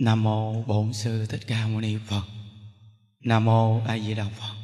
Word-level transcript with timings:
Nam 0.00 0.22
mô 0.22 0.62
Bổn 0.62 0.92
sư 0.92 1.26
Thích 1.26 1.40
Ca 1.46 1.66
Mâu 1.66 1.80
Ni 1.80 1.98
Phật. 2.06 2.22
Nam 3.20 3.44
mô 3.44 3.80
A 3.86 3.98
Di 3.98 4.14
Đà 4.14 4.28
Phật. 4.28 4.54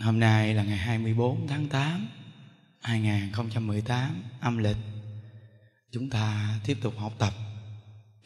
Hôm 0.00 0.20
nay 0.20 0.54
là 0.54 0.64
ngày 0.64 0.76
24 0.76 1.46
tháng 1.48 1.68
8 1.68 2.08
2018 2.80 4.22
âm 4.40 4.58
lịch. 4.58 4.76
Chúng 5.92 6.10
ta 6.10 6.58
tiếp 6.64 6.78
tục 6.82 6.94
học 6.98 7.12
tập 7.18 7.32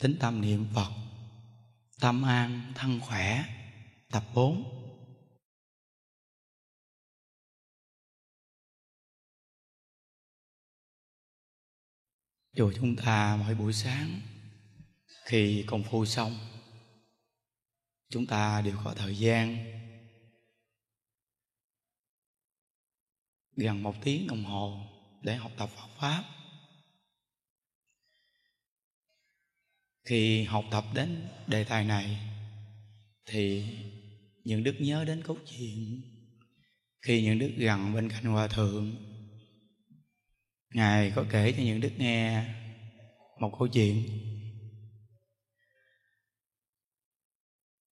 tính 0.00 0.16
tâm 0.20 0.40
niệm 0.40 0.66
Phật. 0.74 0.90
Tâm 2.00 2.22
an, 2.22 2.72
thân 2.74 3.00
khỏe 3.00 3.44
tập 4.10 4.24
4. 4.34 4.64
Chùa 12.56 12.72
chúng 12.76 12.96
ta 12.96 13.36
mỗi 13.36 13.54
buổi 13.54 13.72
sáng 13.72 14.20
khi 15.24 15.64
công 15.66 15.82
phu 15.82 16.04
xong, 16.04 16.38
chúng 18.10 18.26
ta 18.26 18.60
đều 18.60 18.76
có 18.84 18.94
thời 18.96 19.18
gian 19.18 19.56
gần 23.56 23.82
một 23.82 23.94
tiếng 24.04 24.26
đồng 24.26 24.44
hồ 24.44 24.86
để 25.22 25.36
học 25.36 25.52
tập 25.58 25.70
Phật 25.76 25.88
pháp. 26.00 26.24
Khi 30.04 30.44
học 30.44 30.64
tập 30.70 30.84
đến 30.94 31.28
đề 31.46 31.64
tài 31.64 31.84
này, 31.84 32.18
thì 33.26 33.66
những 34.44 34.62
đức 34.62 34.74
nhớ 34.78 35.04
đến 35.04 35.22
câu 35.24 35.36
chuyện 35.46 36.02
khi 37.02 37.22
những 37.22 37.38
đức 37.38 37.50
gần 37.56 37.94
bên 37.94 38.08
cạnh 38.10 38.24
hòa 38.24 38.48
thượng, 38.48 38.96
ngài 40.74 41.12
có 41.16 41.24
kể 41.30 41.52
cho 41.56 41.62
những 41.62 41.80
đức 41.80 41.92
nghe 41.98 42.44
một 43.40 43.56
câu 43.58 43.68
chuyện. 43.68 44.08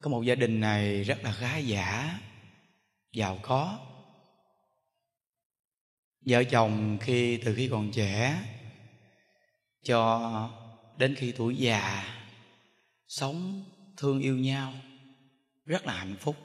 Có 0.03 0.11
một 0.11 0.23
gia 0.23 0.35
đình 0.35 0.61
này 0.61 1.03
rất 1.03 1.25
là 1.25 1.33
khá 1.33 1.57
giả, 1.57 2.21
giàu 3.13 3.39
có. 3.43 3.79
Vợ 6.27 6.45
chồng 6.45 6.99
khi, 7.01 7.37
từ 7.45 7.55
khi 7.55 7.69
còn 7.69 7.91
trẻ, 7.93 8.43
cho 9.83 10.51
đến 10.99 11.15
khi 11.15 11.33
tuổi 11.33 11.57
già, 11.57 12.05
sống, 13.09 13.65
thương 13.97 14.21
yêu 14.21 14.39
nhau, 14.39 14.73
rất 15.65 15.87
là 15.87 15.99
hạnh 15.99 16.17
phúc. 16.21 16.37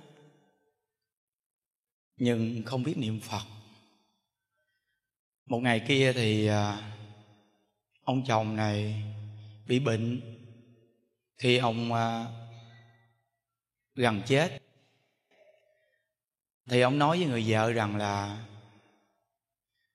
Nhưng 2.17 2.63
không 2.65 2.83
biết 2.83 2.97
niệm 2.97 3.19
phật. 3.19 3.45
Một 5.45 5.59
ngày 5.59 5.85
kia 5.87 6.13
thì 6.13 6.47
à, 6.47 6.93
ông 8.03 8.23
chồng 8.27 8.55
này 8.55 9.03
bị 9.67 9.79
bệnh. 9.79 10.21
Khi 11.37 11.57
ông 11.57 11.93
à, 11.93 12.25
gần 13.97 14.21
chết. 14.25 14.61
Thì 16.69 16.81
ông 16.81 16.99
nói 16.99 17.17
với 17.17 17.27
người 17.27 17.45
vợ 17.47 17.71
rằng 17.71 17.95
là, 17.95 18.45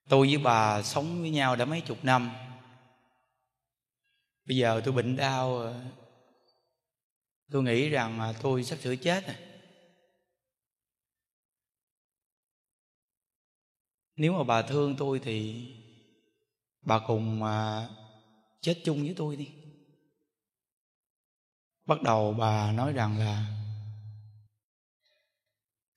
tôi 0.08 0.26
với 0.26 0.38
bà 0.38 0.82
sống 0.82 1.20
với 1.20 1.30
nhau 1.30 1.56
đã 1.56 1.64
mấy 1.64 1.80
chục 1.80 2.04
năm. 2.04 2.30
Bây 4.44 4.56
giờ 4.56 4.80
tôi 4.84 4.94
bệnh 4.94 5.16
đau, 5.16 5.74
tôi 7.50 7.62
nghĩ 7.62 7.88
rằng 7.88 8.34
tôi 8.42 8.64
sắp 8.64 8.78
sửa 8.78 8.96
chết 8.96 9.26
rồi. 9.26 9.36
Nếu 14.16 14.32
mà 14.32 14.44
bà 14.44 14.62
thương 14.62 14.96
tôi 14.98 15.20
thì 15.24 15.66
bà 16.80 16.98
cùng 17.06 17.42
à, 17.42 17.88
chết 18.60 18.80
chung 18.84 19.02
với 19.02 19.14
tôi 19.16 19.36
đi. 19.36 19.48
Bắt 21.86 22.02
đầu 22.02 22.34
bà 22.38 22.72
nói 22.72 22.92
rằng 22.92 23.18
là 23.18 23.61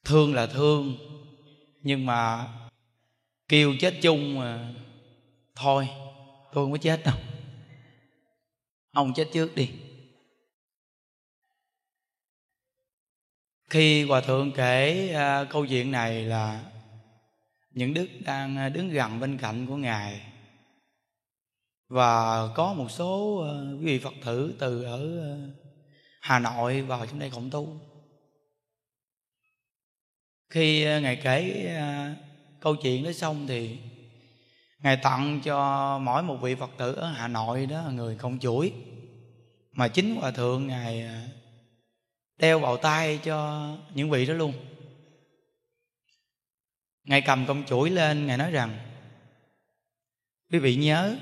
thương 0.06 0.34
là 0.34 0.48
thương 0.48 0.96
nhưng 1.82 2.06
mà 2.06 2.48
kêu 3.48 3.74
chết 3.80 4.00
chung 4.02 4.40
mà 4.40 4.74
thôi 5.56 5.88
tôi 6.54 6.66
không 6.66 6.72
có 6.72 6.78
chết 6.78 7.02
đâu. 7.06 7.16
Ông 8.92 9.14
chết 9.14 9.30
trước 9.34 9.56
đi. 9.56 9.70
Khi 13.70 14.04
hòa 14.04 14.22
thượng 14.22 14.52
kể 14.52 15.10
uh, 15.16 15.50
câu 15.50 15.66
chuyện 15.66 15.92
này 15.92 16.24
là 16.24 16.72
những 17.72 17.94
đức 17.94 18.08
đang 18.26 18.58
à, 18.58 18.70
đứng 18.70 18.90
gần 18.90 19.20
bên 19.20 19.38
cạnh 19.38 19.68
của 19.68 19.78
ngài. 19.78 20.22
Và 21.88 22.48
có 22.56 22.74
một 22.74 22.92
số 22.92 23.18
uh, 23.18 23.80
quý 23.80 23.86
vị 23.86 24.00
phật 24.00 24.14
tử 24.26 24.56
từ 24.60 24.84
ở 24.84 25.34
uh, 25.36 25.56
hà 26.22 26.40
nội 26.40 26.82
vào 26.82 27.06
trong 27.06 27.20
đây 27.20 27.30
cộng 27.30 27.50
tu 27.50 27.80
khi 30.50 30.84
ờ, 30.84 31.00
ngài 31.00 31.16
kể 31.16 31.74
ờ, 31.76 32.14
câu 32.60 32.76
chuyện 32.76 33.04
đó 33.04 33.12
xong 33.12 33.48
thì 33.48 33.78
ngài 34.80 34.98
tặng 34.98 35.42
cho 35.44 36.00
mỗi 36.00 36.24
một 36.24 36.38
vị 36.42 36.56
phật 36.56 36.72
tử 36.78 36.94
ở 36.94 37.08
hà 37.08 37.28
nội 37.28 37.66
đó 37.66 37.90
người 37.94 38.16
công 38.16 38.40
chuỗi. 38.40 38.74
Mà 39.72 39.88
chính 39.88 40.16
hòa 40.16 40.32
thượng 40.32 40.68
ngài 40.68 41.02
ờ, 41.02 41.14
đeo 42.38 42.60
vào 42.60 42.78
tay 42.78 43.20
cho 43.24 43.70
những 43.94 44.10
vị 44.10 44.26
đó 44.26 44.34
luôn. 44.34 44.54
Ngài 47.04 47.22
cầm 47.22 47.46
công 47.46 47.66
chuỗi 47.66 47.90
lên, 47.90 48.28
ngài 48.28 48.38
nói 48.38 48.52
rằng, 48.52 48.80
quý 50.52 50.60
vị 50.60 50.76
nhớ, 50.76 51.16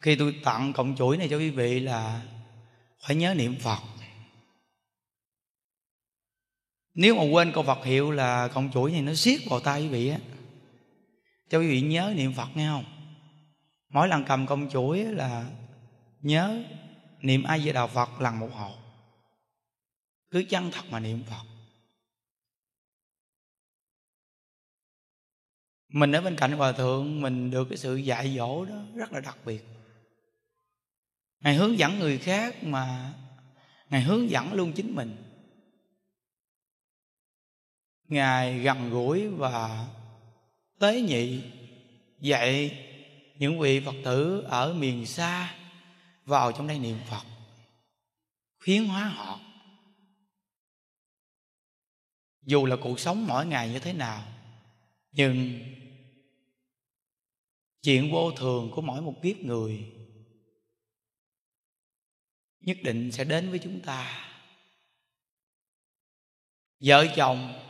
khi 0.00 0.16
tôi 0.16 0.36
tặng 0.44 0.72
cộng 0.72 0.96
chuỗi 0.96 1.16
này 1.16 1.28
cho 1.28 1.38
quý 1.38 1.50
vị 1.50 1.80
là 1.80 2.22
phải 3.00 3.16
nhớ 3.16 3.34
niệm 3.34 3.56
phật 3.60 3.78
nếu 6.94 7.14
mà 7.14 7.22
quên 7.22 7.52
câu 7.54 7.62
Phật 7.62 7.84
hiệu 7.84 8.10
là 8.10 8.48
con 8.48 8.70
chuỗi 8.72 8.92
này 8.92 9.02
nó 9.02 9.14
siết 9.14 9.40
vào 9.50 9.60
tay 9.60 9.82
quý 9.82 9.88
vị 9.88 10.08
á. 10.08 10.18
Cho 11.50 11.58
quý 11.58 11.68
vị 11.68 11.80
nhớ 11.80 12.12
niệm 12.16 12.32
Phật 12.32 12.48
nghe 12.54 12.68
không? 12.68 12.84
Mỗi 13.88 14.08
lần 14.08 14.24
cầm 14.24 14.46
công 14.46 14.70
chuỗi 14.70 15.04
là 15.04 15.50
nhớ 16.20 16.62
niệm 17.20 17.42
ai 17.42 17.60
về 17.60 17.72
đạo 17.72 17.88
Phật 17.88 18.20
lần 18.20 18.38
một 18.38 18.50
hộ, 18.52 18.74
cứ 20.30 20.44
chân 20.48 20.70
thật 20.70 20.82
mà 20.90 21.00
niệm 21.00 21.22
Phật. 21.30 21.44
Mình 25.88 26.12
ở 26.12 26.20
bên 26.20 26.36
cạnh 26.36 26.52
hòa 26.52 26.72
thượng 26.72 27.20
mình 27.20 27.50
được 27.50 27.68
cái 27.68 27.78
sự 27.78 27.96
dạy 27.96 28.34
dỗ 28.36 28.64
đó 28.64 28.82
rất 28.94 29.12
là 29.12 29.20
đặc 29.20 29.38
biệt. 29.44 29.64
Ngài 31.40 31.54
hướng 31.54 31.78
dẫn 31.78 31.98
người 31.98 32.18
khác 32.18 32.64
mà 32.64 33.14
ngài 33.90 34.02
hướng 34.02 34.30
dẫn 34.30 34.52
luôn 34.52 34.72
chính 34.72 34.94
mình 34.94 35.33
ngài 38.08 38.58
gần 38.58 38.90
gũi 38.90 39.28
và 39.28 39.88
tế 40.78 41.00
nhị 41.00 41.42
dạy 42.20 42.80
những 43.38 43.60
vị 43.60 43.80
phật 43.80 43.94
tử 44.04 44.40
ở 44.40 44.74
miền 44.74 45.06
xa 45.06 45.56
vào 46.24 46.52
trong 46.52 46.66
đây 46.66 46.78
niệm 46.78 46.98
phật, 47.06 47.24
khuyến 48.64 48.84
hóa 48.84 49.08
họ. 49.08 49.40
Dù 52.42 52.66
là 52.66 52.76
cuộc 52.82 53.00
sống 53.00 53.26
mỗi 53.26 53.46
ngày 53.46 53.68
như 53.68 53.78
thế 53.78 53.92
nào, 53.92 54.26
nhưng 55.12 55.60
chuyện 57.82 58.12
vô 58.12 58.30
thường 58.30 58.70
của 58.74 58.82
mỗi 58.82 59.00
một 59.00 59.14
kiếp 59.22 59.36
người 59.36 59.92
nhất 62.60 62.76
định 62.82 63.12
sẽ 63.12 63.24
đến 63.24 63.50
với 63.50 63.58
chúng 63.58 63.80
ta. 63.80 64.30
Vợ 66.80 67.06
chồng 67.16 67.63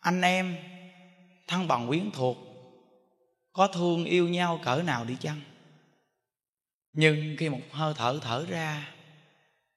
anh 0.00 0.20
em 0.20 0.56
thân 1.48 1.68
bằng 1.68 1.88
quyến 1.88 2.10
thuộc, 2.10 2.36
có 3.52 3.66
thương 3.66 4.04
yêu 4.04 4.28
nhau 4.28 4.60
cỡ 4.64 4.82
nào 4.82 5.04
đi 5.04 5.16
chăng? 5.20 5.40
Nhưng 6.92 7.36
khi 7.38 7.48
một 7.48 7.60
hơi 7.70 7.94
thở 7.96 8.18
thở 8.22 8.46
ra 8.48 8.94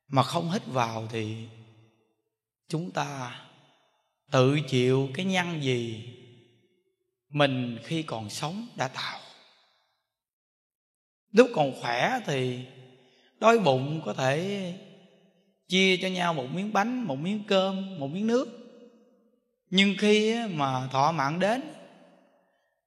mà 0.08 0.24
không 0.24 0.52
hít 0.52 0.66
vào 0.66 1.08
thì 1.12 1.48
chúng 2.68 2.92
ta 2.92 3.40
tự 4.32 4.60
chịu 4.68 5.10
cái 5.14 5.26
nhân 5.26 5.64
gì 5.64 6.10
mình 7.30 7.80
khi 7.84 8.04
còn 8.04 8.30
sống 8.30 8.68
đã 8.76 8.88
tạo. 8.88 9.20
Lúc 11.32 11.50
còn 11.56 11.82
khỏe 11.82 12.20
thì 12.26 12.66
đói 13.40 13.60
bụng 13.60 14.02
có 14.06 14.14
thể 14.14 14.74
chia 15.68 15.98
cho 15.98 16.08
nhau 16.08 16.34
một 16.34 16.48
miếng 16.54 16.74
bánh, 16.74 17.04
một 17.04 17.16
miếng 17.16 17.44
cơm, 17.48 18.00
một 18.00 18.08
miếng 18.08 18.28
nước 18.28 18.63
nhưng 19.76 19.96
khi 19.98 20.36
mà 20.50 20.88
thọ 20.92 21.12
mạng 21.12 21.40
đến 21.40 21.62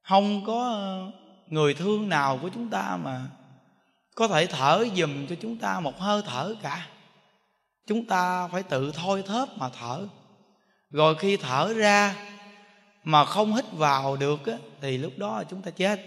không 0.02 0.44
có 0.46 0.70
ờ, 0.70 1.12
người 1.48 1.74
thương 1.74 2.08
nào 2.08 2.38
của 2.42 2.48
chúng 2.54 2.70
ta 2.70 2.98
mà 3.02 3.20
có 4.14 4.28
thể 4.28 4.46
thở 4.46 4.86
dùm 4.96 5.26
cho 5.26 5.36
chúng 5.40 5.58
ta 5.58 5.80
một 5.80 5.98
hơi 5.98 6.22
thở 6.26 6.54
cả. 6.62 6.88
Chúng 7.86 8.06
ta 8.06 8.48
phải 8.48 8.62
tự 8.62 8.92
thôi 8.94 9.22
thớp 9.26 9.48
mà 9.58 9.68
thở. 9.68 10.08
Rồi 10.90 11.14
khi 11.18 11.36
thở 11.36 11.72
ra 11.76 12.16
mà 13.04 13.24
không 13.24 13.54
hít 13.54 13.64
vào 13.72 14.16
được 14.16 14.46
á, 14.46 14.56
thì 14.80 14.98
lúc 14.98 15.12
đó 15.16 15.42
chúng 15.50 15.62
ta 15.62 15.70
chết. 15.70 16.00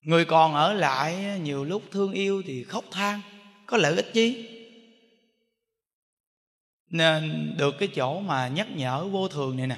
Người 0.00 0.24
còn 0.24 0.54
ở 0.54 0.72
lại 0.72 1.40
nhiều 1.42 1.64
lúc 1.64 1.82
thương 1.92 2.12
yêu 2.12 2.42
thì 2.46 2.64
khóc 2.64 2.84
than. 2.90 3.20
Có 3.66 3.76
lợi 3.76 3.96
ích 3.96 4.12
chi 4.12 4.55
nên 6.96 7.54
được 7.58 7.78
cái 7.78 7.88
chỗ 7.94 8.20
mà 8.20 8.48
nhắc 8.48 8.66
nhở 8.76 9.08
vô 9.08 9.28
thường 9.28 9.56
này 9.56 9.66
nè. 9.66 9.76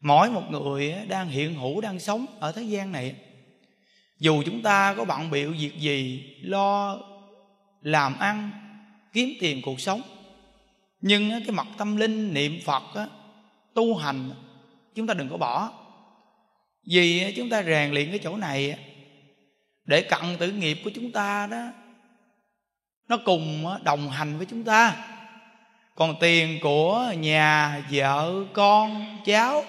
Mỗi 0.00 0.30
một 0.30 0.50
người 0.50 0.94
đang 1.08 1.28
hiện 1.28 1.54
hữu, 1.54 1.80
đang 1.80 2.00
sống 2.00 2.26
ở 2.40 2.52
thế 2.52 2.62
gian 2.62 2.92
này 2.92 3.14
dù 4.18 4.42
chúng 4.46 4.62
ta 4.62 4.94
có 4.94 5.04
bận 5.04 5.30
biệu 5.30 5.54
việc 5.58 5.78
gì, 5.78 6.24
lo 6.42 6.98
làm 7.80 8.18
ăn, 8.18 8.50
kiếm 9.12 9.28
tiền 9.40 9.62
cuộc 9.62 9.80
sống, 9.80 10.00
nhưng 11.00 11.30
cái 11.30 11.50
mặt 11.50 11.66
tâm 11.78 11.96
linh, 11.96 12.34
niệm 12.34 12.58
phật 12.64 12.82
tu 13.74 13.96
hành, 13.96 14.30
chúng 14.94 15.06
ta 15.06 15.14
đừng 15.14 15.28
có 15.28 15.36
bỏ. 15.36 15.72
Vì 16.86 17.34
chúng 17.36 17.48
ta 17.48 17.62
rèn 17.62 17.92
luyện 17.92 18.10
cái 18.10 18.18
chỗ 18.18 18.36
này 18.36 18.78
để 19.84 20.02
cận 20.02 20.36
tử 20.38 20.52
nghiệp 20.52 20.78
của 20.84 20.90
chúng 20.94 21.12
ta 21.12 21.46
đó, 21.46 21.66
nó 23.08 23.16
cùng 23.24 23.64
đồng 23.84 24.10
hành 24.10 24.36
với 24.36 24.46
chúng 24.46 24.64
ta 24.64 25.08
còn 25.94 26.14
tiền 26.20 26.58
của 26.62 27.12
nhà 27.18 27.82
vợ 27.90 28.44
con, 28.52 29.18
cháu, 29.24 29.64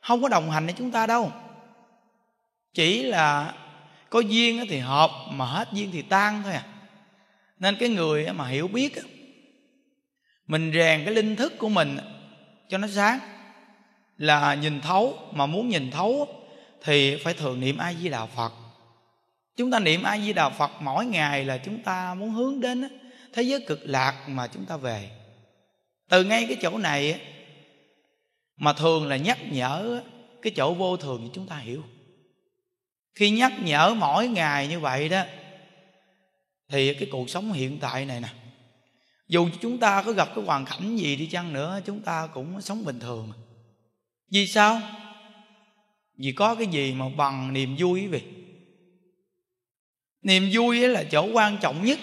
không 0.00 0.22
có 0.22 0.28
đồng 0.28 0.50
hành 0.50 0.66
với 0.66 0.74
chúng 0.78 0.90
ta 0.90 1.06
đâu. 1.06 1.32
Chỉ 2.74 3.02
là 3.02 3.54
có 4.10 4.20
duyên 4.20 4.64
thì 4.68 4.78
hợp, 4.78 5.10
mà 5.30 5.44
hết 5.44 5.68
duyên 5.72 5.90
thì 5.92 6.02
tan 6.02 6.42
thôi 6.42 6.52
à. 6.52 6.64
Nên 7.58 7.76
cái 7.76 7.88
người 7.88 8.32
mà 8.32 8.46
hiểu 8.46 8.68
biết 8.68 8.94
mình 10.46 10.72
rèn 10.74 11.04
cái 11.04 11.14
linh 11.14 11.36
thức 11.36 11.58
của 11.58 11.68
mình 11.68 11.98
cho 12.68 12.78
nó 12.78 12.88
sáng. 12.88 13.18
Là 14.18 14.54
nhìn 14.54 14.80
thấu, 14.80 15.18
mà 15.32 15.46
muốn 15.46 15.68
nhìn 15.68 15.90
thấu 15.90 16.28
thì 16.82 17.16
phải 17.24 17.34
thường 17.34 17.60
niệm 17.60 17.78
a 17.78 17.92
di 17.94 18.08
đà 18.08 18.26
phật. 18.26 18.52
Chúng 19.56 19.70
ta 19.70 19.78
niệm 19.78 20.02
a 20.02 20.18
di 20.18 20.32
đà 20.32 20.48
phật 20.48 20.70
mỗi 20.80 21.06
ngày 21.06 21.44
là 21.44 21.58
chúng 21.58 21.82
ta 21.82 22.14
muốn 22.14 22.30
hướng 22.30 22.60
đến 22.60 22.88
thế 23.32 23.42
giới 23.42 23.64
cực 23.66 23.80
lạc 23.82 24.14
mà 24.28 24.46
chúng 24.46 24.64
ta 24.64 24.76
về 24.76 25.10
từ 26.12 26.24
ngay 26.24 26.46
cái 26.48 26.56
chỗ 26.62 26.78
này 26.78 27.20
mà 28.56 28.72
thường 28.72 29.06
là 29.06 29.16
nhắc 29.16 29.38
nhở 29.50 30.02
cái 30.42 30.52
chỗ 30.56 30.74
vô 30.74 30.96
thường 30.96 31.20
thì 31.24 31.30
chúng 31.34 31.46
ta 31.46 31.56
hiểu. 31.56 31.82
Khi 33.14 33.30
nhắc 33.30 33.52
nhở 33.62 33.94
mỗi 33.98 34.28
ngày 34.28 34.68
như 34.68 34.80
vậy 34.80 35.08
đó, 35.08 35.24
thì 36.68 36.94
cái 36.94 37.08
cuộc 37.12 37.30
sống 37.30 37.52
hiện 37.52 37.78
tại 37.80 38.04
này 38.04 38.20
nè, 38.20 38.28
dù 39.28 39.48
chúng 39.60 39.78
ta 39.78 40.02
có 40.02 40.12
gặp 40.12 40.28
cái 40.34 40.44
hoàn 40.44 40.64
cảnh 40.64 40.96
gì 40.96 41.16
đi 41.16 41.26
chăng 41.26 41.52
nữa, 41.52 41.80
chúng 41.84 42.00
ta 42.00 42.26
cũng 42.26 42.60
sống 42.60 42.84
bình 42.84 43.00
thường. 43.00 43.32
Vì 44.32 44.46
sao? 44.46 44.80
Vì 46.18 46.32
có 46.32 46.54
cái 46.54 46.66
gì 46.66 46.92
mà 46.92 47.08
bằng 47.16 47.52
niềm 47.52 47.76
vui 47.78 48.00
quý 48.00 48.06
vị 48.06 48.22
niềm 50.22 50.48
vui 50.52 50.88
là 50.88 51.04
chỗ 51.04 51.28
quan 51.32 51.58
trọng 51.60 51.84
nhất, 51.84 51.98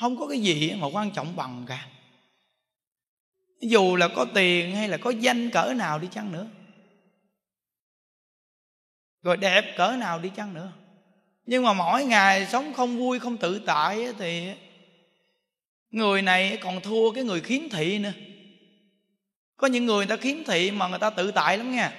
không 0.00 0.18
có 0.18 0.26
cái 0.26 0.38
gì 0.38 0.72
mà 0.78 0.86
quan 0.86 1.10
trọng 1.10 1.36
bằng 1.36 1.64
cả 1.68 1.86
dù 3.60 3.96
là 3.96 4.08
có 4.08 4.26
tiền 4.34 4.76
hay 4.76 4.88
là 4.88 4.96
có 4.96 5.10
danh 5.10 5.50
cỡ 5.50 5.74
nào 5.76 5.98
đi 5.98 6.08
chăng 6.12 6.32
nữa. 6.32 6.46
Rồi 9.22 9.36
đẹp 9.36 9.74
cỡ 9.76 9.96
nào 9.98 10.18
đi 10.18 10.30
chăng 10.36 10.54
nữa. 10.54 10.72
Nhưng 11.46 11.62
mà 11.62 11.72
mỗi 11.72 12.04
ngày 12.04 12.46
sống 12.46 12.72
không 12.72 12.98
vui 12.98 13.18
không 13.18 13.36
tự 13.36 13.62
tại 13.66 14.06
thì 14.18 14.48
người 15.90 16.22
này 16.22 16.58
còn 16.62 16.80
thua 16.80 17.10
cái 17.10 17.24
người 17.24 17.40
khiếm 17.40 17.68
thị 17.68 17.98
nữa. 17.98 18.12
Có 19.56 19.66
những 19.66 19.86
người, 19.86 20.06
người 20.06 20.16
ta 20.16 20.22
khiếm 20.22 20.44
thị 20.44 20.70
mà 20.70 20.88
người 20.88 20.98
ta 20.98 21.10
tự 21.10 21.30
tại 21.30 21.58
lắm 21.58 21.76
nha. 21.76 21.92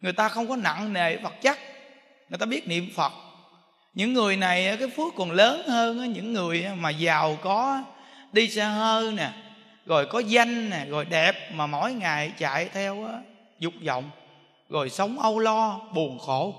Người 0.00 0.12
ta 0.12 0.28
không 0.28 0.48
có 0.48 0.56
nặng 0.56 0.92
nề 0.92 1.16
vật 1.16 1.34
chất. 1.42 1.58
Người 2.28 2.38
ta 2.38 2.46
biết 2.46 2.68
niệm 2.68 2.90
phật. 2.94 3.12
Những 3.94 4.12
người 4.12 4.36
này 4.36 4.76
cái 4.76 4.88
phước 4.88 5.14
còn 5.16 5.30
lớn 5.30 5.68
hơn 5.68 6.12
những 6.12 6.32
người 6.32 6.66
mà 6.78 6.90
giàu 6.90 7.38
có 7.42 7.84
đi 8.32 8.48
xe 8.48 8.64
hơi 8.64 9.12
nè 9.12 9.43
rồi 9.86 10.06
có 10.06 10.18
danh 10.18 10.70
nè, 10.70 10.86
rồi 10.88 11.04
đẹp 11.04 11.52
mà 11.52 11.66
mỗi 11.66 11.92
ngày 11.92 12.32
chạy 12.38 12.68
theo 12.68 13.08
dục 13.58 13.74
vọng. 13.86 14.10
Rồi 14.68 14.90
sống 14.90 15.18
âu 15.18 15.38
lo, 15.38 15.80
buồn 15.94 16.18
khổ. 16.18 16.54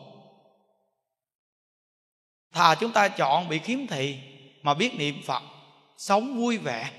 Thà 2.51 2.75
chúng 2.75 2.91
ta 2.91 3.07
chọn 3.07 3.49
bị 3.49 3.59
khiếm 3.59 3.87
thị 3.87 4.19
mà 4.61 4.73
biết 4.73 4.95
niệm 4.97 5.21
phật, 5.25 5.43
sống 5.97 6.37
vui 6.37 6.57
vẻ. 6.57 6.91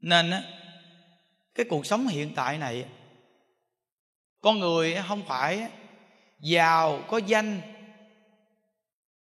Nên 0.00 0.30
á, 0.30 0.42
cái 1.54 1.66
cuộc 1.68 1.86
sống 1.86 2.06
hiện 2.06 2.34
tại 2.34 2.58
này, 2.58 2.84
con 4.40 4.58
người 4.58 4.94
không 5.08 5.22
phải 5.22 5.68
giàu, 6.40 7.02
có 7.08 7.20
danh, 7.26 7.60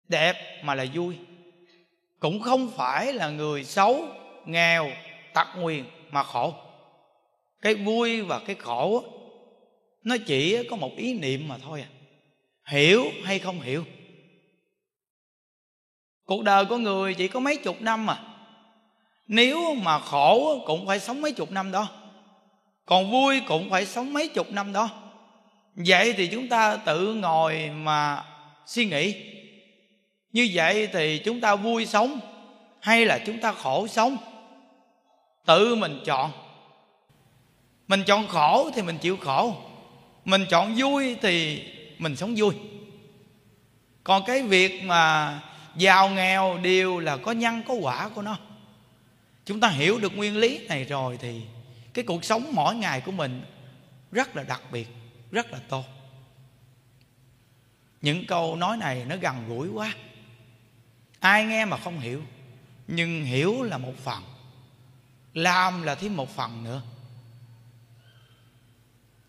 đẹp 0.07 0.35
mà 0.63 0.75
là 0.75 0.85
vui. 0.93 1.17
Cũng 2.19 2.41
không 2.41 2.71
phải 2.75 3.13
là 3.13 3.29
người 3.29 3.63
xấu, 3.63 4.05
nghèo 4.45 4.91
tật 5.37 5.47
nguyền 5.55 5.83
mà 6.11 6.23
khổ. 6.23 6.53
Cái 7.61 7.75
vui 7.75 8.21
và 8.21 8.39
cái 8.39 8.55
khổ 8.55 9.03
nó 10.03 10.15
chỉ 10.27 10.63
có 10.69 10.75
một 10.75 10.91
ý 10.97 11.13
niệm 11.13 11.47
mà 11.47 11.57
thôi 11.57 11.81
à. 11.81 11.89
Hiểu 12.65 13.05
hay 13.23 13.39
không 13.39 13.61
hiểu? 13.61 13.83
Cuộc 16.25 16.43
đời 16.43 16.65
của 16.65 16.77
người 16.77 17.13
chỉ 17.13 17.27
có 17.27 17.39
mấy 17.39 17.57
chục 17.57 17.81
năm 17.81 18.05
mà. 18.05 18.19
Nếu 19.27 19.73
mà 19.73 19.99
khổ 19.99 20.63
cũng 20.65 20.87
phải 20.87 20.99
sống 20.99 21.21
mấy 21.21 21.31
chục 21.31 21.51
năm 21.51 21.71
đó. 21.71 21.87
Còn 22.85 23.11
vui 23.11 23.41
cũng 23.47 23.69
phải 23.69 23.85
sống 23.85 24.13
mấy 24.13 24.27
chục 24.27 24.51
năm 24.51 24.73
đó. 24.73 24.89
Vậy 25.75 26.13
thì 26.13 26.27
chúng 26.27 26.49
ta 26.49 26.75
tự 26.75 27.13
ngồi 27.13 27.69
mà 27.69 28.25
suy 28.65 28.85
nghĩ. 28.85 29.15
Như 30.31 30.49
vậy 30.53 30.87
thì 30.93 31.17
chúng 31.25 31.41
ta 31.41 31.55
vui 31.55 31.85
sống 31.85 32.19
hay 32.81 33.05
là 33.05 33.19
chúng 33.25 33.39
ta 33.39 33.51
khổ 33.51 33.87
sống? 33.87 34.17
Tự 35.47 35.75
mình 35.75 36.01
chọn. 36.05 36.31
Mình 37.87 38.03
chọn 38.07 38.27
khổ 38.27 38.69
thì 38.75 38.81
mình 38.81 38.97
chịu 38.97 39.17
khổ. 39.17 39.55
Mình 40.25 40.45
chọn 40.49 40.75
vui 40.77 41.17
thì 41.21 41.63
mình 41.97 42.15
sống 42.15 42.33
vui. 42.37 42.53
Còn 44.03 44.23
cái 44.25 44.43
việc 44.43 44.83
mà 44.83 45.39
giàu 45.75 46.09
nghèo, 46.09 46.57
đều 46.57 46.99
là 46.99 47.17
có 47.17 47.31
nhân, 47.31 47.63
có 47.67 47.73
quả 47.73 48.09
của 48.09 48.21
nó. 48.21 48.37
Chúng 49.45 49.59
ta 49.59 49.69
hiểu 49.69 49.99
được 49.99 50.15
nguyên 50.15 50.37
lý 50.37 50.67
này 50.67 50.83
rồi 50.83 51.17
thì 51.21 51.41
cái 51.93 52.05
cuộc 52.05 52.25
sống 52.25 52.45
mỗi 52.51 52.75
ngày 52.75 53.01
của 53.01 53.11
mình 53.11 53.41
rất 54.11 54.35
là 54.35 54.43
đặc 54.43 54.61
biệt, 54.71 54.87
rất 55.31 55.51
là 55.51 55.59
tốt. 55.69 55.85
Những 58.01 58.25
câu 58.25 58.55
nói 58.55 58.77
này 58.77 59.05
nó 59.07 59.15
gần 59.21 59.35
gũi 59.47 59.69
quá. 59.69 59.93
Ai 61.19 61.45
nghe 61.45 61.65
mà 61.65 61.77
không 61.77 61.99
hiểu, 61.99 62.21
nhưng 62.87 63.23
hiểu 63.23 63.63
là 63.63 63.77
một 63.77 63.93
phần 64.03 64.23
làm 65.37 65.83
là 65.83 65.95
thêm 65.95 66.15
một 66.15 66.29
phần 66.35 66.63
nữa. 66.63 66.81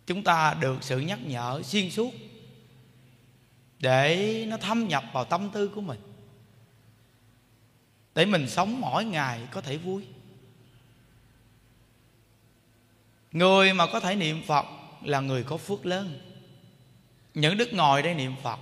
Chúng 0.06 0.24
ta 0.24 0.54
được 0.54 0.82
sự 0.82 0.98
nhắc 0.98 1.18
nhở 1.24 1.62
xuyên 1.64 1.90
suốt 1.90 2.14
để 3.78 4.44
nó 4.48 4.56
thâm 4.56 4.88
nhập 4.88 5.04
vào 5.12 5.24
tâm 5.24 5.50
tư 5.50 5.68
của 5.68 5.80
mình, 5.80 6.00
để 8.14 8.24
mình 8.24 8.48
sống 8.48 8.80
mỗi 8.80 9.04
ngày 9.04 9.48
có 9.50 9.60
thể 9.60 9.76
vui. 9.76 10.06
Người 13.32 13.74
mà 13.74 13.86
có 13.92 14.00
thể 14.00 14.14
niệm 14.14 14.42
phật 14.46 14.66
là 15.02 15.20
người 15.20 15.44
có 15.44 15.56
phước 15.56 15.86
lớn. 15.86 16.20
Những 17.34 17.56
đức 17.56 17.72
ngồi 17.72 18.02
đây 18.02 18.14
niệm 18.14 18.34
phật, 18.42 18.58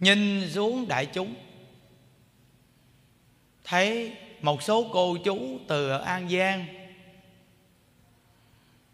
nhìn 0.00 0.50
xuống 0.50 0.88
đại 0.88 1.06
chúng, 1.06 1.34
thấy 3.64 4.16
một 4.40 4.62
số 4.62 4.90
cô 4.92 5.16
chú 5.24 5.58
từ 5.68 5.90
an 5.90 6.28
giang 6.28 6.66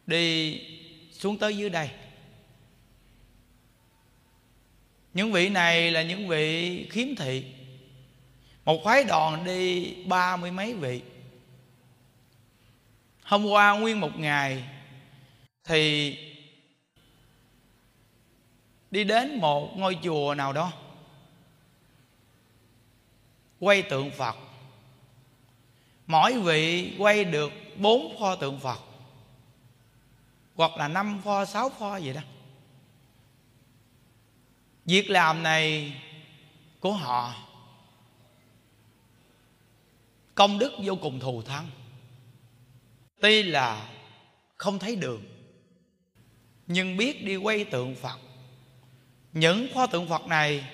đi 0.07 0.61
xuống 1.13 1.39
tới 1.39 1.57
dưới 1.57 1.71
đây. 1.71 1.91
Những 5.15 5.33
vị 5.33 5.49
này 5.49 5.91
là 5.91 6.03
những 6.03 6.29
vị 6.29 6.87
khiếm 6.91 7.15
thị. 7.17 7.45
Một 8.65 8.81
phái 8.85 9.05
đoàn 9.05 9.45
đi 9.45 9.95
ba 10.07 10.37
mươi 10.37 10.51
mấy 10.51 10.75
vị. 10.75 11.03
Hôm 13.23 13.47
qua 13.47 13.73
nguyên 13.73 14.01
một 14.01 14.19
ngày 14.19 14.65
thì 15.65 16.17
đi 18.91 19.05
đến 19.05 19.39
một 19.41 19.79
ngôi 19.79 19.99
chùa 20.03 20.35
nào 20.35 20.53
đó, 20.53 20.73
quay 23.61 23.83
tượng 23.83 24.11
phật 24.11 24.37
mỗi 26.07 26.39
vị 26.39 26.95
quay 26.99 27.25
được 27.25 27.53
bốn 27.77 28.17
pho 28.21 28.37
tượng 28.37 28.61
phật, 28.61 28.79
hoặc 30.55 30.77
là 30.77 30.89
năm 30.89 31.21
pho, 31.25 31.45
sáu 31.45 31.69
pho 31.69 31.99
vậy 31.99 32.15
đó. 32.15 32.21
Việc 34.85 35.11
làm 35.11 35.43
này 35.43 35.95
của 36.81 36.93
họ, 36.93 37.35
công 40.35 40.59
đức 40.59 40.73
vô 40.85 40.97
cùng 40.97 41.21
thù 41.21 41.43
thắng. 41.43 41.67
Tuy 43.21 43.43
là 43.43 43.89
không 44.57 44.79
thấy 44.79 44.97
đường, 44.97 45.23
nhưng 46.67 46.97
biết 46.97 47.25
đi 47.25 47.37
quay 47.37 47.65
tượng 47.65 47.95
phật. 47.95 48.19
Những 49.33 49.69
pho 49.75 49.87
tượng 49.87 50.09
phật 50.09 50.27
này 50.27 50.65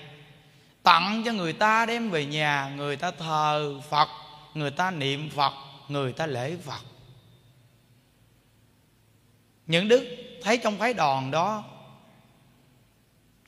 tặng 0.83 1.23
cho 1.25 1.33
người 1.33 1.53
ta 1.53 1.85
đem 1.85 2.09
về 2.09 2.25
nhà, 2.25 2.73
người 2.75 2.95
ta 2.97 3.11
thờ 3.11 3.81
phật 3.89 4.07
người 4.59 4.71
ta 4.71 4.91
niệm 4.91 5.29
phật, 5.29 5.53
người 5.87 6.13
ta 6.13 6.25
lễ 6.25 6.57
phật. 6.57 6.81
Những 9.67 9.87
đức 9.87 10.05
thấy 10.41 10.57
trong 10.57 10.77
phái 10.77 10.93
đoàn 10.93 11.31
đó, 11.31 11.63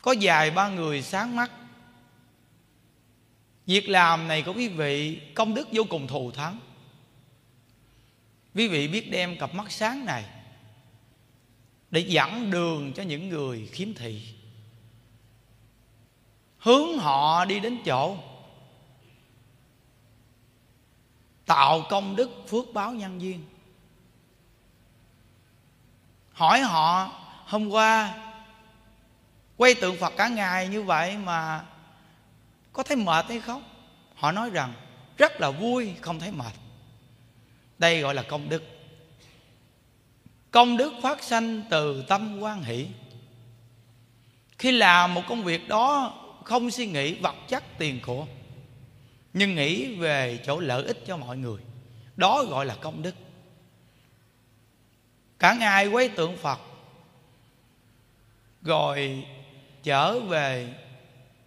có 0.01 0.15
vài 0.21 0.51
ba 0.51 0.69
người 0.69 1.01
sáng 1.01 1.35
mắt. 1.35 1.51
Việc 3.65 3.89
làm 3.89 4.27
này 4.27 4.41
của 4.41 4.53
quý 4.53 4.67
vị, 4.67 5.21
công 5.35 5.53
đức 5.53 5.67
vô 5.71 5.83
cùng 5.89 6.07
thù 6.07 6.31
thắng. 6.31 6.59
Quý 8.55 8.67
vị 8.67 8.87
biết 8.87 9.11
đem 9.11 9.37
cặp 9.37 9.53
mắt 9.55 9.71
sáng 9.71 10.05
này 10.05 10.23
để 11.91 11.99
dẫn 11.99 12.51
đường 12.51 12.93
cho 12.93 13.03
những 13.03 13.29
người 13.29 13.69
khiếm 13.71 13.93
thị. 13.93 14.33
Hướng 16.57 16.97
họ 16.97 17.45
đi 17.45 17.59
đến 17.59 17.77
chỗ 17.85 18.17
tạo 21.51 21.85
công 21.89 22.15
đức 22.15 22.29
phước 22.47 22.73
báo 22.73 22.93
nhân 22.93 23.21
duyên. 23.21 23.45
Hỏi 26.31 26.61
họ, 26.61 27.11
hôm 27.45 27.69
qua 27.69 28.13
quay 29.57 29.75
tượng 29.75 29.97
phật 29.97 30.13
cả 30.17 30.27
ngày 30.27 30.67
như 30.67 30.81
vậy 30.83 31.17
mà 31.17 31.65
có 32.73 32.83
thấy 32.83 32.97
mệt 32.97 33.25
hay 33.29 33.39
không? 33.39 33.63
Họ 34.15 34.31
nói 34.31 34.49
rằng, 34.49 34.73
rất 35.17 35.41
là 35.41 35.49
vui, 35.49 35.93
không 36.01 36.19
thấy 36.19 36.31
mệt. 36.31 36.53
Đây 37.77 38.01
gọi 38.01 38.13
là 38.13 38.23
công 38.23 38.49
đức. 38.49 38.63
Công 40.51 40.77
đức 40.77 40.93
phát 41.03 41.23
sanh 41.23 41.63
từ 41.69 42.03
tâm 42.07 42.39
quan 42.39 42.63
hỷ. 42.63 42.87
Khi 44.57 44.71
làm 44.71 45.13
một 45.13 45.21
công 45.27 45.43
việc 45.43 45.67
đó, 45.67 46.13
không 46.43 46.71
suy 46.71 46.87
nghĩ, 46.87 47.15
vật 47.15 47.35
chất 47.47 47.63
tiền 47.77 47.99
của 48.05 48.25
nhưng 49.33 49.55
nghĩ 49.55 49.95
về 49.95 50.39
chỗ 50.45 50.59
lợi 50.59 50.83
ích 50.83 50.97
cho 51.07 51.17
mọi 51.17 51.37
người, 51.37 51.61
đó 52.15 52.43
gọi 52.43 52.65
là 52.65 52.75
công 52.75 53.01
đức. 53.01 53.15
Cả 55.39 55.53
ngày 55.53 55.87
quấy 55.87 56.09
tượng 56.09 56.37
phật, 56.37 56.59
rồi 58.61 59.25
trở 59.83 60.19
về 60.19 60.73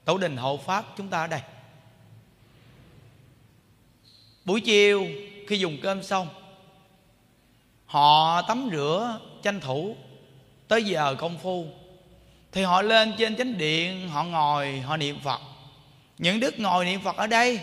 tổ 0.05 0.19
đình 0.19 0.37
hộ 0.37 0.57
pháp 0.57 0.85
chúng 0.97 1.09
ta 1.09 1.19
ở 1.21 1.27
đây. 1.27 1.41
Buổi 4.45 4.61
chiều 4.61 5.07
khi 5.49 5.59
dùng 5.59 5.79
cơm 5.83 6.03
xong, 6.03 6.29
họ 7.87 8.43
tắm 8.43 8.69
rửa 8.73 9.21
tranh 9.43 9.61
thủ 9.61 9.97
tới 10.69 10.85
giờ 10.85 11.15
công 11.19 11.39
phu, 11.39 11.67
thì 12.53 12.63
họ 12.63 12.83
lên 12.83 13.15
trên 13.19 13.37
chánh 13.37 13.59
điện, 13.59 14.09
họ 14.09 14.25
ngồi, 14.25 14.81
họ 14.81 14.97
niệm 14.97 15.21
phật 15.21 15.41
những 16.19 16.41
đức 16.41 16.61
ngồi 16.61 16.85
niệm 16.85 17.01
phật 17.01 17.17
ở 17.17 17.27
đây. 17.27 17.61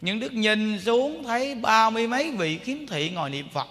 Những 0.00 0.20
đức 0.20 0.32
nhìn 0.32 0.80
xuống 0.80 1.24
thấy 1.24 1.54
ba 1.54 1.90
mươi 1.90 2.08
mấy 2.08 2.30
vị 2.30 2.58
khiếm 2.58 2.86
thị 2.86 3.10
ngồi 3.10 3.30
niệm 3.30 3.48
phật. 3.48 3.68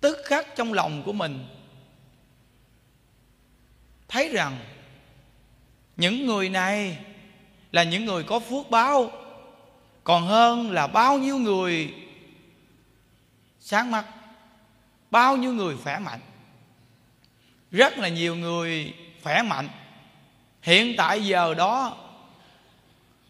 Tức 0.00 0.18
khắc 0.24 0.46
trong 0.56 0.72
lòng 0.72 1.02
của 1.02 1.12
mình, 1.12 1.46
thấy 4.08 4.28
rằng 4.28 4.58
những 5.96 6.26
người 6.26 6.48
này 6.48 6.98
là 7.72 7.82
những 7.82 8.04
người 8.04 8.22
có 8.22 8.38
phước 8.38 8.70
báo. 8.70 9.10
Còn 10.04 10.26
hơn 10.26 10.70
là 10.70 10.86
bao 10.86 11.18
nhiêu 11.18 11.38
người 11.38 11.94
sáng 13.60 13.90
mắt, 13.90 14.04
bao 15.10 15.36
nhiêu 15.36 15.52
người 15.52 15.76
khỏe 15.84 15.98
mạnh. 15.98 16.20
Rất 17.70 17.98
là 17.98 18.08
nhiều 18.08 18.36
người 18.36 18.94
khỏe 19.22 19.42
mạnh. 19.42 19.68
Hiện 20.62 20.94
tại 20.96 21.26
giờ 21.26 21.54
đó 21.54 21.96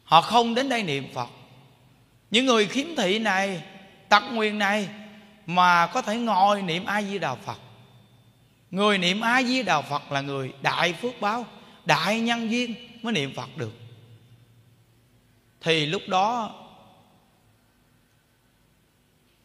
họ 0.08 0.20
không 0.20 0.54
đến 0.54 0.68
đây 0.68 0.82
niệm 0.82 1.08
phật. 1.14 1.28
Những 2.30 2.46
người 2.46 2.66
khiếm 2.66 2.86
thị 2.96 3.18
này 3.18 3.62
tật 4.08 4.22
nguyền 4.32 4.58
này 4.58 4.88
mà 5.46 5.86
có 5.86 6.02
thể 6.02 6.16
ngồi 6.16 6.62
niệm 6.62 6.84
a 6.84 7.02
di 7.02 7.18
đà 7.18 7.34
phật. 7.34 7.58
Người 8.70 8.98
niệm 8.98 9.20
a 9.20 9.42
di 9.42 9.62
đà 9.62 9.80
phật 9.80 10.12
là 10.12 10.20
người 10.20 10.52
đại 10.62 10.92
phước 10.92 11.20
báo, 11.20 11.46
đại 11.84 12.20
nhân 12.20 12.50
duyên 12.50 12.74
mới 13.02 13.12
niệm 13.12 13.34
phật 13.36 13.56
được. 13.56 13.72
Thì 15.60 15.86
lúc 15.86 16.02
đó, 16.08 16.54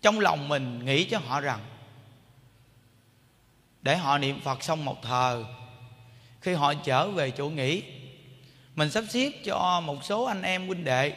trong 0.02 0.20
lòng 0.20 0.50
mình 0.50 0.86
nghĩ 0.86 1.04
cho 1.04 1.20
họ 1.28 1.42
rằng, 1.42 1.60
để 3.82 3.98
họ 3.98 4.18
niệm 4.18 4.40
phật 4.42 4.64
xong 4.64 4.86
một 4.86 5.02
thờ, 5.02 5.46
khi 6.42 6.54
họ 6.54 6.74
trở 6.74 7.10
về 7.10 7.32
chỗ 7.32 7.50
nghỉ 7.50 7.84
mình 8.76 8.90
sắp 8.90 9.04
xếp 9.10 9.32
cho 9.44 9.82
một 9.86 10.04
số 10.04 10.24
anh 10.24 10.42
em 10.42 10.68
huynh 10.68 10.84
đệ 10.84 11.14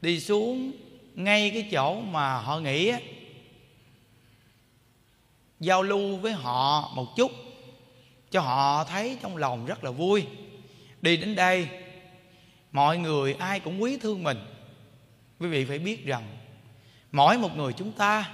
đi 0.00 0.20
xuống 0.20 0.72
ngay 1.14 1.50
cái 1.50 1.68
chỗ 1.72 2.00
mà 2.00 2.36
họ 2.38 2.58
nghỉ 2.58 2.92
giao 5.62 5.82
lưu 5.82 6.16
với 6.16 6.32
họ 6.32 6.92
một 6.94 7.16
chút, 7.16 7.32
cho 8.30 8.40
họ 8.40 8.84
thấy 8.84 9.18
trong 9.22 9.36
lòng 9.36 9.66
rất 9.66 9.84
là 9.84 9.90
vui. 9.90 10.26
Đi 11.02 11.16
đến 11.16 11.34
đây, 11.34 11.68
mọi 12.72 12.98
người 12.98 13.34
ai 13.34 13.60
cũng 13.60 13.82
quý 13.82 13.98
thương 13.98 14.22
mình. 14.22 14.38
Quý 15.40 15.48
vị 15.48 15.64
phải 15.64 15.78
biết 15.78 16.06
rằng, 16.06 16.36
mỗi 17.12 17.38
một 17.38 17.56
người 17.56 17.72
chúng 17.72 17.92
ta 17.92 18.30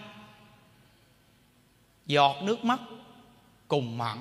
giọt 2.06 2.36
nước 2.42 2.64
mắt 2.64 2.80
cùng 3.68 3.98
mặn, 3.98 4.18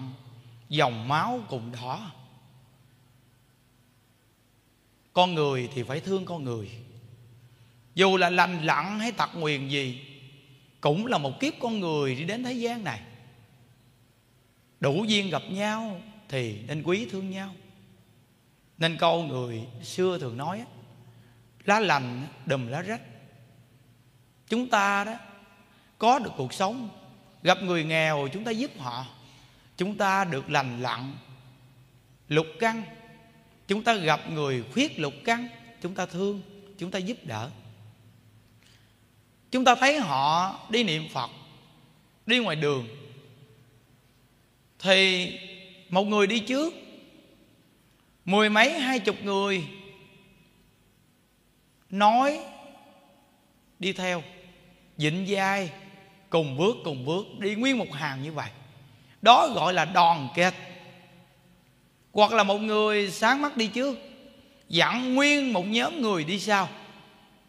dòng 0.70 1.08
máu 1.08 1.40
cùng 1.50 1.72
đỏ 1.72 2.12
con 5.18 5.36
người 5.36 5.70
thì 5.74 5.84
phải 5.84 6.00
thương 6.00 6.26
con 6.26 6.44
người. 6.44 6.70
Dù 7.96 8.18
là 8.18 8.30
lành 8.30 8.64
lặn 8.64 9.00
hay 9.00 9.12
tật 9.12 9.30
nguyền 9.36 9.68
gì, 9.68 10.02
cũng 10.82 11.06
là 11.06 11.18
một 11.18 11.40
kiếp 11.40 11.54
con 11.60 11.80
người 11.80 12.16
đi 12.16 12.24
đến 12.24 12.44
thế 12.44 12.54
gian 12.54 12.84
này. 12.84 13.02
Đủ 14.80 15.04
duyên 15.08 15.30
gặp 15.30 15.42
nhau 15.50 16.02
thì 16.30 16.60
nên 16.68 16.84
quý 16.84 17.08
thương 17.12 17.30
nhau. 17.30 17.54
Nên 18.78 18.98
câu 18.98 19.24
người 19.24 19.62
xưa 19.84 20.18
thường 20.20 20.38
nói 20.38 20.66
lá 21.66 21.80
lành 21.80 22.28
đùm 22.46 22.68
lá 22.68 22.82
rách. 22.82 23.02
Chúng 24.48 24.70
ta 24.70 25.04
đó, 25.04 25.14
có 25.98 26.20
được 26.20 26.32
cuộc 26.38 26.54
sống, 26.54 26.90
gặp 27.44 27.64
người 27.64 27.84
nghèo 27.84 28.28
chúng 28.34 28.44
ta 28.44 28.52
giúp 28.52 28.72
họ, 28.80 29.06
chúng 29.78 29.98
ta 29.98 30.24
được 30.24 30.50
lành 30.50 30.82
lặn, 30.82 31.14
lục 32.28 32.48
căn 32.60 32.84
chúng 33.68 33.84
ta 33.84 33.94
gặp 33.94 34.30
người 34.30 34.64
khuyết 34.74 35.00
lục 35.00 35.14
căn 35.26 35.48
chúng 35.82 35.96
ta 35.96 36.06
thương, 36.06 36.42
chúng 36.78 36.92
ta 36.92 37.00
giúp 37.00 37.18
đỡ. 37.24 37.50
Chúng 39.52 39.66
ta 39.66 39.76
thấy 39.76 40.00
họ 40.00 40.60
đi 40.70 40.84
niệm 40.84 41.08
phật, 41.14 41.30
đi 42.26 42.40
ngoài 42.40 42.56
đường. 42.56 42.88
Thì 44.80 45.32
một 45.90 46.04
người 46.04 46.28
đi 46.28 46.40
trước, 46.40 46.74
mười 48.26 48.50
mấy, 48.50 48.80
hai 48.80 49.00
chục 49.00 49.16
người 49.24 49.64
nói 51.90 52.40
đi 53.80 53.94
theo 53.94 54.24
dịnh 54.98 55.28
dai 55.28 55.72
cùng 56.30 56.58
bước 56.58 56.76
cùng 56.84 57.06
bước, 57.06 57.26
đi 57.40 57.56
nguyên 57.56 57.78
một 57.78 57.94
hàng 57.94 58.24
như 58.24 58.32
vậy. 58.32 58.50
Đó 59.22 59.50
gọi 59.56 59.74
là 59.74 59.86
đoàn 59.86 60.28
kết 60.36 60.54
hoặc 62.18 62.34
là 62.34 62.44
một 62.44 62.58
người 62.58 63.12
sáng 63.12 63.42
mắt 63.42 63.58
đi 63.58 63.68
trước, 63.68 63.98
dặn 64.70 65.16
nguyên 65.16 65.54
một 65.54 65.68
nhóm 65.68 66.02
người 66.02 66.24
đi 66.24 66.40
sau. 66.40 66.70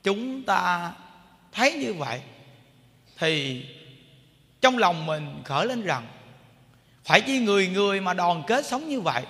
Chúng 0.02 0.42
ta 0.42 0.92
thấy 1.52 1.72
như 1.72 1.94
vậy 1.94 2.20
thì 3.18 3.64
trong 4.60 4.78
lòng 4.78 5.06
mình 5.06 5.42
khởi 5.44 5.66
lên 5.66 5.82
rằng, 5.82 6.06
phải 7.04 7.20
chi 7.20 7.38
người 7.38 7.68
người 7.68 8.00
mà 8.00 8.14
đoàn 8.14 8.42
kết 8.46 8.66
sống 8.66 8.88
như 8.88 9.00
vậy 9.00 9.22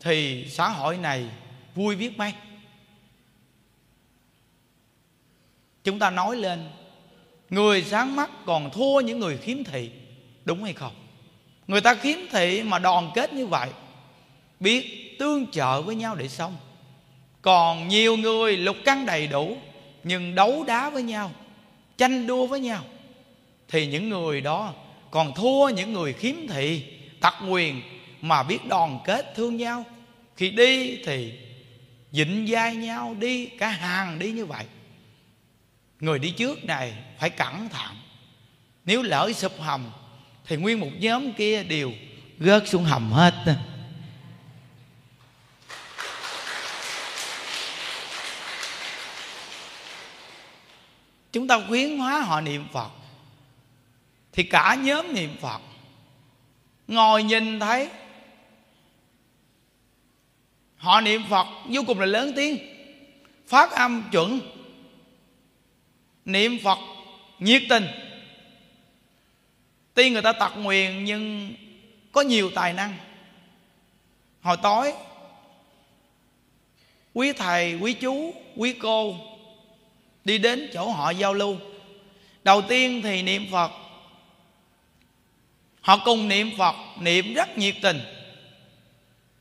thì 0.00 0.46
xã 0.50 0.68
hội 0.68 0.96
này 0.96 1.26
vui 1.74 1.96
biết 1.96 2.18
mấy. 2.18 2.32
Chúng 5.84 5.98
ta 5.98 6.10
nói 6.10 6.36
lên, 6.36 6.70
người 7.50 7.82
sáng 7.82 8.16
mắt 8.16 8.30
còn 8.46 8.70
thua 8.70 9.00
những 9.00 9.18
người 9.18 9.36
khiếm 9.36 9.64
thị, 9.64 9.90
đúng 10.44 10.64
hay 10.64 10.72
không? 10.72 10.94
Người 11.66 11.80
ta 11.80 11.94
khiếm 11.94 12.18
thị 12.30 12.62
mà 12.62 12.78
đoàn 12.78 13.10
kết 13.14 13.32
như 13.32 13.46
vậy 13.46 13.68
biết 14.64 15.16
tương 15.18 15.46
trợ 15.50 15.82
với 15.82 15.94
nhau 15.94 16.14
để 16.14 16.28
sống. 16.28 16.56
Còn 17.42 17.88
nhiều 17.88 18.16
người 18.16 18.56
lục 18.56 18.76
căn 18.84 19.06
đầy 19.06 19.26
đủ, 19.26 19.56
nhưng 20.04 20.34
đấu 20.34 20.64
đá 20.66 20.90
với 20.90 21.02
nhau, 21.02 21.30
tranh 21.98 22.26
đua 22.26 22.46
với 22.46 22.60
nhau. 22.60 22.84
Thì 23.68 23.86
những 23.86 24.08
người 24.08 24.40
đó 24.40 24.72
còn 25.10 25.34
thua 25.34 25.68
những 25.68 25.92
người 25.92 26.12
khiếm 26.12 26.34
thị, 26.48 26.84
tặc 27.20 27.34
quyền 27.48 27.82
mà 28.20 28.42
biết 28.42 28.58
đoàn 28.68 28.98
kết 29.04 29.32
thương 29.36 29.56
nhau. 29.56 29.84
Khi 30.36 30.50
đi 30.50 30.96
thì 31.04 31.32
dịnh 32.12 32.46
dai 32.52 32.76
nhau 32.76 33.16
đi, 33.18 33.46
cả 33.46 33.68
hàng 33.68 34.18
đi 34.18 34.32
như 34.32 34.46
vậy. 34.46 34.64
Người 36.00 36.18
đi 36.18 36.30
trước 36.30 36.64
này 36.64 36.92
phải 37.18 37.30
cẩn 37.30 37.68
thận. 37.68 37.96
Nếu 38.84 39.02
lỡ 39.02 39.32
sụp 39.34 39.52
hầm, 39.60 39.84
thì 40.46 40.56
nguyên 40.56 40.80
một 40.80 40.90
nhóm 40.98 41.32
kia 41.32 41.62
đều 41.62 41.92
rớt 42.40 42.68
xuống 42.68 42.84
hầm 42.84 43.12
hết. 43.12 43.34
Chúng 51.34 51.46
ta 51.48 51.60
khuyến 51.68 51.98
hóa 51.98 52.20
họ 52.20 52.40
niệm 52.40 52.66
phật. 52.72 52.90
Thì 54.32 54.42
cả 54.42 54.74
nhóm 54.74 55.14
niệm 55.14 55.36
phật. 55.40 55.60
Ngồi 56.88 57.22
nhìn 57.22 57.60
thấy. 57.60 57.88
Họ 60.76 61.00
niệm 61.00 61.22
phật 61.30 61.46
vô 61.68 61.82
cùng 61.86 62.00
là 62.00 62.06
lớn 62.06 62.32
tiếng. 62.36 62.58
Phát 63.46 63.70
âm 63.70 64.02
chuẩn. 64.12 64.40
Niệm 66.24 66.58
phật 66.64 66.78
nhiệt 67.38 67.62
tình. 67.68 67.86
Tuy 69.94 70.10
người 70.10 70.22
ta 70.22 70.32
tật 70.32 70.52
nguyền 70.56 71.04
nhưng 71.04 71.54
có 72.12 72.20
nhiều 72.20 72.50
tài 72.54 72.72
năng. 72.72 72.96
Hồi 74.42 74.56
tối. 74.62 74.92
Quý 77.14 77.32
thầy, 77.32 77.74
quý 77.74 77.92
chú, 77.92 78.34
quý 78.56 78.72
cô 78.72 79.16
đi 80.24 80.38
đến 80.38 80.70
chỗ 80.72 80.90
họ 80.90 81.10
giao 81.10 81.34
lưu. 81.34 81.56
Đầu 82.44 82.62
tiên 82.62 83.00
thì 83.02 83.22
niệm 83.22 83.46
phật. 83.52 83.70
Họ 85.80 85.98
cùng 86.04 86.28
niệm 86.28 86.50
phật, 86.58 86.74
niệm 87.00 87.34
rất 87.34 87.58
nhiệt 87.58 87.74
tình, 87.82 88.00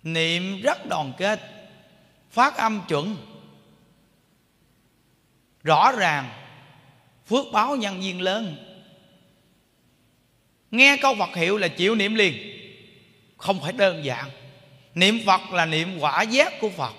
niệm 0.03 0.61
rất 0.61 0.85
đoàn 0.85 1.13
kết, 1.17 1.39
phát 2.31 2.57
âm 2.57 2.81
chuẩn, 2.87 3.15
rõ 5.63 5.91
ràng, 5.91 6.29
phước 7.27 7.45
báo 7.51 7.75
nhân 7.75 8.03
duyên 8.03 8.21
lớn. 8.21 8.55
Nghe 10.71 10.97
câu 11.01 11.15
phật 11.15 11.35
hiệu 11.35 11.57
là 11.57 11.67
chịu 11.67 11.95
niệm 11.95 12.15
liền, 12.15 12.33
không 13.37 13.61
phải 13.61 13.73
đơn 13.73 14.05
giản. 14.05 14.29
Niệm 14.95 15.19
phật 15.25 15.41
là 15.51 15.65
niệm 15.65 15.97
quả 15.99 16.21
giác 16.21 16.53
của 16.61 16.69
phật. 16.69 16.93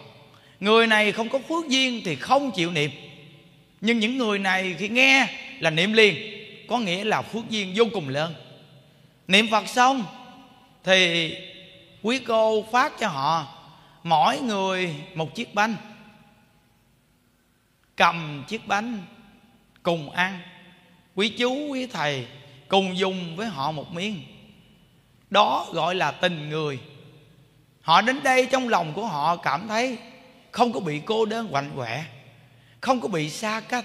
Người 0.60 0.86
này 0.86 1.12
không 1.12 1.28
có 1.28 1.38
phước 1.38 1.68
duyên 1.68 2.02
thì 2.04 2.16
không 2.16 2.50
chịu 2.50 2.70
niệm 2.70 2.90
nhưng 3.84 3.98
những 3.98 4.18
người 4.18 4.38
này 4.38 4.74
khi 4.78 4.88
nghe 4.88 5.28
là 5.60 5.70
niệm 5.70 5.92
liền, 5.92 6.16
có 6.68 6.78
nghĩa 6.78 7.04
là 7.04 7.22
phước 7.22 7.50
duyên 7.50 7.72
vô 7.76 7.84
cùng 7.92 8.08
lớn. 8.08 8.34
Niệm 9.28 9.46
phật 9.50 9.68
xong, 9.68 10.04
thì 10.84 11.30
quý 12.02 12.18
cô 12.18 12.64
phát 12.72 12.92
cho 12.98 13.08
họ 13.08 13.46
mỗi 14.02 14.40
người 14.40 14.94
một 15.14 15.34
chiếc 15.34 15.54
bánh, 15.54 15.76
cầm 17.96 18.44
chiếc 18.48 18.66
bánh 18.66 19.02
cùng 19.82 20.10
ăn. 20.10 20.40
Quý 21.14 21.28
chú, 21.28 21.68
quý 21.68 21.86
thầy 21.86 22.26
cùng 22.68 22.98
dùng 22.98 23.36
với 23.36 23.46
họ 23.46 23.72
một 23.72 23.92
miếng. 23.92 24.22
Đó 25.30 25.66
gọi 25.72 25.94
là 25.94 26.10
tình 26.10 26.48
người. 26.48 26.78
Họ 27.80 28.00
đến 28.00 28.22
đây 28.22 28.48
trong 28.52 28.68
lòng 28.68 28.92
của 28.92 29.06
họ 29.06 29.36
cảm 29.36 29.68
thấy 29.68 29.98
không 30.50 30.72
có 30.72 30.80
bị 30.80 31.00
cô 31.06 31.24
đơn 31.24 31.48
quạnh 31.50 31.70
quẹ 31.76 32.04
không 32.84 33.00
có 33.00 33.08
bị 33.08 33.30
xa 33.30 33.60
cách. 33.60 33.84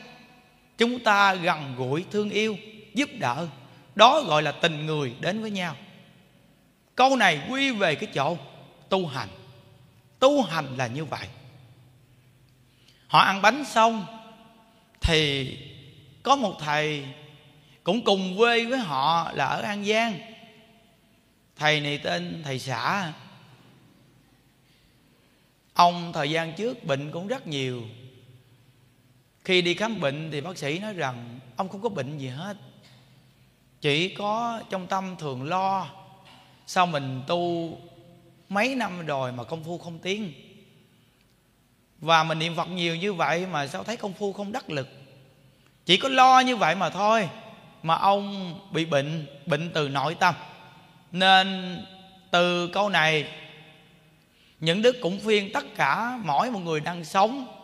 Chúng 0.78 1.00
ta 1.00 1.34
gần 1.34 1.76
gũi 1.78 2.06
thương 2.12 2.30
yêu, 2.30 2.58
giúp 2.94 3.10
đỡ. 3.20 3.48
Đó 3.96 4.22
gọi 4.22 4.44
là 4.44 4.52
tình 4.52 4.86
người 4.86 5.14
đến 5.20 5.42
với 5.42 5.52
nhau. 5.52 5.76
Câu 6.96 7.16
này 7.16 7.42
quy 7.50 7.72
về 7.72 7.96
cái 7.96 8.10
chỗ 8.14 8.38
tu 8.90 9.08
hành. 9.08 9.30
Tu 10.20 10.42
hành 10.42 10.78
là 10.78 10.88
như 10.88 11.06
vậy. 11.06 11.28
Họ 13.08 13.20
ăn 13.20 13.42
bánh 13.42 13.66
xong 13.66 14.06
thì 15.02 15.58
có 16.24 16.36
một 16.36 16.56
thầy 16.60 17.06
cũng 17.84 18.04
cùng 18.04 18.38
quê 18.38 18.66
với 18.66 18.80
họ 18.80 19.32
là 19.34 19.46
ở 19.46 19.62
an 19.62 19.86
giang. 19.86 20.20
Thầy 21.56 21.80
này 21.80 21.98
tên 21.98 22.42
thầy 22.46 22.60
xã. 22.60 23.14
Ông 25.74 26.14
thời 26.14 26.30
gian 26.30 26.54
trước 26.54 26.84
bệnh 26.84 27.12
cũng 27.12 27.28
rất 27.28 27.48
nhiều 27.48 27.84
khi 29.50 29.62
đi 29.62 29.74
khám 29.74 30.00
bệnh 30.00 30.32
thì 30.32 30.42
bác 30.42 30.58
sĩ 30.58 30.80
nói 30.80 30.94
rằng, 30.94 31.40
ông 31.56 31.70
không 31.70 31.82
có 31.82 31.90
bệnh 31.90 32.18
gì 32.18 32.28
hết. 32.28 32.58
Chỉ 33.82 34.10
có 34.10 34.62
trong 34.70 34.88
tâm 34.88 35.16
thường 35.20 35.44
lo. 35.44 35.90
Sao 36.66 36.86
mình 36.86 37.22
tu 37.28 37.72
mấy 38.50 38.76
năm 38.76 39.06
rồi 39.06 39.32
mà 39.32 39.44
công 39.44 39.64
phu 39.64 39.78
không 39.78 40.00
tiến? 40.00 40.34
Và 42.00 42.24
mình 42.24 42.40
niệm 42.40 42.56
phật 42.56 42.70
nhiều 42.70 42.96
như 42.96 43.14
vậy 43.14 43.46
mà 43.46 43.68
sao 43.68 43.84
thấy 43.84 43.98
công 43.98 44.14
phu 44.14 44.34
không 44.34 44.52
đắc 44.52 44.70
lực? 44.70 44.88
Chỉ 45.86 45.98
có 45.98 46.10
lo 46.10 46.40
như 46.40 46.56
vậy 46.56 46.76
mà 46.76 46.90
thôi, 46.90 47.30
mà 47.84 47.96
ông 47.96 48.54
bị 48.72 48.86
bệnh 48.86 49.26
bệnh 49.46 49.72
từ 49.74 49.90
nội 49.90 50.16
tâm. 50.16 50.36
Nên 51.12 51.78
từ 52.32 52.68
câu 52.68 52.90
này, 52.90 53.28
những 54.60 54.82
đức 54.82 54.96
cũng 55.02 55.20
phiên 55.20 55.54
tất 55.54 55.76
cả 55.76 56.20
mỗi 56.24 56.52
một 56.52 56.60
người 56.60 56.80
đang 56.80 57.06
sống 57.06 57.59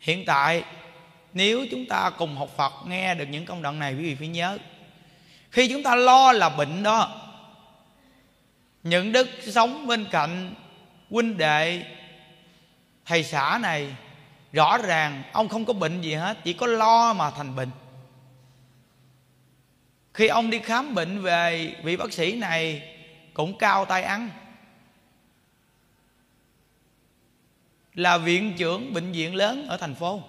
hiện 0.00 0.24
tại, 0.24 0.64
nếu 1.32 1.66
chúng 1.70 1.86
ta 1.86 2.10
cùng 2.18 2.36
học 2.36 2.48
phật 2.56 2.72
nghe 2.86 3.14
được 3.14 3.26
những 3.30 3.44
công 3.44 3.62
đoạn 3.62 3.78
này, 3.78 3.94
quý 3.94 4.02
vị 4.02 4.14
phải 4.14 4.28
nhớ, 4.28 4.58
khi 5.50 5.68
chúng 5.68 5.82
ta 5.82 5.94
lo 5.94 6.32
là 6.32 6.48
bệnh 6.48 6.82
đó, 6.82 7.20
những 8.82 9.12
đức 9.12 9.28
sống 9.42 9.86
bên 9.86 10.06
cạnh 10.10 10.54
huynh 11.10 11.36
đệ, 11.36 11.82
thầy 13.06 13.24
xã 13.24 13.58
này, 13.62 13.94
rõ 14.52 14.78
ràng 14.78 15.22
ông 15.32 15.48
không 15.48 15.64
có 15.64 15.72
bệnh 15.72 16.00
gì 16.00 16.14
hết, 16.14 16.38
chỉ 16.44 16.52
có 16.52 16.66
lo 16.66 17.12
mà 17.12 17.30
thành 17.30 17.56
bệnh. 17.56 17.70
Khi 20.14 20.26
ông 20.26 20.50
đi 20.50 20.58
khám 20.58 20.94
bệnh 20.94 21.22
về 21.22 21.74
vị 21.82 21.96
bác 21.96 22.12
sĩ 22.12 22.36
này, 22.36 22.82
cũng 23.34 23.58
cao 23.58 23.84
tay 23.84 24.02
ăn. 24.02 24.30
Là 27.94 28.18
viện 28.18 28.54
trưởng 28.58 28.92
bệnh 28.92 29.12
viện 29.12 29.34
lớn 29.34 29.66
ở 29.68 29.76
thành 29.76 29.94
phố. 29.94 30.22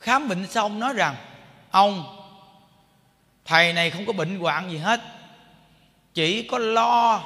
Khám 0.00 0.28
bệnh 0.28 0.46
xong 0.46 0.80
nói 0.80 0.94
rằng, 0.94 1.16
ông, 1.70 2.04
thầy 3.44 3.72
này 3.72 3.90
không 3.90 4.06
có 4.06 4.12
bệnh 4.12 4.38
hoạn 4.38 4.70
gì 4.70 4.78
hết, 4.78 5.00
chỉ 6.14 6.42
có 6.42 6.58
lo, 6.58 7.24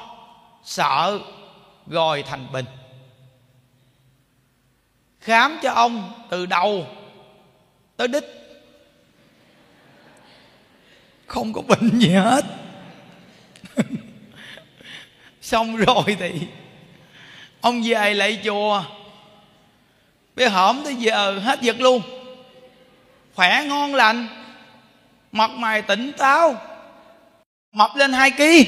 sợ 0.63 1.19
rồi 1.87 2.23
thành 2.23 2.51
bệnh. 2.51 2.65
Khám 5.19 5.59
cho 5.63 5.71
ông 5.71 6.13
từ 6.29 6.45
đầu 6.45 6.87
tới 7.97 8.07
đích. 8.07 8.23
Không 11.25 11.53
có 11.53 11.61
bệnh 11.61 11.99
gì 11.99 12.09
hết. 12.09 12.45
Xong 15.41 15.75
rồi 15.75 16.03
thì 16.19 16.47
ông 17.61 17.81
về 17.83 18.13
lại 18.13 18.39
chùa. 18.43 18.83
Bây 20.35 20.49
hổm 20.49 20.81
tới 20.83 20.95
giờ 20.95 21.39
hết 21.39 21.61
giật 21.61 21.79
luôn. 21.79 22.01
Khỏe 23.35 23.63
ngon 23.67 23.95
lành. 23.95 24.27
Mặt 25.31 25.51
mày 25.51 25.81
tỉnh 25.81 26.11
táo. 26.17 26.55
Mập 27.71 27.95
lên 27.95 28.13
hai 28.13 28.31
ký. 28.31 28.67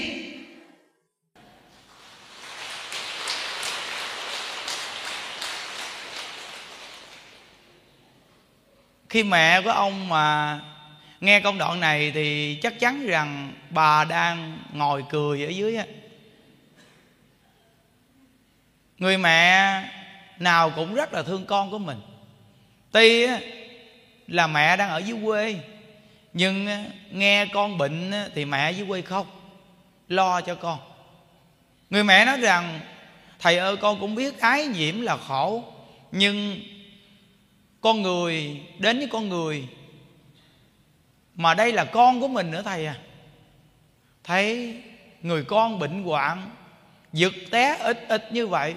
Khi 9.09 9.23
mẹ 9.23 9.61
của 9.61 9.69
ông 9.69 10.09
mà 10.09 10.59
nghe 11.21 11.39
công 11.39 11.57
đoạn 11.57 11.79
này 11.79 12.11
thì 12.15 12.57
chắc 12.61 12.79
chắn 12.79 13.05
rằng 13.05 13.53
bà 13.69 14.03
đang 14.03 14.59
ngồi 14.73 15.03
cười 15.09 15.45
ở 15.45 15.49
dưới 15.49 15.75
á 15.75 15.85
người 19.03 19.17
mẹ 19.17 19.83
nào 20.39 20.69
cũng 20.75 20.93
rất 20.93 21.13
là 21.13 21.23
thương 21.23 21.45
con 21.45 21.71
của 21.71 21.79
mình. 21.79 22.01
Tuy 22.91 23.27
là 24.27 24.47
mẹ 24.47 24.77
đang 24.77 24.89
ở 24.89 24.97
dưới 24.97 25.17
quê, 25.25 25.55
nhưng 26.33 26.67
nghe 27.11 27.45
con 27.45 27.77
bệnh 27.77 28.11
thì 28.35 28.45
mẹ 28.45 28.71
dưới 28.71 28.87
quê 28.87 29.01
khóc, 29.01 29.27
lo 30.07 30.41
cho 30.41 30.55
con. 30.55 30.79
Người 31.89 32.03
mẹ 32.03 32.25
nói 32.25 32.37
rằng, 32.37 32.79
thầy 33.39 33.57
ơi, 33.57 33.77
con 33.77 33.99
cũng 33.99 34.15
biết 34.15 34.39
ái 34.39 34.65
nhiễm 34.65 35.01
là 35.01 35.17
khổ, 35.17 35.63
nhưng 36.11 36.59
con 37.81 38.01
người, 38.01 38.61
đến 38.79 38.97
với 38.97 39.07
con 39.11 39.29
người, 39.29 39.67
mà 41.35 41.53
đây 41.53 41.71
là 41.71 41.85
con 41.85 42.21
của 42.21 42.27
mình 42.27 42.51
nữa 42.51 42.61
thầy 42.65 42.85
à. 42.85 42.95
Thấy 44.23 44.77
người 45.21 45.43
con 45.43 45.79
bệnh 45.79 46.03
hoạn, 46.03 46.49
giật 47.13 47.33
té 47.51 47.77
ít 47.77 48.05
ít 48.07 48.33
như 48.33 48.47
vậy 48.47 48.75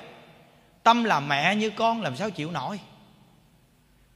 tâm 0.86 1.04
là 1.04 1.20
mẹ 1.20 1.54
như 1.56 1.70
con 1.70 2.02
làm 2.02 2.16
sao 2.16 2.30
chịu 2.30 2.50
nổi? 2.50 2.80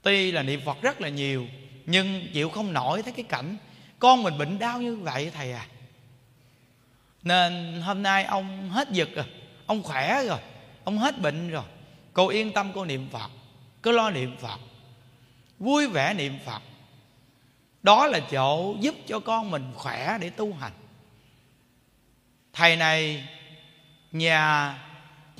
Tuy 0.01 0.31
là 0.31 0.43
niệm 0.43 0.61
phật 0.65 0.81
rất 0.81 1.01
là 1.01 1.09
nhiều, 1.09 1.47
nhưng 1.85 2.27
chịu 2.33 2.49
không 2.49 2.73
nổi 2.73 3.03
thấy 3.03 3.13
cái 3.13 3.25
cảnh 3.29 3.57
con 3.99 4.23
mình 4.23 4.37
bệnh 4.37 4.59
đau 4.59 4.81
như 4.81 4.95
vậy 4.95 5.31
thầy 5.33 5.51
à. 5.51 5.65
Nên 7.23 7.81
hôm 7.81 8.03
nay 8.03 8.23
ông 8.23 8.69
hết 8.69 8.91
giật 8.91 9.09
rồi, 9.15 9.25
ông 9.65 9.83
khỏe 9.83 10.25
rồi, 10.27 10.39
ông 10.83 10.97
hết 10.97 11.21
bệnh 11.21 11.49
rồi. 11.49 11.63
Cô 12.13 12.27
yên 12.27 12.53
tâm, 12.53 12.71
cô 12.75 12.85
niệm 12.85 13.09
phật, 13.11 13.31
cứ 13.83 13.91
lo 13.91 14.09
niệm 14.09 14.35
phật, 14.37 14.59
vui 15.59 15.87
vẻ 15.87 16.13
niệm 16.13 16.39
phật. 16.45 16.61
Đó 17.83 18.07
là 18.07 18.19
chỗ 18.19 18.75
giúp 18.79 18.95
cho 19.07 19.19
con 19.19 19.51
mình 19.51 19.71
khỏe 19.75 20.17
để 20.21 20.29
tu 20.29 20.53
hành. 20.53 20.73
Thầy 22.53 22.75
này, 22.75 23.27
nhà 24.11 24.77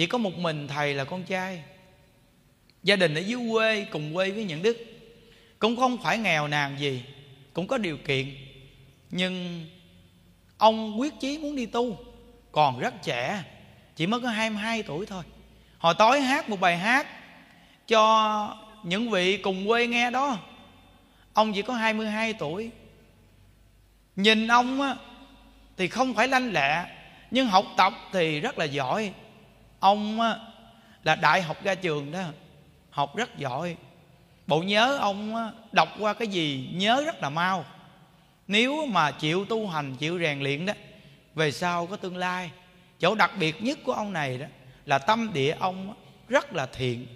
chỉ 0.02 0.08
có 0.08 0.18
một 0.18 0.38
mình 0.38 0.68
thầy 0.68 0.94
là 0.94 1.04
con 1.04 1.24
trai. 1.24 1.64
Gia 2.84 2.96
đình 2.96 3.16
ở 3.16 3.20
dưới 3.20 3.40
quê 3.52 3.86
cùng 3.92 4.14
quê 4.14 4.32
với 4.32 4.44
nhận 4.44 4.62
đức. 4.62 4.78
Cũng 5.60 5.76
không 5.76 5.98
phải 6.04 6.18
nghèo 6.18 6.48
nàn 6.48 6.80
gì 6.80 7.04
cũng 7.54 7.68
có 7.68 7.78
điều 7.78 7.98
kiện. 7.98 8.36
Nhưng 9.12 9.66
ông 10.58 11.00
quyết 11.00 11.14
chí 11.20 11.38
muốn 11.38 11.56
đi 11.56 11.66
tu 11.66 11.98
còn 12.52 12.80
rất 12.80 12.94
trẻ 13.04 13.44
chỉ 13.96 14.08
mới 14.08 14.20
có 14.20 14.30
22 14.30 14.84
tuổi 14.84 15.06
thôi. 15.06 15.24
Hồi 15.78 15.94
tối 15.98 16.22
hát 16.22 16.50
một 16.50 16.60
bài 16.60 16.78
hát 16.78 17.08
cho 17.88 18.58
những 18.84 19.10
vị 19.10 19.38
cùng 19.38 19.68
quê 19.68 19.88
nghe 19.88 20.12
đó. 20.12 20.38
Ông 21.34 21.54
chỉ 21.54 21.62
có 21.62 21.74
22 21.74 22.34
tuổi. 22.34 22.72
Nhìn 24.16 24.48
ông 24.48 24.82
á, 24.82 24.96
thì 25.78 25.88
không 25.88 26.14
phải 26.14 26.28
lanh 26.28 26.54
lẹ 26.54 26.86
nhưng 27.32 27.48
học 27.48 27.66
tập 27.78 27.94
thì 28.12 28.40
rất 28.40 28.58
là 28.58 28.66
giỏi 28.66 29.14
ông 29.82 30.22
á, 30.22 30.38
là 31.04 31.16
đại 31.16 31.42
học 31.42 31.64
ra 31.64 31.76
trường 31.76 32.12
đó 32.12 32.24
học 32.90 33.16
rất 33.16 33.38
giỏi. 33.38 33.76
Bộ 34.48 34.62
nhớ 34.62 34.98
ông 34.98 35.36
á, 35.36 35.52
đọc 35.72 35.90
qua 36.00 36.14
cái 36.14 36.28
gì 36.28 36.70
nhớ 36.74 37.04
rất 37.06 37.22
là 37.22 37.30
mau. 37.30 37.66
Nếu 38.48 38.86
mà 38.86 39.12
chịu 39.12 39.46
tu 39.46 39.68
hành 39.68 39.96
chịu 39.96 40.20
rèn 40.20 40.40
luyện 40.40 40.66
đó 40.66 40.74
về 41.36 41.52
sau 41.52 41.88
có 41.88 41.96
tương 41.96 42.18
lai. 42.18 42.52
Chỗ 43.00 43.16
đặc 43.16 43.32
biệt 43.40 43.64
nhất 43.64 43.80
của 43.84 43.94
ông 43.94 44.14
này 44.14 44.38
đó 44.38 44.46
là 44.86 44.98
tâm 44.98 45.34
địa 45.34 45.56
ông 45.60 45.96
rất 46.30 46.54
là 46.54 46.66
thiện. 46.66 47.08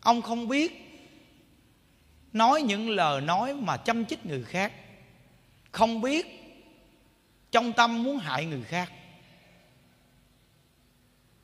Ông 0.00 0.22
không 0.22 0.48
biết 0.48 0.84
nói 2.32 2.62
những 2.62 2.90
lời 2.90 3.20
nói 3.20 3.54
mà 3.54 3.76
châm 3.76 4.04
chích 4.04 4.26
người 4.26 4.44
khác. 4.44 4.72
Không 5.72 6.00
biết 6.00 6.26
trong 7.50 7.72
tâm 7.72 8.02
muốn 8.02 8.18
hại 8.18 8.44
người 8.44 8.62
khác 8.62 8.92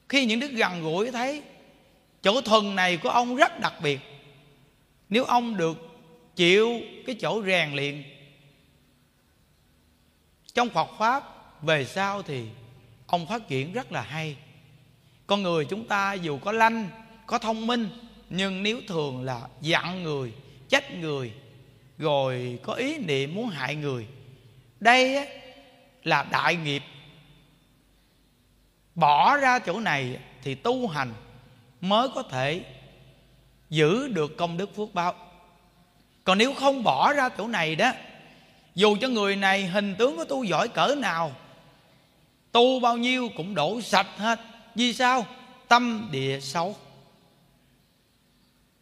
khi 0.08 0.26
những 0.26 0.40
đức 0.40 0.50
gần 0.50 0.82
gũi 0.82 1.10
thấy, 1.10 1.42
chỗ 2.22 2.40
thuần 2.40 2.76
này 2.76 2.96
của 2.96 3.08
ông 3.08 3.36
rất 3.36 3.60
đặc 3.60 3.74
biệt. 3.82 4.00
Nếu 5.08 5.24
ông 5.24 5.56
được 5.56 5.76
chịu 6.36 6.80
cái 7.06 7.16
chỗ 7.20 7.42
rèn 7.46 7.74
luyện 7.74 8.04
trong 10.54 10.68
phật 10.68 10.88
pháp, 10.98 11.24
về 11.62 11.84
sau 11.84 12.22
thì 12.22 12.44
ông 13.06 13.26
phát 13.26 13.48
triển 13.48 13.72
rất 13.72 13.92
là 13.92 14.02
hay. 14.02 14.36
Con 15.26 15.42
người 15.42 15.64
chúng 15.64 15.88
ta 15.88 16.12
dù 16.12 16.38
có 16.38 16.52
lanh, 16.52 16.88
có 17.26 17.38
thông 17.38 17.66
minh, 17.66 17.88
nhưng 18.30 18.62
nếu 18.62 18.80
thường 18.88 19.22
là 19.22 19.40
giận 19.60 20.02
người, 20.02 20.32
trách 20.68 20.94
người, 20.98 21.32
rồi 21.98 22.58
có 22.62 22.74
ý 22.74 22.98
niệm 22.98 23.34
muốn 23.34 23.48
hại 23.48 23.74
người, 23.74 24.06
đây 24.80 25.28
là 26.02 26.22
đại 26.22 26.56
nghiệp 26.56 26.82
bỏ 28.94 29.36
ra 29.36 29.58
chỗ 29.58 29.80
này 29.80 30.18
thì 30.42 30.54
tu 30.54 30.88
hành 30.88 31.12
mới 31.80 32.08
có 32.14 32.22
thể 32.22 32.64
giữ 33.70 34.08
được 34.08 34.36
công 34.36 34.56
đức 34.56 34.76
phước 34.76 34.94
báo. 34.94 35.14
Còn 36.24 36.38
nếu 36.38 36.54
không 36.54 36.82
bỏ 36.82 37.12
ra 37.12 37.28
chỗ 37.28 37.48
này 37.48 37.76
đó, 37.76 37.92
dù 38.74 38.96
cho 39.00 39.08
người 39.08 39.36
này 39.36 39.66
hình 39.66 39.94
tướng 39.98 40.16
có 40.16 40.24
tu 40.24 40.44
giỏi 40.44 40.68
cỡ 40.68 40.94
nào, 40.98 41.32
tu 42.52 42.80
bao 42.80 42.96
nhiêu 42.96 43.28
cũng 43.36 43.54
đổ 43.54 43.80
sạch 43.80 44.08
hết. 44.16 44.40
Vì 44.74 44.92
sao? 44.92 45.26
Tâm 45.68 46.08
địa 46.12 46.40
xấu. 46.40 46.76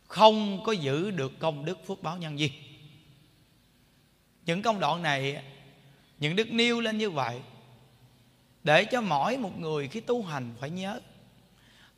Không 0.07 0.65
có 0.65 0.73
giữ 0.73 1.11
được 1.11 1.39
công 1.39 1.65
đức 1.65 1.87
phước 1.87 2.03
báo 2.03 2.17
nhân 2.17 2.39
duyên. 2.39 2.53
Những 4.47 4.63
công 4.63 4.81
đoạn 4.81 5.03
này, 5.03 5.43
những 6.19 6.37
đức 6.37 6.53
nêu 6.53 6.81
lên 6.81 6.99
như 6.99 7.11
vậy 7.11 7.41
để 8.65 8.85
cho 8.85 9.01
mỗi 9.01 9.37
một 9.37 9.59
người 9.59 9.89
khi 9.89 10.01
tu 10.01 10.23
hành 10.23 10.55
phải 10.61 10.71
nhớ, 10.71 11.01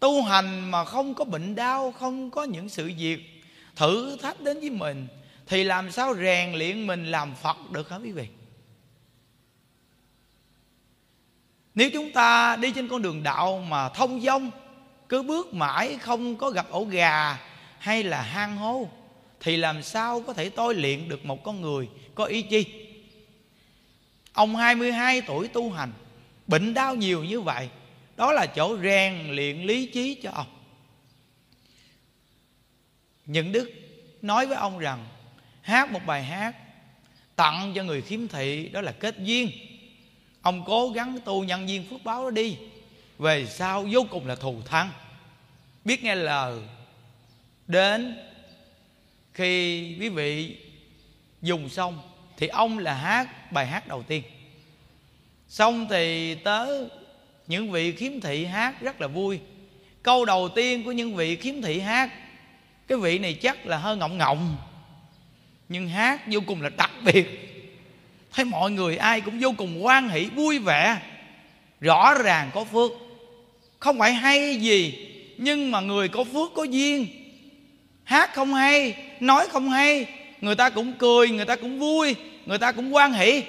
tu 0.00 0.22
hành 0.22 0.70
mà 0.70 0.84
không 0.84 1.14
có 1.14 1.24
bệnh 1.24 1.54
đau, 1.54 1.92
không 1.92 2.30
có 2.30 2.44
những 2.44 2.68
sự 2.68 2.92
việc 2.98 3.42
thử 3.76 4.16
thách 4.22 4.40
đến 4.40 4.60
với 4.60 4.70
mình, 4.70 5.06
thì 5.46 5.64
làm 5.64 5.92
sao 5.92 6.14
rèn 6.14 6.52
luyện 6.52 6.86
mình 6.86 7.04
làm 7.06 7.34
phật 7.34 7.70
được 7.70 7.90
hả 7.90 7.96
quý 7.96 8.12
vị? 8.12 8.28
Nếu 11.74 11.90
chúng 11.92 12.12
ta 12.12 12.56
đi 12.56 12.72
trên 12.72 12.88
con 12.88 13.02
đường 13.02 13.22
đạo 13.22 13.64
mà 13.68 13.88
thông 13.88 14.20
dong, 14.20 14.50
cứ 15.08 15.22
bước 15.22 15.54
mãi 15.54 15.98
không 16.00 16.36
có 16.36 16.50
gặp 16.50 16.66
ổ 16.70 16.84
gà 16.84 17.38
hay 17.78 18.02
là 18.02 18.22
hang 18.22 18.56
hố, 18.56 18.88
thì 19.40 19.56
làm 19.56 19.82
sao 19.82 20.20
có 20.26 20.32
thể 20.32 20.48
tôi 20.48 20.74
luyện 20.74 21.08
được 21.08 21.24
một 21.24 21.44
con 21.44 21.60
người? 21.60 21.88
Có 22.14 22.24
ý 22.24 22.42
chi? 22.42 22.66
Ông 24.32 24.56
22 24.56 25.20
tuổi 25.20 25.48
tu 25.48 25.70
hành 25.70 25.92
bệnh 26.46 26.74
đau 26.74 26.94
nhiều 26.94 27.24
như 27.24 27.40
vậy, 27.40 27.68
đó 28.16 28.32
là 28.32 28.46
chỗ 28.46 28.78
rèn 28.82 29.28
luyện 29.28 29.62
lý 29.62 29.86
trí 29.86 30.14
cho 30.22 30.30
ông. 30.30 30.46
Những 33.26 33.52
đức 33.52 33.70
nói 34.22 34.46
với 34.46 34.56
ông 34.56 34.78
rằng, 34.78 35.06
hát 35.62 35.92
một 35.92 36.00
bài 36.06 36.24
hát 36.24 36.56
tặng 37.36 37.72
cho 37.74 37.82
người 37.82 38.02
khiếm 38.02 38.28
thị, 38.28 38.68
đó 38.68 38.80
là 38.80 38.92
kết 38.92 39.18
duyên. 39.18 39.50
Ông 40.42 40.64
cố 40.66 40.90
gắng 40.90 41.18
tu 41.24 41.44
nhân 41.44 41.66
viên 41.66 41.88
phước 41.90 42.04
báo 42.04 42.24
đó 42.24 42.30
đi, 42.30 42.56
về 43.18 43.46
sau 43.46 43.86
vô 43.90 44.06
cùng 44.10 44.26
là 44.26 44.34
thù 44.34 44.62
thắng. 44.64 44.90
Biết 45.84 46.02
nghe 46.02 46.14
lời 46.14 46.62
đến 47.66 48.18
khi 49.34 49.80
quý 50.00 50.08
vị 50.08 50.56
dùng 51.42 51.68
xong 51.68 52.02
thì 52.36 52.46
ông 52.46 52.78
là 52.78 52.94
hát 52.94 53.52
bài 53.52 53.66
hát 53.66 53.88
đầu 53.88 54.02
tiên 54.02 54.22
xong 55.54 55.86
thì 55.90 56.34
tớ, 56.34 56.66
những 57.46 57.70
vị 57.70 57.92
khiếm 57.92 58.20
thị 58.20 58.44
hát 58.44 58.80
rất 58.80 59.00
là 59.00 59.06
vui. 59.06 59.38
Câu 60.02 60.24
đầu 60.24 60.48
tiên 60.48 60.84
của 60.84 60.92
những 60.92 61.16
vị 61.16 61.36
khiếm 61.36 61.62
thị 61.62 61.80
hát, 61.80 62.10
cái 62.88 62.98
vị 62.98 63.18
này 63.18 63.34
chắc 63.34 63.66
là 63.66 63.76
hơi 63.76 63.96
ngọng 63.96 64.18
ngọng, 64.18 64.56
nhưng 65.68 65.88
hát 65.88 66.20
vô 66.26 66.40
cùng 66.46 66.62
là 66.62 66.70
đặc 66.76 66.90
biệt. 67.04 67.26
Thấy 68.32 68.44
mọi 68.44 68.70
người 68.70 68.96
ai 68.96 69.20
cũng 69.20 69.38
vô 69.40 69.54
cùng 69.56 69.84
quan 69.84 70.08
hỷ, 70.08 70.24
vui 70.24 70.58
vẻ, 70.58 70.96
rõ 71.80 72.14
ràng 72.14 72.50
có 72.54 72.64
phước. 72.64 72.90
Không 73.78 73.98
phải 73.98 74.12
hay 74.12 74.56
gì, 74.56 75.08
nhưng 75.38 75.70
mà 75.70 75.80
người 75.80 76.08
có 76.08 76.24
phước 76.24 76.54
có 76.54 76.64
duyên. 76.64 77.06
Hát 78.04 78.34
không 78.34 78.54
hay, 78.54 78.94
nói 79.20 79.46
không 79.48 79.70
hay, 79.70 80.06
người 80.40 80.54
ta 80.54 80.70
cũng 80.70 80.92
cười, 80.92 81.28
người 81.28 81.44
ta 81.44 81.56
cũng 81.56 81.78
vui, 81.78 82.14
người 82.46 82.58
ta 82.58 82.72
cũng 82.72 82.94
quan 82.94 83.12
hỷ 83.12 83.42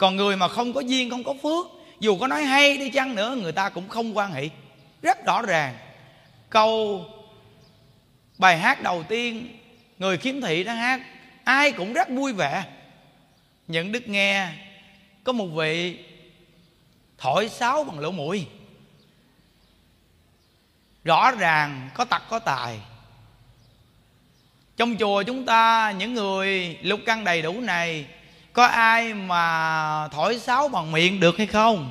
còn 0.00 0.16
người 0.16 0.36
mà 0.36 0.48
không 0.48 0.72
có 0.72 0.80
duyên, 0.80 1.10
không 1.10 1.24
có 1.24 1.34
phước, 1.42 1.66
dù 2.00 2.18
có 2.18 2.26
nói 2.26 2.44
hay 2.44 2.76
đi 2.78 2.90
chăng 2.90 3.14
nữa, 3.14 3.36
người 3.40 3.52
ta 3.52 3.68
cũng 3.68 3.88
không 3.88 4.16
quan 4.16 4.32
hệ. 4.32 4.48
Rất 5.02 5.26
rõ 5.26 5.42
ràng. 5.42 5.74
Câu 6.50 7.04
bài 8.38 8.58
hát 8.58 8.82
đầu 8.82 9.02
tiên, 9.02 9.58
người 9.98 10.18
khiếm 10.18 10.40
thị 10.40 10.64
đã 10.64 10.74
hát, 10.74 11.00
ai 11.44 11.72
cũng 11.72 11.92
rất 11.92 12.08
vui 12.08 12.32
vẻ. 12.32 12.64
Những 13.68 13.92
đức 13.92 14.08
nghe, 14.08 14.48
có 15.24 15.32
một 15.32 15.46
vị 15.46 15.98
thổi 17.18 17.48
sáo 17.48 17.84
bằng 17.84 17.98
lỗ 17.98 18.10
mũi. 18.10 18.46
Rõ 21.04 21.30
ràng, 21.30 21.90
có 21.94 22.04
tật, 22.04 22.22
có 22.28 22.38
tài. 22.38 22.80
Trong 24.76 24.96
chùa 24.96 25.22
chúng 25.22 25.46
ta, 25.46 25.90
những 25.90 26.14
người 26.14 26.78
lục 26.82 27.00
căn 27.06 27.24
đầy 27.24 27.42
đủ 27.42 27.60
này 27.60 28.06
có 28.52 28.64
ai 28.64 29.14
mà 29.14 30.08
thổi 30.08 30.38
sáo 30.38 30.68
bằng 30.68 30.92
miệng 30.92 31.20
được 31.20 31.38
hay 31.38 31.46
không? 31.46 31.90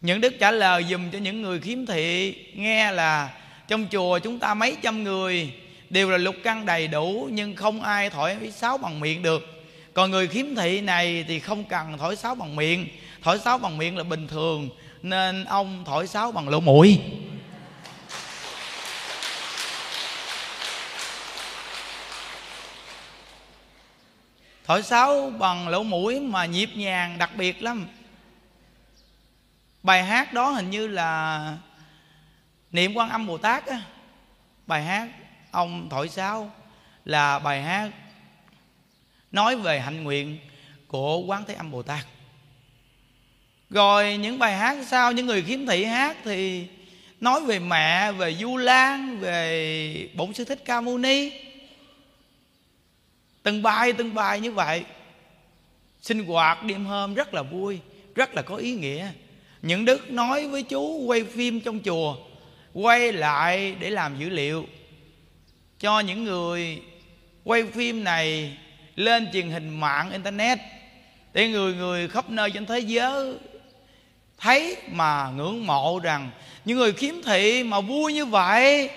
Những 0.00 0.20
đức 0.20 0.34
trả 0.40 0.50
lời 0.50 0.84
dùm 0.90 1.10
cho 1.10 1.18
những 1.18 1.42
người 1.42 1.60
khiếm 1.60 1.86
thị 1.86 2.34
nghe 2.54 2.92
là 2.92 3.34
trong 3.68 3.86
chùa 3.90 4.18
chúng 4.18 4.38
ta 4.38 4.54
mấy 4.54 4.76
trăm 4.82 5.04
người 5.04 5.52
đều 5.90 6.10
là 6.10 6.18
lục 6.18 6.34
căn 6.44 6.66
đầy 6.66 6.88
đủ, 6.88 7.28
nhưng 7.32 7.54
không 7.54 7.82
ai 7.82 8.10
thổi 8.10 8.36
sáo 8.54 8.78
bằng 8.78 9.00
miệng 9.00 9.22
được. 9.22 9.64
Còn 9.94 10.10
người 10.10 10.26
khiếm 10.26 10.54
thị 10.54 10.80
này 10.80 11.24
thì 11.28 11.40
không 11.40 11.64
cần 11.64 11.98
thổi 11.98 12.16
sáo 12.16 12.34
bằng 12.34 12.56
miệng. 12.56 12.88
Thổi 13.22 13.38
sáo 13.38 13.58
bằng 13.58 13.78
miệng 13.78 13.96
là 13.96 14.04
bình 14.04 14.28
thường, 14.28 14.68
nên 15.02 15.44
ông 15.44 15.84
thổi 15.84 16.06
sáo 16.06 16.32
bằng 16.32 16.48
lỗ 16.48 16.60
mũi. 16.60 16.98
Thổi 24.68 24.82
sáo 24.82 25.30
bằng 25.38 25.68
lỗ 25.68 25.82
mũi 25.82 26.20
mà 26.20 26.46
nhịp 26.46 26.70
nhàng 26.74 27.18
đặc 27.18 27.30
biệt 27.36 27.62
lắm. 27.62 27.86
Bài 29.82 30.04
hát 30.04 30.32
đó 30.32 30.50
hình 30.50 30.70
như 30.70 30.86
là 30.86 31.56
niệm 32.72 32.94
quan 32.94 33.10
âm 33.10 33.26
bồ 33.26 33.38
tát 33.38 33.66
á. 33.66 33.82
Bài 34.66 34.82
hát 34.82 35.08
ông 35.50 35.88
thổi 35.88 36.08
sáo 36.08 36.50
là 37.04 37.38
bài 37.38 37.62
hát 37.62 37.90
nói 39.32 39.56
về 39.56 39.80
hạnh 39.80 40.04
nguyện 40.04 40.38
của 40.88 41.18
quán 41.18 41.44
thế 41.48 41.54
âm 41.54 41.70
bồ 41.70 41.82
tát. 41.82 42.06
Rồi 43.70 44.16
những 44.16 44.38
bài 44.38 44.56
hát 44.56 44.76
sau, 44.86 45.12
những 45.12 45.26
người 45.26 45.42
khiếm 45.42 45.66
thị 45.66 45.84
hát 45.84 46.16
thì 46.24 46.66
nói 47.20 47.40
về 47.40 47.58
mẹ, 47.58 48.12
về 48.12 48.34
du 48.34 48.56
lan, 48.56 49.18
về 49.20 50.10
bổn 50.14 50.34
sư 50.34 50.44
thích 50.44 50.62
ca 50.64 50.80
mâu 50.80 50.98
ni 50.98 51.47
từng 53.48 53.62
bài 53.62 53.92
từng 53.92 54.14
bài 54.14 54.40
như 54.40 54.52
vậy. 54.52 54.84
Sinh 56.00 56.24
hoạt 56.24 56.64
đêm 56.64 56.84
hôm 56.84 57.14
rất 57.14 57.34
là 57.34 57.42
vui, 57.42 57.78
rất 58.14 58.34
là 58.34 58.42
có 58.42 58.56
ý 58.56 58.74
nghĩa. 58.74 59.08
Những 59.62 59.84
đức 59.84 60.10
nói 60.10 60.48
với 60.48 60.62
chú 60.62 60.98
quay 61.06 61.24
phim 61.24 61.60
trong 61.60 61.80
chùa, 61.84 62.16
quay 62.74 63.12
lại 63.12 63.74
để 63.80 63.90
làm 63.90 64.18
dữ 64.18 64.28
liệu. 64.28 64.66
Cho 65.80 66.00
những 66.00 66.24
người 66.24 66.82
quay 67.44 67.64
phim 67.64 68.04
này 68.04 68.56
lên 68.96 69.28
truyền 69.32 69.50
hình 69.50 69.80
mạng 69.80 70.10
internet, 70.10 70.58
để 71.32 71.48
người 71.48 71.74
người 71.74 72.08
khắp 72.08 72.30
nơi 72.30 72.50
trên 72.50 72.66
thế 72.66 72.78
giới 72.78 73.34
thấy 74.38 74.76
mà 74.90 75.30
ngưỡng 75.36 75.66
mộ 75.66 75.98
rằng 75.98 76.30
những 76.64 76.78
người 76.78 76.92
khiếm 76.92 77.14
thị 77.24 77.62
mà 77.62 77.80
vui 77.80 78.12
như 78.12 78.24
vậy, 78.24 78.90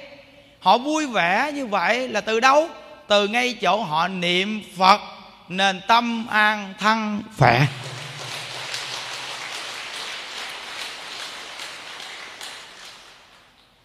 họ 0.60 0.78
vui 0.78 1.08
vẻ 1.08 1.52
như 1.56 1.66
vậy 1.66 2.08
là 2.08 2.22
từ 2.22 2.40
đâu? 2.40 2.70
Từ 3.12 3.28
ngay 3.28 3.54
chỗ 3.54 3.84
họ 3.84 4.08
niệm 4.08 4.64
phật 4.78 5.02
nên 5.50 5.82
tâm 5.88 6.28
an 6.28 6.74
thân, 6.80 7.22
khỏe. 7.38 7.68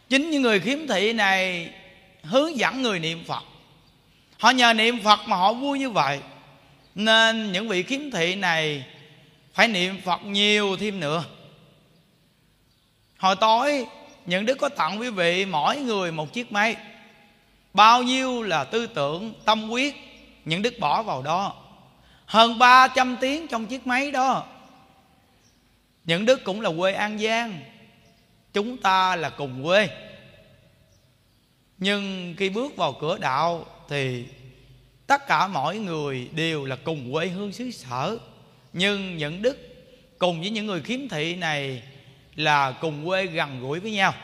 Chính 0.08 0.30
những 0.30 0.42
người 0.42 0.60
khiếm 0.60 0.86
thị 0.88 1.12
này 1.12 1.70
hướng 2.22 2.58
dẫn 2.58 2.82
người 2.82 2.98
niệm 2.98 3.24
phật. 3.28 3.42
Họ 4.38 4.50
nhờ 4.50 4.72
niệm 4.72 5.02
phật 5.02 5.20
mà 5.26 5.36
họ 5.36 5.52
vui 5.52 5.78
như 5.78 5.90
vậy. 5.90 6.20
Nên 6.94 7.52
những 7.52 7.68
vị 7.68 7.82
khiếm 7.82 8.10
thị 8.10 8.34
này 8.34 8.84
phải 9.54 9.68
niệm 9.68 10.00
phật 10.04 10.24
nhiều 10.24 10.76
thêm 10.76 11.00
nữa. 11.00 11.24
Hồi 13.18 13.36
tối, 13.36 13.86
những 14.26 14.46
đức 14.46 14.58
có 14.58 14.68
tặng 14.68 15.00
quý 15.00 15.10
vị 15.10 15.44
mỗi 15.44 15.76
người 15.76 16.12
một 16.12 16.32
chiếc 16.32 16.52
máy 16.52 16.76
bao 17.76 18.02
nhiêu 18.02 18.42
là 18.42 18.64
tư 18.64 18.86
tưởng, 18.86 19.32
tâm 19.44 19.70
quyết 19.70 19.94
những 20.44 20.62
đức 20.62 20.74
bỏ 20.78 21.02
vào 21.02 21.22
đó. 21.22 21.62
Hơn 22.26 22.58
300 22.58 23.16
tiếng 23.20 23.48
trong 23.48 23.66
chiếc 23.66 23.86
máy 23.86 24.10
đó. 24.10 24.46
Những 26.04 26.24
đức 26.24 26.44
cũng 26.44 26.60
là 26.60 26.70
quê 26.78 26.92
an 26.92 27.18
giang. 27.18 27.60
Chúng 28.52 28.76
ta 28.76 29.16
là 29.16 29.30
cùng 29.30 29.64
quê. 29.64 29.88
Nhưng 31.78 32.34
khi 32.38 32.48
bước 32.48 32.76
vào 32.76 32.92
cửa 32.92 33.18
đạo 33.18 33.66
thì 33.88 34.24
tất 35.06 35.26
cả 35.26 35.46
mọi 35.46 35.78
người 35.78 36.28
đều 36.32 36.64
là 36.64 36.76
cùng 36.76 37.12
quê 37.12 37.26
hương 37.26 37.52
xứ 37.52 37.70
sở. 37.70 38.18
Nhưng 38.72 39.16
những 39.16 39.42
đức 39.42 39.58
cùng 40.18 40.40
với 40.40 40.50
những 40.50 40.66
người 40.66 40.82
khiếm 40.82 41.08
thị 41.08 41.34
này 41.34 41.82
là 42.34 42.72
cùng 42.72 43.06
quê 43.06 43.26
gần 43.26 43.60
gũi 43.60 43.80
với 43.80 43.92
nhau 43.92 44.14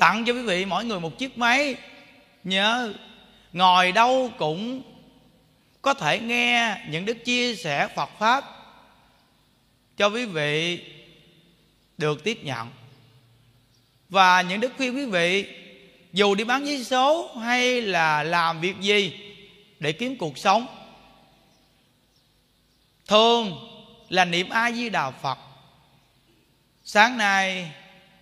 tặng 0.00 0.24
cho 0.24 0.32
quý 0.32 0.42
vị 0.42 0.64
mỗi 0.64 0.84
người 0.84 1.00
một 1.00 1.18
chiếc 1.18 1.38
máy. 1.38 1.74
Nhớ, 2.44 2.92
ngồi 3.52 3.92
đâu 3.92 4.30
cũng 4.38 4.82
có 5.82 5.94
thể 5.94 6.18
nghe 6.18 6.76
những 6.88 7.04
đức 7.04 7.24
chia 7.24 7.54
sẻ 7.54 7.88
phật 7.94 8.10
pháp 8.18 8.44
cho 9.96 10.06
quý 10.06 10.24
vị 10.24 10.84
được 11.98 12.24
tiếp 12.24 12.38
nhận. 12.44 12.70
Và 14.08 14.42
những 14.42 14.60
đức 14.60 14.72
khuyên 14.76 14.96
quý 14.96 15.06
vị, 15.06 15.46
dù 16.12 16.34
đi 16.34 16.44
bán 16.44 16.66
giấy 16.66 16.84
số 16.84 17.36
hay 17.36 17.82
là 17.82 18.22
làm 18.22 18.60
việc 18.60 18.80
gì 18.80 19.12
để 19.78 19.92
kiếm 19.92 20.16
cuộc 20.16 20.38
sống, 20.38 20.66
thường 23.06 23.58
là 24.08 24.24
niệm 24.24 24.48
a 24.48 24.72
di 24.72 24.88
đà 24.88 25.10
phật. 25.10 25.38
Sáng 26.84 27.18
nay 27.18 27.72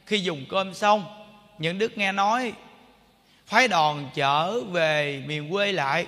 khi 0.07 0.21
dùng 0.21 0.45
cơm 0.49 0.75
xong 0.75 1.18
những 1.59 1.79
đức 1.79 1.99
nghe 1.99 2.13
nói, 2.13 2.53
phái 3.47 3.69
đoàn 3.69 4.11
trở 4.15 4.61
về 4.61 5.23
miền 5.27 5.51
quê 5.51 5.73
lại. 5.73 6.07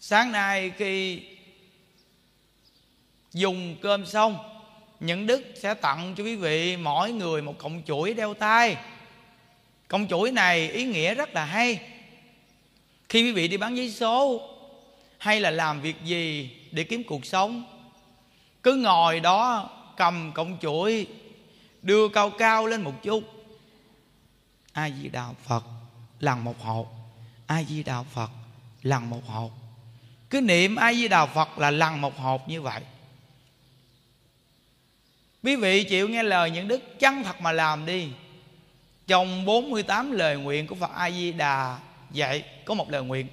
Sáng 0.00 0.32
nay 0.32 0.72
khi 0.76 1.22
dùng 3.32 3.76
cơm 3.82 4.06
xong, 4.06 4.38
những 5.00 5.26
đức 5.26 5.42
sẽ 5.54 5.74
tặng 5.74 6.14
cho 6.16 6.24
quý 6.24 6.36
vị 6.36 6.76
mỗi 6.76 7.12
người 7.12 7.42
một 7.42 7.58
cọng 7.58 7.82
chuỗi 7.86 8.14
đeo 8.14 8.34
tay. 8.34 8.76
Cọng 9.88 10.08
chuỗi 10.08 10.32
này 10.32 10.70
ý 10.70 10.84
nghĩa 10.84 11.14
rất 11.14 11.34
là 11.34 11.44
hay. 11.44 11.80
Khi 13.08 13.22
quý 13.22 13.32
vị 13.32 13.48
đi 13.48 13.56
bán 13.56 13.76
giấy 13.76 13.90
số 13.90 14.48
hay 15.18 15.40
là 15.40 15.50
làm 15.50 15.80
việc 15.80 15.96
gì 16.04 16.50
để 16.70 16.84
kiếm 16.84 17.04
cuộc 17.04 17.26
sống, 17.26 17.64
cứ 18.62 18.74
ngồi 18.74 19.20
đó 19.20 19.70
cầm 19.96 20.32
cọng 20.34 20.58
chuỗi, 20.60 21.06
đưa 21.82 22.08
cao 22.08 22.30
cao 22.30 22.66
lên 22.66 22.82
một 22.82 23.02
chút 23.02 23.39
a 24.72 24.90
di 24.90 25.08
đà 25.08 25.26
phật, 25.44 25.64
lần 26.20 26.44
một 26.44 26.60
hộp 26.60 26.86
a 27.46 27.62
di 27.62 27.82
đà 27.82 28.02
phật, 28.02 28.30
lần 28.82 29.10
một 29.10 29.26
hộp 29.26 29.50
cứ 30.30 30.40
niệm 30.40 30.76
a 30.76 30.92
di 30.92 31.08
đà 31.08 31.26
phật 31.26 31.58
là 31.58 31.70
lần 31.70 32.00
một 32.00 32.18
hộp 32.18 32.48
như 32.48 32.62
vậy. 32.62 32.80
Quý 35.42 35.56
vị 35.56 35.84
chịu 35.84 36.08
nghe 36.08 36.22
lời 36.22 36.50
những 36.50 36.68
đức 36.68 36.98
chân 36.98 37.24
thật 37.24 37.40
mà 37.40 37.52
làm 37.52 37.86
đi. 37.86 38.08
Trong 39.06 39.44
48 39.44 40.12
lời 40.12 40.36
nguyện 40.36 40.66
của 40.66 40.74
Phật 40.74 40.90
A 40.94 41.10
Di 41.10 41.32
Đà 41.32 41.78
dạy 42.10 42.44
có 42.64 42.74
một 42.74 42.90
lời 42.90 43.02
nguyện. 43.02 43.26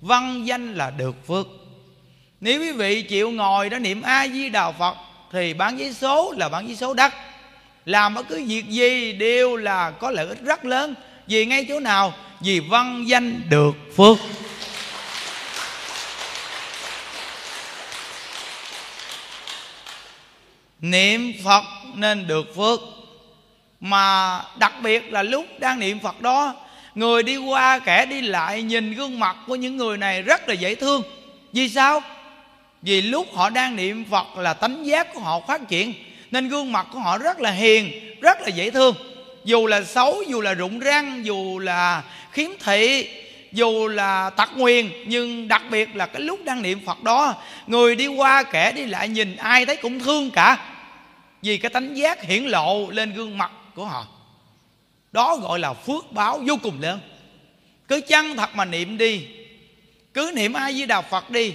Văn 0.00 0.46
danh 0.46 0.74
là 0.74 0.90
được 0.90 1.26
phước. 1.26 1.46
Nếu 2.40 2.60
quý 2.60 2.72
vị 2.72 3.02
chịu 3.02 3.30
ngồi 3.30 3.70
đó 3.70 3.78
niệm 3.78 4.02
A 4.02 4.28
Di 4.28 4.48
Đà 4.48 4.72
Phật, 4.72 4.96
thì 5.32 5.54
bán 5.54 5.78
giấy 5.78 5.94
số 5.94 6.34
là 6.36 6.48
bán 6.48 6.66
giấy 6.66 6.76
số 6.76 6.94
đất 6.94 7.12
làm 7.84 8.14
bất 8.14 8.28
cứ 8.28 8.44
việc 8.46 8.68
gì 8.68 9.12
đều 9.12 9.56
là 9.56 9.90
có 9.90 10.10
lợi 10.10 10.26
ích 10.26 10.42
rất 10.42 10.64
lớn. 10.64 10.94
Vì 11.26 11.46
ngay 11.46 11.66
chỗ 11.68 11.80
nào, 11.80 12.14
vì 12.40 12.60
văn 12.60 13.04
danh 13.06 13.42
được 13.48 13.74
phước. 13.96 14.16
Niệm 20.80 21.32
phật 21.44 21.64
nên 21.94 22.26
được 22.26 22.56
phước. 22.56 22.80
Mà 23.80 24.40
đặc 24.58 24.72
biệt 24.82 25.12
là 25.12 25.22
lúc 25.22 25.46
đang 25.58 25.78
niệm 25.78 25.98
phật 26.00 26.20
đó, 26.20 26.54
người 26.94 27.22
đi 27.22 27.36
qua, 27.36 27.78
kẻ 27.78 28.06
đi 28.06 28.20
lại 28.20 28.62
nhìn 28.62 28.94
gương 28.94 29.20
mặt 29.20 29.36
của 29.46 29.54
những 29.54 29.76
người 29.76 29.96
này 29.96 30.22
rất 30.22 30.48
là 30.48 30.54
dễ 30.54 30.74
thương. 30.74 31.02
Vì 31.52 31.68
sao? 31.68 32.02
Vì 32.82 33.02
lúc 33.02 33.26
họ 33.34 33.50
đang 33.50 33.76
niệm 33.76 34.04
phật 34.10 34.36
là 34.36 34.54
tánh 34.54 34.86
giác 34.86 35.14
của 35.14 35.20
họ 35.20 35.40
phát 35.48 35.68
triển 35.68 35.92
nên 36.34 36.48
gương 36.48 36.72
mặt 36.72 36.86
của 36.92 36.98
họ 36.98 37.18
rất 37.18 37.40
là 37.40 37.50
hiền, 37.50 37.90
rất 38.20 38.40
là 38.40 38.48
dễ 38.48 38.70
thương. 38.70 38.94
Dù 39.44 39.66
là 39.66 39.84
xấu, 39.84 40.22
dù 40.22 40.40
là 40.40 40.54
rụng 40.54 40.78
răng, 40.78 41.24
dù 41.24 41.58
là 41.58 42.02
khiếm 42.32 42.50
thị, 42.64 43.08
dù 43.52 43.88
là 43.88 44.30
tật 44.30 44.50
nguyền, 44.56 44.90
nhưng 45.06 45.48
đặc 45.48 45.62
biệt 45.70 45.96
là 45.96 46.06
cái 46.06 46.22
lúc 46.22 46.40
đang 46.44 46.62
niệm 46.62 46.80
phật 46.86 47.02
đó, 47.02 47.34
người 47.66 47.96
đi 47.96 48.06
qua 48.06 48.42
kẻ 48.42 48.72
đi 48.72 48.86
lại 48.86 49.08
nhìn 49.08 49.36
ai 49.36 49.66
thấy 49.66 49.76
cũng 49.76 50.00
thương 50.00 50.30
cả. 50.30 50.56
Vì 51.42 51.58
cái 51.58 51.70
tánh 51.70 51.96
giác 51.96 52.22
hiển 52.22 52.44
lộ 52.44 52.90
lên 52.90 53.14
gương 53.14 53.38
mặt 53.38 53.50
của 53.74 53.84
họ. 53.84 54.06
Đó 55.12 55.36
gọi 55.36 55.58
là 55.58 55.72
phước 55.72 56.12
báo 56.12 56.40
vô 56.46 56.54
cùng 56.62 56.80
lớn. 56.80 57.00
Cứ 57.88 58.00
chăng 58.00 58.36
thật 58.36 58.54
mà 58.54 58.64
niệm 58.64 58.98
đi, 58.98 59.26
cứ 60.14 60.32
niệm 60.34 60.52
ai 60.52 60.72
với 60.72 60.86
đà 60.86 61.00
phật 61.00 61.30
đi, 61.30 61.54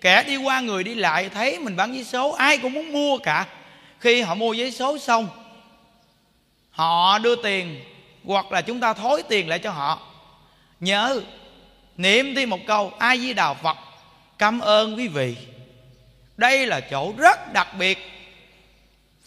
kẻ 0.00 0.22
đi 0.22 0.36
qua 0.36 0.60
người 0.60 0.84
đi 0.84 0.94
lại 0.94 1.28
thấy 1.28 1.58
mình 1.58 1.76
bán 1.76 1.94
giấy 1.94 2.04
số, 2.04 2.32
ai 2.32 2.58
cũng 2.58 2.72
muốn 2.72 2.92
mua 2.92 3.18
cả 3.18 3.46
khi 4.00 4.20
họ 4.20 4.34
mua 4.34 4.52
giấy 4.52 4.70
số 4.70 4.98
xong, 4.98 5.28
họ 6.70 7.18
đưa 7.18 7.36
tiền 7.36 7.80
hoặc 8.24 8.52
là 8.52 8.60
chúng 8.60 8.80
ta 8.80 8.92
thối 8.92 9.22
tiền 9.28 9.48
lại 9.48 9.58
cho 9.58 9.70
họ. 9.70 10.00
Nhớ, 10.80 11.20
niệm 11.96 12.34
thêm 12.34 12.50
một 12.50 12.60
câu, 12.66 12.92
a 12.98 13.16
di 13.16 13.34
đà 13.34 13.54
phật, 13.54 13.76
cảm 14.38 14.60
ơn 14.60 14.96
quý 14.96 15.08
vị. 15.08 15.36
Đây 16.36 16.66
là 16.66 16.80
chỗ 16.80 17.12
rất 17.18 17.52
đặc 17.52 17.68
biệt. 17.78 17.98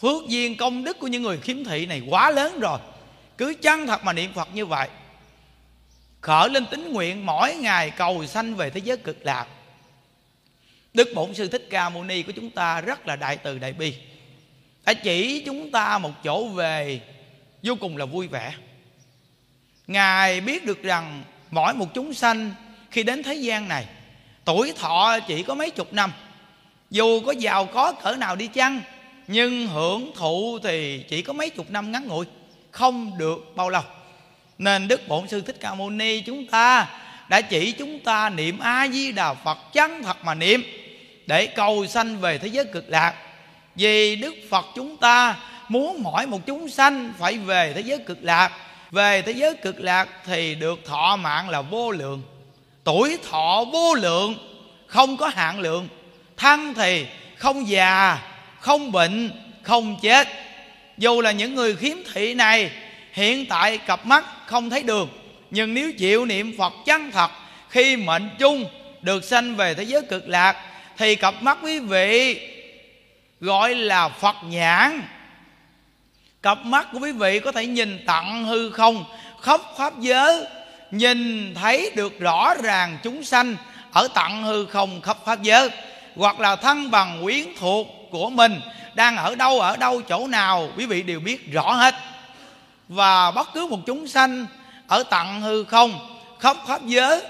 Phước 0.00 0.28
duyên 0.28 0.56
công 0.56 0.84
đức 0.84 0.98
của 0.98 1.06
những 1.06 1.22
người 1.22 1.38
khiếm 1.38 1.64
thị 1.64 1.86
này 1.86 2.02
quá 2.10 2.30
lớn 2.30 2.60
rồi. 2.60 2.78
Cứ 3.38 3.54
chân 3.62 3.86
thật 3.86 4.04
mà 4.04 4.12
niệm 4.12 4.32
phật 4.32 4.48
như 4.54 4.66
vậy, 4.66 4.88
khởi 6.20 6.50
lên 6.50 6.66
tính 6.66 6.92
nguyện 6.92 7.26
mỗi 7.26 7.54
ngày 7.54 7.90
cầu 7.90 8.26
sanh 8.26 8.54
về 8.54 8.70
thế 8.70 8.80
giới 8.84 8.96
cực 8.96 9.26
lạc. 9.26 9.46
Đức 10.94 11.08
bổn 11.14 11.34
sư 11.34 11.48
thích 11.48 11.66
ca 11.70 11.88
mâu 11.88 12.04
ni 12.04 12.22
của 12.22 12.32
chúng 12.32 12.50
ta 12.50 12.80
rất 12.80 13.06
là 13.06 13.16
đại 13.16 13.36
từ 13.36 13.58
đại 13.58 13.72
bi 13.72 13.94
đã 14.84 14.94
chỉ 14.94 15.42
chúng 15.46 15.70
ta 15.70 15.98
một 15.98 16.12
chỗ 16.24 16.48
về, 16.48 17.00
vô 17.62 17.74
cùng 17.80 17.96
là 17.96 18.04
vui 18.04 18.28
vẻ. 18.28 18.52
Ngài 19.86 20.40
biết 20.40 20.64
được 20.64 20.82
rằng 20.82 21.22
mỗi 21.50 21.74
một 21.74 21.86
chúng 21.94 22.14
sanh 22.14 22.50
khi 22.90 23.02
đến 23.02 23.22
thế 23.22 23.34
gian 23.34 23.68
này, 23.68 23.86
tuổi 24.44 24.72
thọ 24.76 25.18
chỉ 25.28 25.42
có 25.42 25.54
mấy 25.54 25.70
chục 25.70 25.92
năm. 25.92 26.12
Dù 26.90 27.20
có 27.26 27.32
giàu 27.32 27.66
có 27.66 27.92
cỡ 27.92 28.16
nào 28.16 28.36
đi 28.36 28.46
chăng, 28.46 28.80
nhưng 29.26 29.66
hưởng 29.66 30.12
thụ 30.14 30.58
thì 30.62 31.04
chỉ 31.08 31.22
có 31.22 31.32
mấy 31.32 31.50
chục 31.50 31.70
năm 31.70 31.92
ngắn 31.92 32.08
ngủi, 32.08 32.26
không 32.70 33.18
được 33.18 33.52
bao 33.56 33.68
lâu. 33.70 33.82
Nên 34.58 34.88
đức 34.88 35.08
bổn 35.08 35.28
sư 35.28 35.40
thích 35.40 35.56
ca 35.60 35.74
mâu 35.74 35.90
ni 35.90 36.20
chúng 36.20 36.46
ta 36.46 36.88
đã 37.28 37.40
chỉ 37.40 37.72
chúng 37.72 38.00
ta 38.00 38.30
niệm 38.30 38.58
a 38.58 38.88
di 38.88 39.12
đà 39.12 39.34
phật 39.34 39.58
chân 39.72 40.02
thật 40.02 40.24
mà 40.24 40.34
niệm, 40.34 40.62
để 41.26 41.46
cầu 41.46 41.86
sanh 41.86 42.20
về 42.20 42.38
thế 42.38 42.48
giới 42.48 42.64
cực 42.64 42.88
lạc 42.88 43.14
vì 43.76 44.16
đức 44.16 44.34
phật 44.50 44.66
chúng 44.74 44.96
ta 44.96 45.36
muốn 45.68 46.02
mỗi 46.02 46.26
một 46.26 46.40
chúng 46.46 46.68
sanh 46.68 47.12
phải 47.18 47.38
về 47.38 47.72
thế 47.74 47.80
giới 47.80 47.98
cực 47.98 48.18
lạc. 48.22 48.52
Về 48.90 49.22
thế 49.22 49.32
giới 49.32 49.54
cực 49.54 49.80
lạc 49.80 50.08
thì 50.26 50.54
được 50.54 50.84
thọ 50.84 51.16
mạng 51.16 51.48
là 51.48 51.60
vô 51.60 51.90
lượng. 51.90 52.22
Tuổi 52.84 53.18
thọ 53.30 53.64
vô 53.72 53.94
lượng, 53.94 54.34
không 54.86 55.16
có 55.16 55.28
hạn 55.28 55.60
lượng. 55.60 55.88
Thân 56.36 56.74
thì 56.74 57.06
không 57.36 57.68
già, 57.68 58.18
không 58.60 58.92
bệnh, 58.92 59.30
không 59.62 59.96
chết. 60.02 60.28
Dù 60.98 61.20
là 61.20 61.30
những 61.32 61.54
người 61.54 61.76
khiếm 61.76 61.96
thị 62.14 62.34
này, 62.34 62.70
hiện 63.12 63.46
tại 63.46 63.78
cặp 63.78 64.06
mắt 64.06 64.24
không 64.46 64.70
thấy 64.70 64.82
đường 64.82 65.08
nhưng 65.54 65.74
nếu 65.74 65.92
chịu 65.92 66.24
niệm 66.24 66.54
phật 66.58 66.72
chân 66.86 67.10
thật, 67.10 67.30
khi 67.68 67.96
mệnh 67.96 68.28
chung 68.38 68.64
được 69.02 69.24
sanh 69.24 69.56
về 69.56 69.74
thế 69.74 69.82
giới 69.82 70.02
cực 70.02 70.28
lạc, 70.28 70.56
thì 70.98 71.14
cặp 71.14 71.42
mắt 71.42 71.58
quý 71.62 71.78
vị 71.78 72.40
gọi 73.42 73.74
là 73.74 74.08
phật 74.08 74.36
nhãn. 74.44 75.02
Cặp 76.42 76.58
mắt 76.64 76.88
của 76.92 76.98
quý 76.98 77.12
vị 77.12 77.40
có 77.40 77.52
thể 77.52 77.66
nhìn 77.66 78.04
tận 78.06 78.44
hư 78.44 78.70
không, 78.70 79.04
khắp 79.40 79.60
pháp 79.76 80.00
giới, 80.00 80.46
nhìn 80.90 81.54
thấy 81.54 81.90
được 81.96 82.20
rõ 82.20 82.54
ràng 82.62 82.98
chúng 83.02 83.24
sanh 83.24 83.56
ở 83.92 84.08
tận 84.14 84.42
hư 84.42 84.66
không, 84.66 85.00
khắp 85.00 85.16
pháp 85.24 85.42
giới, 85.42 85.70
hoặc 86.16 86.40
là 86.40 86.56
thân 86.56 86.90
bằng 86.90 87.20
quyến 87.22 87.46
thuộc 87.58 87.86
của 88.10 88.30
mình, 88.30 88.60
đang 88.94 89.16
ở 89.16 89.34
đâu 89.34 89.60
ở 89.60 89.76
đâu, 89.76 90.02
chỗ 90.02 90.26
nào, 90.26 90.68
quý 90.76 90.86
vị 90.86 91.02
đều 91.02 91.20
biết 91.20 91.52
rõ 91.52 91.72
hết. 91.72 91.94
Và 92.88 93.30
bất 93.30 93.48
cứ 93.54 93.66
một 93.66 93.78
chúng 93.86 94.08
sanh 94.08 94.46
ở 94.86 95.02
tận 95.02 95.40
hư 95.40 95.64
không, 95.64 96.20
khắp 96.40 96.56
pháp 96.66 96.86
giới, 96.86 97.22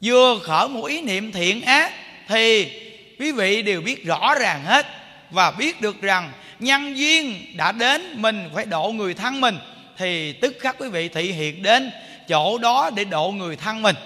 vừa 0.00 0.38
khởi 0.42 0.68
một 0.68 0.84
ý 0.84 1.00
niệm 1.00 1.32
thiện 1.32 1.62
ác, 1.62 1.92
thì 2.28 2.72
quý 3.18 3.32
vị 3.32 3.62
đều 3.62 3.80
biết 3.80 4.04
rõ 4.04 4.34
ràng 4.34 4.64
hết 4.64 4.99
và 5.30 5.50
biết 5.50 5.80
được 5.80 6.02
rằng 6.02 6.32
nhân 6.58 6.96
duyên 6.96 7.36
đã 7.56 7.72
đến, 7.72 8.22
mình 8.22 8.50
phải 8.54 8.64
độ 8.64 8.92
người 8.92 9.14
thân 9.14 9.40
mình. 9.40 9.58
Thì 9.98 10.32
tức 10.32 10.56
khắc 10.60 10.76
quý 10.78 10.88
vị 10.88 11.08
thị 11.08 11.32
hiện 11.32 11.62
đến 11.62 11.90
chỗ 12.28 12.58
đó 12.58 12.90
để 12.94 13.04
độ 13.04 13.30
người 13.30 13.56
thân 13.56 13.82
mình. 13.82 13.96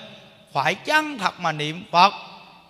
Phải 0.53 0.75
chân 0.75 1.19
thật 1.19 1.41
mà 1.41 1.53
niệm 1.53 1.85
phật. 1.93 2.15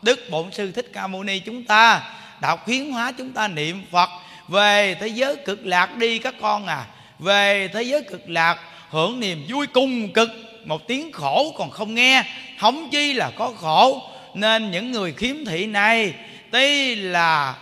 Đức 0.02 0.30
bổn 0.30 0.52
sư 0.52 0.72
thích 0.72 0.90
ca 0.92 1.06
mâu 1.06 1.22
ni 1.22 1.38
chúng 1.38 1.64
ta 1.64 2.02
đã 2.40 2.56
khuyến 2.56 2.90
hóa 2.90 3.12
chúng 3.12 3.32
ta 3.32 3.48
niệm 3.48 3.82
phật. 3.90 4.10
Về 4.48 4.96
thế 5.00 5.08
giới 5.08 5.36
cực 5.36 5.66
lạc 5.66 5.96
đi 5.96 6.18
các 6.18 6.34
con 6.40 6.66
à. 6.66 6.84
Về 7.18 7.68
thế 7.74 7.82
giới 7.82 8.02
cực 8.02 8.30
lạc, 8.30 8.58
hưởng 8.90 9.20
niềm 9.20 9.44
vui 9.48 9.66
cùng 9.66 10.12
cực. 10.12 10.30
Một 10.64 10.88
tiếng 10.88 11.12
khổ 11.12 11.54
còn 11.58 11.70
không 11.70 11.94
nghe. 11.94 12.24
Hống 12.58 12.88
chi 12.90 13.12
là 13.12 13.30
có 13.36 13.52
khổ. 13.56 14.10
Nên 14.34 14.70
những 14.70 14.92
người 14.92 15.12
khiếm 15.12 15.44
thị 15.44 15.66
này, 15.66 16.14
tuy 16.50 16.94
là 16.94 17.54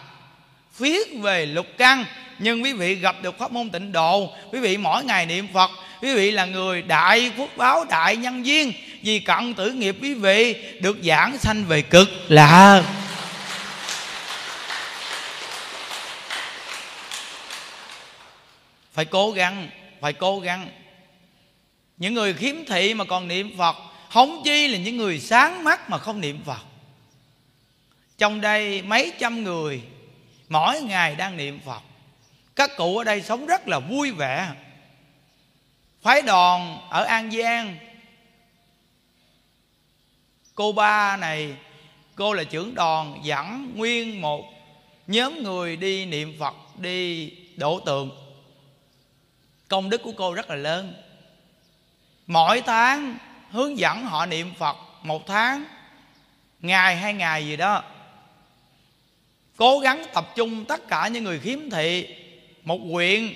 viết 0.82 1.14
về 1.20 1.46
lục 1.46 1.66
căn. 1.78 2.04
Nhưng 2.38 2.62
quý 2.62 2.72
vị 2.72 2.94
gặp 2.94 3.16
được 3.22 3.38
pháp 3.38 3.52
môn 3.52 3.70
tịnh 3.70 3.92
độ, 3.92 4.32
quý 4.52 4.60
vị 4.60 4.76
mỗi 4.76 5.04
ngày 5.04 5.26
niệm 5.26 5.48
phật, 5.54 5.70
quý 6.00 6.14
vị 6.14 6.30
là 6.30 6.44
người 6.44 6.82
đại 6.82 7.32
phước 7.36 7.56
báo, 7.56 7.84
đại 7.84 8.16
nhân 8.16 8.46
duyên 8.46 8.72
vì 9.02 9.18
cận 9.18 9.54
tử 9.54 9.70
nghiệp 9.70 9.96
quý 10.02 10.14
vị 10.14 10.54
được 10.80 10.96
giảng 11.02 11.38
sanh 11.38 11.64
về 11.64 11.82
cực 11.82 12.08
lạc 12.28 12.82
phải 18.92 19.04
cố 19.04 19.30
gắng, 19.30 19.68
phải 20.00 20.12
cố 20.12 20.40
gắng. 20.40 20.68
Những 21.96 22.14
người 22.14 22.34
khiếm 22.34 22.54
thị 22.68 22.94
mà 22.94 23.04
còn 23.04 23.28
niệm 23.28 23.56
phật, 23.58 23.76
hống 24.08 24.42
chi 24.44 24.68
là 24.68 24.78
những 24.78 24.96
người 24.96 25.20
sáng 25.20 25.64
mắt 25.64 25.90
mà 25.90 25.98
không 25.98 26.20
niệm 26.20 26.40
phật. 26.46 26.60
Trong 28.18 28.40
đây 28.40 28.82
mấy 28.82 29.12
trăm 29.18 29.44
người 29.44 29.82
mỗi 30.52 30.80
ngày 30.80 31.14
đang 31.14 31.36
niệm 31.36 31.60
phật. 31.64 31.82
Các 32.56 32.70
cụ 32.76 32.98
ở 32.98 33.04
đây 33.04 33.22
sống 33.22 33.46
rất 33.46 33.68
là 33.68 33.78
vui 33.78 34.10
vẻ. 34.10 34.48
Phái 36.02 36.22
đoàn 36.22 36.78
ở 36.90 37.04
an 37.04 37.30
giang. 37.30 37.76
Cô 40.54 40.72
ba 40.72 41.16
này, 41.16 41.56
cô 42.14 42.32
là 42.32 42.44
trưởng 42.44 42.74
đoàn 42.74 43.20
dẫn 43.22 43.72
nguyên 43.76 44.20
một 44.20 44.44
nhóm 45.06 45.42
người 45.42 45.76
đi 45.76 46.06
niệm 46.06 46.36
phật, 46.40 46.54
đi 46.78 47.30
đổ 47.56 47.80
tượng 47.80 48.10
công 49.68 49.90
đức 49.90 50.02
của 50.02 50.12
cô 50.16 50.34
rất 50.34 50.50
là 50.50 50.56
lớn. 50.56 50.94
Mỗi 52.26 52.62
tháng 52.66 53.18
hướng 53.50 53.78
dẫn 53.78 54.04
họ 54.04 54.26
niệm 54.26 54.54
phật 54.58 54.76
một 55.02 55.26
tháng, 55.26 55.64
ngày 56.60 56.96
hai 56.96 57.14
ngày 57.14 57.46
gì 57.46 57.56
đó 57.56 57.82
cố 59.56 59.78
gắng 59.78 60.04
tập 60.14 60.32
trung 60.36 60.64
tất 60.64 60.88
cả 60.88 61.08
những 61.08 61.24
người 61.24 61.40
khiếm 61.40 61.70
thị 61.70 62.16
một 62.64 62.78
quyện 62.92 63.34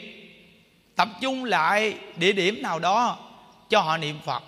tập 0.96 1.08
trung 1.20 1.44
lại 1.44 1.98
địa 2.16 2.32
điểm 2.32 2.62
nào 2.62 2.78
đó 2.78 3.18
cho 3.70 3.80
họ 3.80 3.96
niệm 3.96 4.20
phật. 4.24 4.42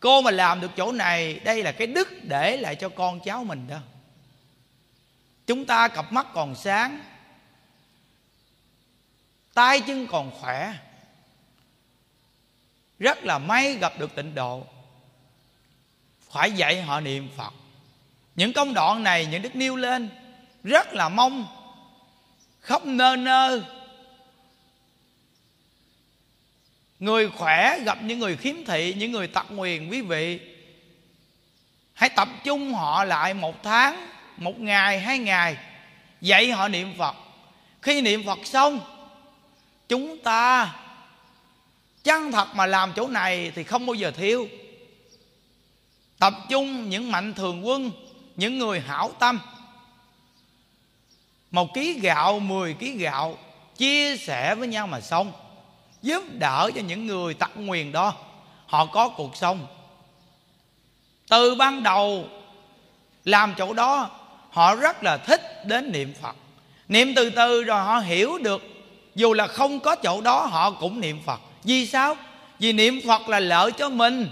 Cô 0.00 0.20
mà 0.20 0.30
làm 0.30 0.60
được 0.60 0.70
chỗ 0.76 0.92
này, 0.92 1.34
đây 1.34 1.62
là 1.62 1.72
cái 1.72 1.86
đức 1.86 2.08
để 2.22 2.56
lại 2.56 2.76
cho 2.76 2.88
con 2.88 3.20
cháu 3.20 3.44
mình 3.44 3.66
đó. 3.68 3.78
Chúng 5.46 5.64
ta 5.64 5.88
cặp 5.88 6.12
mắt 6.12 6.26
còn 6.34 6.54
sáng, 6.54 7.00
tay 9.54 9.80
chân 9.80 10.06
còn 10.06 10.30
khỏe. 10.40 10.74
Rất 12.98 13.24
là 13.24 13.38
may 13.38 13.74
gặp 13.74 13.98
được 13.98 14.14
tịnh 14.14 14.34
độ. 14.34 14.66
Phải 16.30 16.52
dạy 16.52 16.82
họ 16.82 17.00
niệm 17.00 17.28
phật. 17.36 17.52
Những 18.36 18.52
công 18.52 18.74
đoạn 18.74 19.02
này, 19.02 19.26
những 19.26 19.42
đức 19.42 19.56
nêu 19.56 19.76
lên 19.76 20.08
rất 20.64 20.94
là 20.94 21.08
mong. 21.08 21.46
Khóc 22.60 22.86
nơ 22.86 23.16
nơ. 23.16 23.62
Người 26.98 27.30
khỏe 27.30 27.78
gặp 27.84 27.98
những 28.02 28.18
người 28.18 28.36
khiếm 28.36 28.54
thị, 28.66 28.94
những 28.98 29.12
người 29.12 29.26
tật 29.26 29.50
nguyền, 29.50 29.88
quý 29.88 30.00
vị. 30.00 30.40
Hãy 31.92 32.08
tập 32.08 32.28
trung 32.44 32.74
họ 32.74 33.04
lại 33.04 33.34
một 33.34 33.62
tháng, 33.62 34.06
một 34.36 34.60
ngày, 34.60 35.00
hai 35.00 35.18
ngày. 35.18 35.56
Dạy 36.20 36.50
họ 36.50 36.68
niệm 36.68 36.94
phật. 36.98 37.16
Khi 37.82 38.00
niệm 38.00 38.22
phật 38.26 38.38
xong, 38.44 38.80
chúng 39.88 40.18
ta 40.18 40.74
chân 42.04 42.32
thật 42.32 42.48
mà 42.54 42.66
làm 42.66 42.92
chỗ 42.96 43.08
này 43.08 43.52
thì 43.54 43.64
không 43.64 43.86
bao 43.86 43.94
giờ 43.94 44.10
thiếu. 44.10 44.48
Tập 46.18 46.34
trung 46.48 46.88
những 46.88 47.12
mạnh 47.12 47.34
thường 47.34 47.66
quân, 47.66 47.90
những 48.36 48.58
người 48.58 48.80
hảo 48.80 49.12
tâm 49.18 49.40
một 51.50 51.74
ký 51.74 51.92
gạo, 51.92 52.38
mười 52.38 52.74
ký 52.74 52.90
gạo, 52.90 53.38
chia 53.76 54.16
sẻ 54.16 54.54
với 54.54 54.68
nhau 54.68 54.86
mà 54.86 55.00
xong 55.00 55.32
giúp 56.02 56.22
đỡ 56.30 56.70
cho 56.74 56.80
những 56.80 57.06
người 57.06 57.34
tật 57.34 57.50
nguyền 57.54 57.92
đó, 57.92 58.14
họ 58.66 58.86
có 58.86 59.08
cuộc 59.08 59.36
sống. 59.36 59.66
Từ 61.28 61.54
ban 61.54 61.82
đầu, 61.82 62.24
làm 63.24 63.54
chỗ 63.58 63.72
đó, 63.72 64.10
họ 64.50 64.74
rất 64.74 65.02
là 65.02 65.16
thích 65.16 65.66
đến 65.66 65.92
niệm 65.92 66.14
phật. 66.22 66.36
Niệm 66.88 67.12
từ 67.16 67.30
từ 67.30 67.62
rồi 67.62 67.80
họ 67.80 67.98
hiểu 67.98 68.38
được, 68.38 68.62
dù 69.14 69.34
là 69.34 69.46
không 69.46 69.80
có 69.80 69.96
chỗ 69.96 70.20
đó, 70.20 70.46
họ 70.46 70.70
cũng 70.70 71.00
niệm 71.00 71.20
phật. 71.26 71.40
Vì 71.64 71.86
sao? 71.86 72.16
Vì 72.58 72.72
niệm 72.72 73.00
phật 73.06 73.28
là 73.28 73.40
lợi 73.40 73.72
cho 73.72 73.88
mình, 73.88 74.28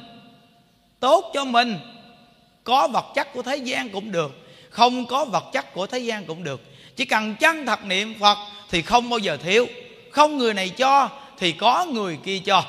tốt 1.00 1.30
cho 1.34 1.44
mình. 1.44 1.78
Có 2.64 2.88
vật 2.88 3.06
chất 3.14 3.28
của 3.34 3.42
thế 3.42 3.56
gian 3.56 3.90
cũng 3.90 4.12
được, 4.12 4.46
không 4.70 5.06
có 5.06 5.24
vật 5.24 5.44
chất 5.52 5.74
của 5.74 5.86
thế 5.86 5.98
gian 5.98 6.24
cũng 6.24 6.44
được 6.44 6.60
chỉ 6.98 7.04
cần 7.04 7.34
chân 7.34 7.66
thật 7.66 7.84
niệm 7.84 8.14
phật 8.20 8.38
thì 8.70 8.82
không 8.82 9.10
bao 9.10 9.18
giờ 9.18 9.36
thiếu. 9.36 9.66
Không 10.10 10.38
người 10.38 10.54
này 10.54 10.68
cho 10.68 11.08
thì 11.38 11.52
có 11.52 11.84
người 11.84 12.18
kia 12.24 12.38
cho. 12.38 12.64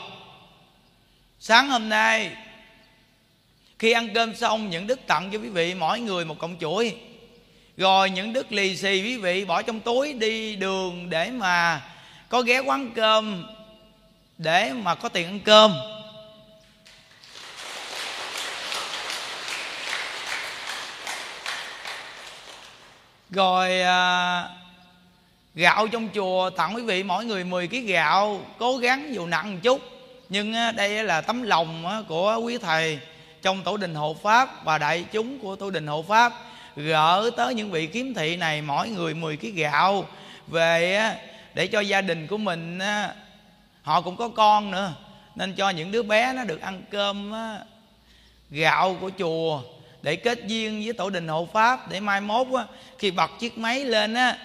Sáng 1.39 1.69
hôm 1.69 1.89
nay, 1.89 2.31
khi 3.79 3.91
ăn 3.91 4.09
cơm 4.13 4.35
xong, 4.35 4.69
những 4.69 4.87
đức 4.87 4.99
tặng 5.07 5.29
cho 5.31 5.39
quý 5.39 5.49
vị 5.49 5.73
mỗi 5.73 5.99
người 5.99 6.25
một 6.25 6.39
cọng 6.39 6.55
chuỗi. 6.59 6.95
Rồi 7.77 8.09
những 8.09 8.33
đức 8.33 8.51
lì 8.51 8.75
xì 8.75 9.01
quý 9.03 9.17
vị 9.17 9.45
bỏ 9.45 9.61
trong 9.61 9.79
túi 9.79 10.13
đi 10.13 10.55
đường 10.55 11.09
để 11.09 11.31
mà 11.31 11.81
có 12.29 12.41
ghé 12.41 12.59
quán 12.59 12.91
cơm, 12.95 13.45
để 14.37 14.73
mà 14.73 14.95
có 14.95 15.09
tiền 15.09 15.27
ăn 15.27 15.39
cơm. 15.39 15.73
Rồi 23.31 23.81
à, 23.81 24.49
gạo 25.55 25.87
trong 25.87 26.09
chùa 26.15 26.49
tặng 26.49 26.75
quý 26.75 26.83
vị 26.83 27.03
mỗi 27.03 27.25
người 27.25 27.43
10 27.43 27.67
kg 27.67 27.85
gạo 27.85 28.41
cố 28.57 28.77
gắng 28.77 29.13
dù 29.13 29.25
nặng 29.25 29.53
một 29.53 29.59
chút. 29.63 29.81
Nhưng 30.29 30.53
à, 30.53 30.71
đây 30.71 31.03
là 31.03 31.21
tấm 31.21 31.43
lòng 31.43 31.87
à, 31.87 32.01
của 32.07 32.39
quý 32.43 32.57
thầy 32.57 32.99
trong 33.41 33.63
tổ 33.63 33.77
đình 33.77 33.95
hộ 33.95 34.15
pháp 34.23 34.65
và 34.65 34.77
đại 34.77 35.05
chúng 35.11 35.39
của 35.39 35.55
tổ 35.55 35.69
đình 35.69 35.87
hộ 35.87 36.01
pháp. 36.07 36.33
Gỡ 36.75 37.31
tới 37.37 37.53
những 37.53 37.71
vị 37.71 37.87
kiếm 37.87 38.13
thị 38.13 38.35
này 38.35 38.61
mỗi 38.61 38.89
người 38.89 39.13
10 39.13 39.37
kg 39.37 39.55
gạo 39.55 40.05
về 40.47 40.95
à, 40.95 41.15
để 41.53 41.67
cho 41.67 41.79
gia 41.79 42.01
đình 42.01 42.27
của 42.27 42.37
mình 42.37 42.79
họ 43.81 44.01
cũng 44.01 44.15
có 44.15 44.29
con 44.29 44.71
nữa. 44.71 44.93
Nên 45.35 45.53
cho 45.53 45.69
những 45.69 45.91
đứa 45.91 46.03
bé 46.03 46.33
nó 46.33 46.43
được 46.43 46.61
ăn 46.61 46.81
cơm 46.91 47.33
gạo 48.49 48.97
của 49.01 49.09
chùa 49.17 49.61
để 50.01 50.15
kết 50.15 50.39
duyên 50.47 50.83
với 50.83 50.93
tổ 50.93 51.09
đình 51.09 51.27
hộ 51.27 51.47
pháp 51.53 51.89
để 51.89 51.99
mai 51.99 52.21
mốt 52.21 52.47
khi 52.97 53.11
bật 53.11 53.31
chiếc 53.39 53.57
máy 53.57 53.85
lên 53.85 54.13
á 54.13 54.37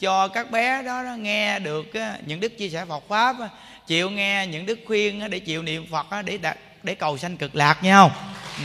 cho 0.00 0.28
các 0.28 0.50
bé 0.50 0.82
đó, 0.82 1.04
đó 1.04 1.14
nghe 1.14 1.58
được 1.58 1.94
á, 1.94 2.18
những 2.26 2.40
đức 2.40 2.58
chia 2.58 2.68
sẻ 2.68 2.84
Phật 2.88 3.08
pháp 3.08 3.40
á, 3.40 3.48
chịu 3.86 4.10
nghe 4.10 4.46
những 4.46 4.66
đức 4.66 4.78
khuyên 4.86 5.20
á, 5.20 5.28
để 5.28 5.38
chịu 5.38 5.62
niệm 5.62 5.86
Phật 5.90 6.10
á, 6.10 6.22
để 6.22 6.38
đạt, 6.38 6.58
để 6.82 6.94
cầu 6.94 7.18
sanh 7.18 7.36
cực 7.36 7.56
lạc 7.56 7.82
nhau 7.82 8.10
ừ. 8.58 8.64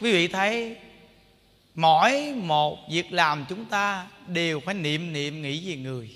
quý 0.00 0.12
vị 0.12 0.28
thấy 0.28 0.76
mỗi 1.74 2.32
một 2.36 2.78
việc 2.90 3.12
làm 3.12 3.44
chúng 3.48 3.64
ta 3.64 4.06
đều 4.26 4.60
phải 4.60 4.74
niệm 4.74 5.12
niệm 5.12 5.42
nghĩ 5.42 5.70
về 5.70 5.76
người 5.76 6.10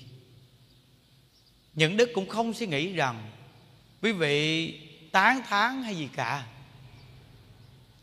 những 1.73 1.97
đức 1.97 2.09
cũng 2.13 2.29
không 2.29 2.53
suy 2.53 2.65
nghĩ 2.65 2.93
rằng 2.93 3.31
quý 4.01 4.11
vị 4.11 4.73
tán 5.11 5.41
thán 5.43 5.83
hay 5.83 5.95
gì 5.95 6.09
cả. 6.15 6.47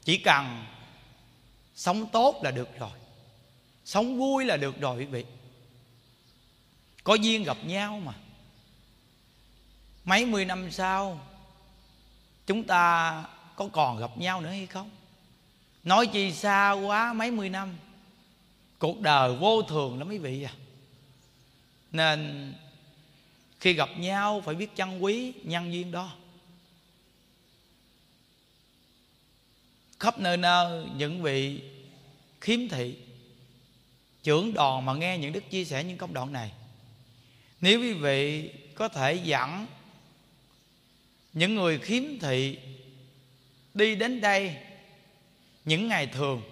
Chỉ 0.04 0.18
cần 0.18 0.64
sống 1.74 2.06
tốt 2.06 2.40
là 2.42 2.50
được 2.50 2.78
rồi. 2.78 2.90
Sống 3.84 4.18
vui 4.18 4.44
là 4.44 4.56
được 4.56 4.80
rồi 4.80 4.98
quý 4.98 5.04
vị. 5.04 5.24
Có 7.04 7.14
duyên 7.14 7.44
gặp 7.44 7.56
nhau 7.64 8.00
mà. 8.04 8.12
Mấy 10.04 10.26
mươi 10.26 10.44
năm 10.44 10.70
sau, 10.70 11.20
chúng 12.46 12.64
ta 12.64 13.24
có 13.56 13.68
còn 13.72 13.98
gặp 13.98 14.18
nhau 14.18 14.40
nữa 14.40 14.50
hay 14.50 14.66
không? 14.66 14.90
Nói 15.84 16.06
chi 16.06 16.32
xa 16.32 16.72
quá 16.72 17.12
mấy 17.12 17.30
mươi 17.30 17.48
năm, 17.48 17.76
cuộc 18.78 19.00
đời 19.00 19.36
vô 19.36 19.62
thường 19.62 19.98
lắm 19.98 20.08
quý 20.08 20.18
vị 20.18 20.42
à. 20.42 20.52
Nên 21.92 22.54
khi 23.60 23.72
gặp 23.72 23.88
nhau 23.98 24.42
phải 24.44 24.54
biết 24.54 24.70
trân 24.74 24.98
quý 24.98 25.32
nhân 25.42 25.72
duyên 25.72 25.92
đó. 25.92 26.12
Khắp 30.00 30.18
nơi 30.18 30.36
nơi 30.36 30.86
những 30.96 31.22
vị 31.22 31.62
khiếm 32.40 32.68
thị, 32.68 32.96
trưởng 34.22 34.54
đoàn 34.54 34.84
mà 34.84 34.94
nghe 34.94 35.18
những 35.18 35.32
đức 35.32 35.50
chia 35.50 35.64
sẻ 35.64 35.84
những 35.84 35.98
công 35.98 36.14
đoạn 36.14 36.32
này. 36.32 36.52
Nếu 37.60 37.80
quý 37.80 37.92
vị 37.92 38.50
có 38.74 38.88
thể 38.88 39.14
dẫn 39.14 39.66
những 41.32 41.54
người 41.54 41.78
khiếm 41.78 42.02
thị 42.20 42.58
đi 43.74 43.94
đến 43.94 44.20
đây 44.20 44.56
những 45.64 45.88
ngày 45.88 46.06
thường, 46.06 46.42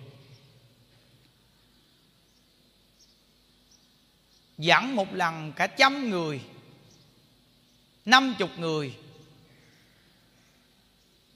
dẫn 4.59 4.97
một 4.97 5.15
lần 5.15 5.53
cả 5.53 5.67
trăm 5.67 6.11
người, 6.11 6.41
năm 8.05 8.35
chục 8.39 8.51
người 8.59 8.95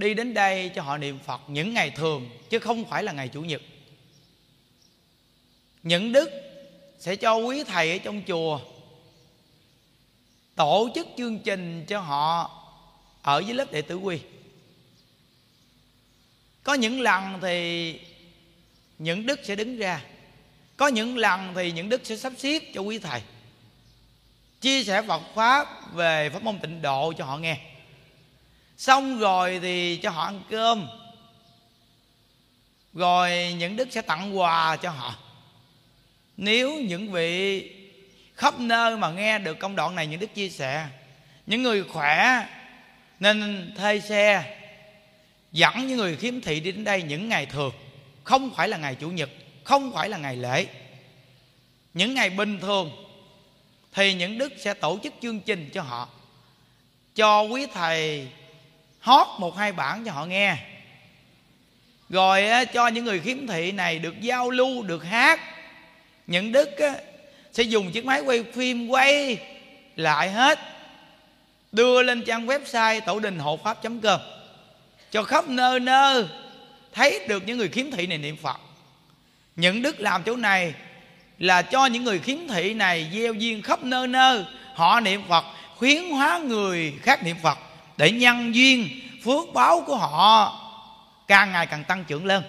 đi 0.01 0.15
đến 0.15 0.35
đây 0.35 0.71
cho 0.75 0.83
họ 0.83 0.99
niệm 0.99 1.19
phật 1.19 1.41
những 1.49 1.75
ngày 1.75 1.91
thường, 1.91 2.31
chứ 2.51 2.59
không 2.59 2.85
phải 2.85 3.03
là 3.03 3.13
ngày 3.13 3.29
chủ 3.29 3.43
nhật. 3.43 3.63
Những 5.83 6.13
đức 6.13 6.31
sẽ 6.99 7.17
cho 7.17 7.37
quý 7.37 7.65
thầy 7.65 7.93
ở 7.93 7.99
trong 7.99 8.23
chùa 8.27 8.61
tổ 10.55 10.89
chức 10.95 11.09
chương 11.19 11.39
trình 11.39 11.85
cho 11.89 12.01
họ 12.01 12.51
ở 13.23 13.39
dưới 13.39 13.55
lớp 13.55 13.73
đệ 13.73 13.83
tử 13.83 13.97
quy. 13.97 14.21
Có 16.63 16.75
những 16.75 17.01
lần 17.01 17.39
thì 17.43 18.01
những 18.99 19.27
đức 19.27 19.41
sẽ 19.45 19.57
đứng 19.57 19.77
ra, 19.77 20.05
có 20.77 20.89
những 20.89 21.17
lần 21.17 21.53
thì 21.55 21.73
những 21.73 21.89
đức 21.89 22.01
sẽ 22.05 22.17
sắp 22.17 22.33
xếp 22.39 22.63
cho 22.75 22.81
quý 22.81 22.99
thầy, 22.99 23.23
chia 24.61 24.85
sẻ 24.85 25.03
Phật 25.03 25.23
pháp 25.35 25.95
về 25.95 26.31
pháp 26.31 26.43
môn 26.43 26.59
tịnh 26.59 26.83
độ 26.83 27.13
cho 27.19 27.25
họ 27.25 27.39
nghe 27.39 27.70
xong 28.81 29.19
rồi 29.19 29.59
thì 29.63 29.97
cho 29.97 30.11
họ 30.11 30.25
ăn 30.25 30.43
cơm. 30.51 30.87
Rồi 32.93 33.55
những 33.59 33.77
đức 33.77 33.89
sẽ 33.91 34.03
tặng 34.03 34.39
quà 34.39 34.77
cho 34.77 34.91
họ. 34.91 35.15
Nếu 36.37 36.81
những 36.81 37.13
vị 37.13 37.71
khắp 38.35 38.61
nơi 38.61 38.97
mà 38.97 39.11
nghe 39.11 39.39
được 39.39 39.59
công 39.59 39.77
đoạn 39.77 39.95
này 39.95 40.07
những 40.07 40.21
đức 40.21 40.35
chia 40.35 40.49
sẻ, 40.49 40.87
những 41.47 41.63
người 41.63 41.85
khỏe 41.85 42.47
nên 43.21 43.71
thuê 43.77 44.01
xe, 44.01 44.59
dẫn 45.53 45.87
những 45.87 45.97
người 45.97 46.17
khiếm 46.17 46.41
thị 46.41 46.61
đi 46.61 46.73
đến 46.73 46.85
đây 46.85 47.03
những 47.03 47.29
ngày 47.29 47.47
thường. 47.47 47.73
Không 48.25 48.51
phải 48.55 48.69
là 48.69 48.77
ngày 48.77 48.95
chủ 48.95 49.11
nhật, 49.11 49.31
không 49.65 49.93
phải 49.93 50.09
là 50.09 50.19
ngày 50.19 50.37
lễ. 50.37 50.67
Những 51.95 52.15
ngày 52.15 52.31
bình 52.31 52.61
thường 52.61 52.91
thì 53.93 54.15
những 54.15 54.39
đức 54.39 54.53
sẽ 54.59 54.75
tổ 54.75 54.99
chức 55.03 55.15
chương 55.23 55.41
trình 55.41 55.71
cho 55.73 55.83
họ, 55.83 56.09
cho 57.15 57.43
quý 57.43 57.67
thầy 57.75 58.29
hót 59.01 59.27
một 59.39 59.57
hai 59.57 59.73
bản 59.73 60.05
cho 60.05 60.13
họ 60.13 60.25
nghe. 60.25 60.57
Rồi 62.11 62.47
cho 62.73 62.89
những 62.89 63.05
người 63.05 63.21
khiếm 63.21 63.47
thị 63.47 63.73
này 63.73 63.99
được 63.99 64.21
giao 64.21 64.51
lưu, 64.51 64.83
được 64.83 65.05
hát. 65.05 65.41
Những 66.27 66.53
đức 66.53 66.71
sẽ 67.53 67.63
dùng 67.63 67.93
chiếc 67.93 68.05
máy 68.05 68.21
quay 68.21 68.45
phim 68.55 68.89
quay 68.89 69.39
lại 69.97 70.31
hết. 70.31 70.59
Đưa 71.73 72.03
lên 72.03 72.25
trang 72.25 72.47
website 72.47 73.01
tổ 73.01 73.21
đình 73.21 73.39
hộ 73.39 73.57
pháp 73.65 73.83
com. 73.83 74.01
Cho 75.11 75.23
khắp 75.23 75.49
nơi 75.49 75.81
nơi 75.81 76.25
thấy 76.93 77.27
được 77.29 77.43
những 77.47 77.59
người 77.59 77.69
khiếm 77.69 77.91
thị 77.91 78.07
này 78.07 78.19
niệm 78.19 78.37
phật. 78.37 78.57
Những 79.57 79.83
đức 79.83 80.01
làm 80.01 80.23
chỗ 80.23 80.37
này 80.37 80.75
là 81.39 81.63
cho 81.63 81.87
những 81.87 82.05
người 82.05 82.19
khiếm 82.19 82.39
thị 82.49 82.75
này 82.75 83.11
gieo 83.13 83.35
duyên 83.35 83.63
khắp 83.63 83.83
nơi 83.83 84.07
nơi. 84.07 84.45
Họ 84.75 85.01
niệm 85.01 85.23
phật, 85.29 85.45
khuyến 85.77 86.11
hóa 86.11 86.39
người 86.39 86.95
khác 87.03 87.25
niệm 87.25 87.37
phật 87.43 87.59
để 88.01 88.11
nhân 88.11 88.55
duyên, 88.55 88.89
phước 89.25 89.55
báo 89.55 89.83
của 89.87 89.97
họ 89.97 90.61
càng 91.29 91.53
ngày 91.53 91.67
càng 91.67 91.85
tăng 91.85 92.05
trưởng 92.05 92.27
lên. 92.27 92.43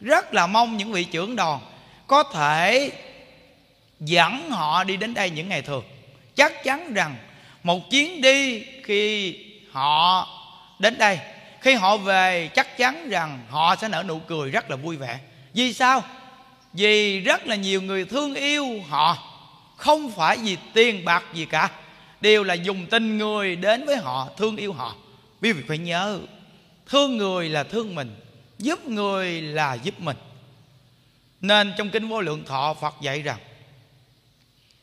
Rất 0.00 0.34
là 0.34 0.46
mong 0.46 0.76
những 0.76 0.92
vị 0.92 1.04
trưởng 1.04 1.36
đoàn 1.36 1.60
có 2.06 2.22
thể 2.22 2.90
dẫn 4.00 4.50
họ 4.50 4.84
đi 4.84 4.96
đến 4.96 5.14
đây 5.14 5.30
những 5.30 5.48
ngày 5.48 5.62
thường. 5.62 5.84
Chắc 6.34 6.64
chắn 6.64 6.94
rằng 6.94 7.16
một 7.62 7.90
chuyến 7.90 8.20
đi 8.20 8.64
khi 8.84 9.36
họ 9.70 10.28
đến 10.78 10.98
đây, 10.98 11.18
khi 11.60 11.74
họ 11.74 11.96
về, 11.96 12.50
chắc 12.54 12.76
chắn 12.76 13.08
rằng 13.08 13.38
họ 13.50 13.76
sẽ 13.76 13.88
nở 13.88 14.04
nụ 14.08 14.18
cười 14.18 14.50
rất 14.50 14.70
là 14.70 14.76
vui 14.76 14.96
vẻ. 14.96 15.18
Vì 15.54 15.72
sao? 15.72 16.02
Vì 16.72 17.20
rất 17.20 17.46
là 17.46 17.56
nhiều 17.56 17.82
người 17.82 18.04
thương 18.04 18.34
yêu 18.34 18.80
họ. 18.88 19.18
Không 19.76 20.10
phải 20.10 20.36
vì 20.36 20.56
tiền 20.72 21.04
bạc 21.04 21.24
gì 21.34 21.44
cả 21.44 21.70
đều 22.22 22.44
là 22.44 22.54
dùng 22.54 22.86
tình 22.86 23.18
người 23.18 23.56
đến 23.56 23.86
với 23.86 23.96
họ, 23.96 24.28
thương 24.36 24.56
yêu 24.56 24.72
họ. 24.72 24.96
Quý 25.42 25.52
vị 25.52 25.62
phải 25.68 25.78
nhớ, 25.78 26.20
thương 26.86 27.16
người 27.16 27.48
là 27.48 27.64
thương 27.64 27.94
mình, 27.94 28.14
giúp 28.58 28.86
người 28.86 29.42
là 29.42 29.74
giúp 29.74 30.00
mình. 30.00 30.16
Nên 31.40 31.72
trong 31.78 31.90
kinh 31.90 32.08
vô 32.08 32.20
lượng 32.20 32.44
thọ 32.44 32.74
phật 32.74 32.94
dạy 33.00 33.22
rằng, 33.22 33.38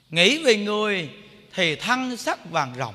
nghĩ 0.10 0.44
về 0.44 0.56
người 0.56 1.10
thì 1.54 1.76
thân 1.76 2.18
sắc 2.18 2.52
vàng 2.52 2.74
rồng 2.78 2.94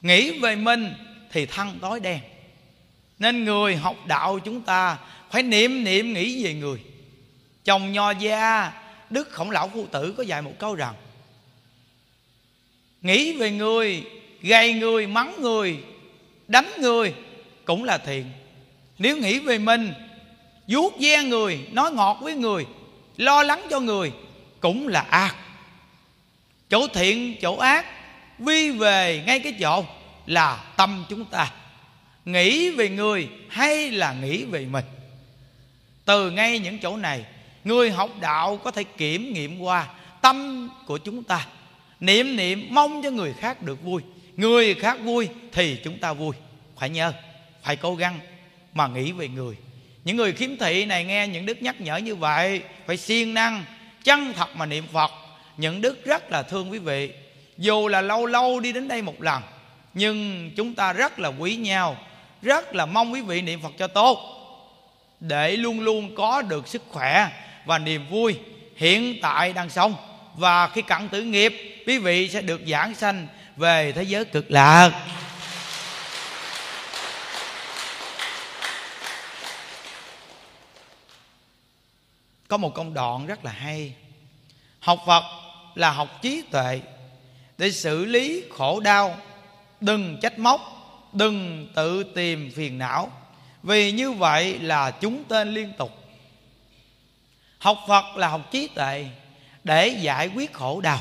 nghĩ 0.00 0.38
về 0.38 0.56
mình 0.56 0.94
thì 1.32 1.46
thân 1.46 1.78
tối 1.80 2.00
đen. 2.00 2.20
Nên 3.18 3.44
người 3.44 3.76
học 3.76 3.96
đạo 4.06 4.38
chúng 4.38 4.60
ta 4.60 4.98
phải 5.30 5.42
niệm 5.42 5.84
niệm 5.84 6.12
nghĩ 6.12 6.44
về 6.44 6.54
người. 6.54 6.80
Chồng 7.64 7.92
nho 7.92 8.10
gia, 8.10 8.72
đức 9.10 9.28
khổng 9.30 9.50
lão 9.50 9.68
phu 9.68 9.86
tử 9.86 10.14
có 10.16 10.22
dạy 10.22 10.42
một 10.42 10.52
câu 10.58 10.74
rằng 10.74 10.94
nghĩ 13.06 13.32
về 13.32 13.50
người 13.50 14.04
gây 14.42 14.72
người, 14.72 15.06
mắng 15.06 15.34
người, 15.40 15.78
đánh 16.48 16.72
người 16.78 17.14
cũng 17.64 17.84
là 17.84 17.98
thiện. 17.98 18.24
Nếu 18.98 19.16
nghĩ 19.16 19.38
về 19.38 19.58
mình, 19.58 19.92
vuốt 20.68 21.00
ve 21.00 21.22
người, 21.22 21.58
nói 21.72 21.92
ngọt 21.92 22.18
với 22.20 22.34
người, 22.34 22.66
lo 23.16 23.42
lắng 23.42 23.66
cho 23.70 23.80
người 23.80 24.12
cũng 24.60 24.88
là 24.88 25.00
ác. 25.00 25.36
Chỗ 26.70 26.86
thiện, 26.86 27.36
chỗ 27.40 27.56
ác, 27.56 27.86
vi 28.38 28.70
về 28.70 29.22
ngay 29.26 29.40
cái 29.40 29.54
chỗ 29.60 29.84
là 30.26 30.64
tâm 30.76 31.04
chúng 31.08 31.24
ta. 31.24 31.52
Nghĩ 32.24 32.70
về 32.70 32.88
người 32.88 33.28
hay 33.48 33.90
là 33.90 34.12
nghĩ 34.12 34.44
về 34.44 34.66
mình? 34.66 34.84
Từ 36.04 36.30
ngay 36.30 36.58
những 36.58 36.78
chỗ 36.78 36.96
này, 36.96 37.24
người 37.64 37.90
học 37.90 38.10
đạo 38.20 38.56
có 38.64 38.70
thể 38.70 38.84
kiểm 38.84 39.32
nghiệm 39.32 39.58
qua 39.58 39.88
tâm 40.22 40.68
của 40.86 40.98
chúng 40.98 41.24
ta 41.24 41.46
niệm 42.00 42.36
niệm 42.36 42.66
mong 42.70 43.02
cho 43.02 43.10
người 43.10 43.34
khác 43.40 43.62
được 43.62 43.82
vui. 43.82 44.02
Người 44.36 44.74
khác 44.74 44.98
vui 45.02 45.28
thì 45.52 45.76
chúng 45.84 45.98
ta 45.98 46.12
vui. 46.12 46.36
Phải 46.78 46.90
nhớ, 46.90 47.12
phải 47.62 47.76
cố 47.76 47.94
gắng 47.94 48.18
mà 48.74 48.86
nghĩ 48.86 49.12
về 49.12 49.28
người. 49.28 49.56
Những 50.04 50.16
người 50.16 50.32
khiếm 50.32 50.56
thị 50.56 50.84
này 50.84 51.04
nghe 51.04 51.28
những 51.28 51.46
đức 51.46 51.62
nhắc 51.62 51.80
nhở 51.80 51.96
như 51.96 52.14
vậy, 52.14 52.62
phải 52.86 52.96
siêng 52.96 53.34
năng, 53.34 53.64
chân 54.04 54.32
thật 54.36 54.56
mà 54.56 54.66
niệm 54.66 54.84
phật. 54.92 55.10
Những 55.56 55.80
đức 55.80 56.04
rất 56.04 56.32
là 56.32 56.42
thương 56.42 56.70
quý 56.70 56.78
vị. 56.78 57.10
Dù 57.58 57.88
là 57.88 58.00
lâu 58.00 58.26
lâu 58.26 58.60
đi 58.60 58.72
đến 58.72 58.88
đây 58.88 59.02
một 59.02 59.22
lần, 59.22 59.42
nhưng 59.94 60.50
chúng 60.56 60.74
ta 60.74 60.92
rất 60.92 61.18
là 61.18 61.28
quý 61.28 61.56
nhau, 61.56 61.96
rất 62.42 62.74
là 62.74 62.86
mong 62.86 63.12
quý 63.12 63.20
vị 63.20 63.42
niệm 63.42 63.60
phật 63.60 63.72
cho 63.78 63.86
tốt, 63.86 64.18
để 65.20 65.56
luôn 65.56 65.80
luôn 65.80 66.14
có 66.14 66.42
được 66.42 66.68
sức 66.68 66.82
khỏe 66.88 67.28
và 67.64 67.78
niềm 67.78 68.06
vui 68.10 68.36
hiện 68.76 69.18
tại 69.22 69.52
đang 69.52 69.70
sống 69.70 69.94
và 70.36 70.68
khi 70.68 70.82
cận 70.82 71.08
tử 71.08 71.22
nghiệp, 71.22 71.82
quý 71.86 71.98
vị 71.98 72.28
sẽ 72.28 72.42
được 72.42 72.60
giảng 72.66 72.94
sanh 72.94 73.26
về 73.56 73.92
thế 73.92 74.02
giới 74.02 74.24
cực 74.24 74.50
lạc. 74.50 75.06
Có 82.48 82.56
một 82.56 82.74
công 82.74 82.94
đoạn 82.94 83.26
rất 83.26 83.44
là 83.44 83.50
hay. 83.50 83.94
Học 84.80 84.98
phật 85.06 85.22
là 85.74 85.90
học 85.90 86.08
trí 86.22 86.42
tuệ 86.50 86.80
để 87.58 87.70
xử 87.70 88.04
lý 88.04 88.44
khổ 88.50 88.80
đau. 88.80 89.16
Đừng 89.80 90.18
trách 90.22 90.38
móc, 90.38 90.60
đừng 91.12 91.68
tự 91.74 92.04
tìm 92.14 92.52
phiền 92.56 92.78
não. 92.78 93.12
Vì 93.62 93.92
như 93.92 94.12
vậy 94.12 94.58
là 94.58 94.90
chúng 94.90 95.24
tên 95.24 95.54
liên 95.54 95.72
tục. 95.78 95.92
Học 97.58 97.78
phật 97.88 98.16
là 98.16 98.28
học 98.28 98.40
trí 98.50 98.68
tuệ 98.68 99.06
để 99.66 99.88
giải 99.88 100.30
quyết 100.34 100.52
khổ 100.52 100.80
đau. 100.80 100.98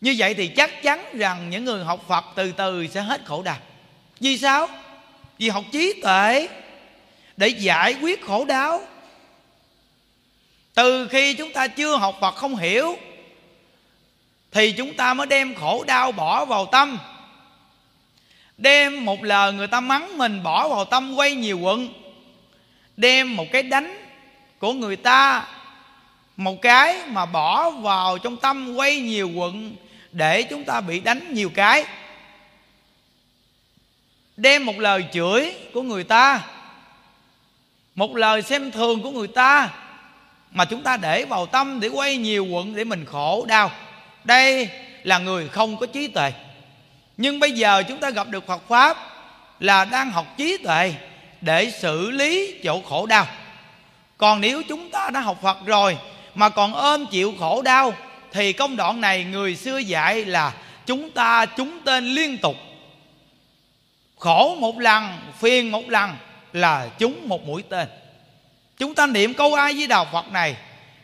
Như 0.00 0.14
vậy 0.18 0.34
thì 0.34 0.48
chắc 0.48 0.82
chắn 0.82 1.04
rằng 1.14 1.50
những 1.50 1.64
người 1.64 1.84
học 1.84 2.04
phật 2.08 2.24
từ 2.34 2.52
từ 2.52 2.86
sẽ 2.86 3.00
hết 3.00 3.20
khổ 3.24 3.42
đau. 3.42 3.56
Vì 4.20 4.38
sao? 4.38 4.68
Vì 5.38 5.48
học 5.48 5.64
trí 5.72 6.00
tuệ 6.02 6.48
để 7.36 7.48
giải 7.48 7.94
quyết 7.94 8.24
khổ 8.24 8.44
đau. 8.44 8.80
Từ 10.74 11.08
khi 11.08 11.34
chúng 11.34 11.52
ta 11.52 11.68
chưa 11.68 11.96
học 11.96 12.18
phật 12.20 12.34
không 12.34 12.56
hiểu, 12.56 12.98
thì 14.50 14.72
chúng 14.72 14.94
ta 14.94 15.14
mới 15.14 15.26
đem 15.26 15.54
khổ 15.54 15.84
đau 15.86 16.12
bỏ 16.12 16.44
vào 16.44 16.66
tâm. 16.66 16.98
Đem 18.56 19.04
một 19.04 19.24
lời 19.24 19.52
người 19.52 19.66
ta 19.66 19.80
mắng 19.80 20.18
mình 20.18 20.42
bỏ 20.42 20.68
vào 20.68 20.84
tâm 20.84 21.14
quay 21.14 21.34
nhiều 21.34 21.58
quận. 21.58 21.88
Đem 22.96 23.36
một 23.36 23.46
cái 23.52 23.62
đánh 23.62 24.06
của 24.58 24.72
người 24.72 24.96
ta 24.96 25.46
một 26.36 26.62
cái 26.62 27.02
mà 27.06 27.26
bỏ 27.26 27.70
vào 27.70 28.18
trong 28.18 28.36
tâm 28.36 28.74
quay 28.74 29.00
nhiều 29.00 29.30
quận 29.30 29.76
để 30.12 30.42
chúng 30.42 30.64
ta 30.64 30.80
bị 30.80 31.00
đánh 31.00 31.34
nhiều 31.34 31.50
cái. 31.54 31.84
Đem 34.36 34.66
một 34.66 34.78
lời 34.78 35.04
chửi 35.12 35.52
của 35.74 35.82
người 35.82 36.04
ta, 36.04 36.40
một 37.94 38.16
lời 38.16 38.42
xem 38.42 38.70
thường 38.70 39.02
của 39.02 39.10
người 39.10 39.28
ta 39.28 39.70
mà 40.50 40.64
chúng 40.64 40.82
ta 40.82 40.96
để 40.96 41.24
vào 41.24 41.46
tâm 41.46 41.80
để 41.80 41.88
quay 41.88 42.16
nhiều 42.16 42.46
quận 42.46 42.74
để 42.74 42.84
mình 42.84 43.04
khổ 43.04 43.44
đau. 43.48 43.70
Đây 44.24 44.68
là 45.02 45.18
người 45.18 45.48
không 45.48 45.76
có 45.76 45.86
trí 45.86 46.08
tuệ. 46.08 46.32
Nhưng 47.16 47.40
bây 47.40 47.52
giờ 47.52 47.82
chúng 47.88 47.98
ta 47.98 48.10
gặp 48.10 48.28
được 48.28 48.46
Phật 48.46 48.68
pháp 48.68 48.96
là 49.60 49.84
đang 49.84 50.10
học 50.10 50.26
trí 50.36 50.56
tuệ 50.56 50.94
để 51.40 51.70
xử 51.70 52.10
lý 52.10 52.54
chỗ 52.64 52.82
khổ 52.88 53.06
đau. 53.06 53.26
Còn 54.18 54.40
nếu 54.40 54.62
chúng 54.68 54.90
ta 54.90 55.10
đã 55.10 55.20
học 55.20 55.38
Phật 55.42 55.66
rồi 55.66 55.98
mà 56.36 56.48
còn 56.48 56.74
ôm 56.74 57.06
chịu 57.06 57.34
khổ 57.38 57.62
đau, 57.62 57.94
thì 58.32 58.52
công 58.52 58.76
đoạn 58.76 59.00
này 59.00 59.24
người 59.24 59.56
xưa 59.56 59.78
dạy 59.78 60.24
là 60.24 60.54
chúng 60.86 61.10
ta 61.10 61.46
chúng 61.46 61.78
tên 61.84 62.04
liên 62.04 62.38
tục. 62.38 62.56
Khổ 64.18 64.56
một 64.60 64.78
lần, 64.78 65.18
phiền 65.40 65.72
một 65.72 65.88
lần 65.88 66.10
là 66.52 66.88
chúng 66.98 67.28
một 67.28 67.46
mũi 67.46 67.62
tên. 67.68 67.88
Chúng 68.78 68.94
ta 68.94 69.06
niệm 69.06 69.34
câu 69.34 69.54
ai 69.54 69.72
với 69.72 69.86
đạo 69.86 70.06
phật 70.12 70.32
này 70.32 70.56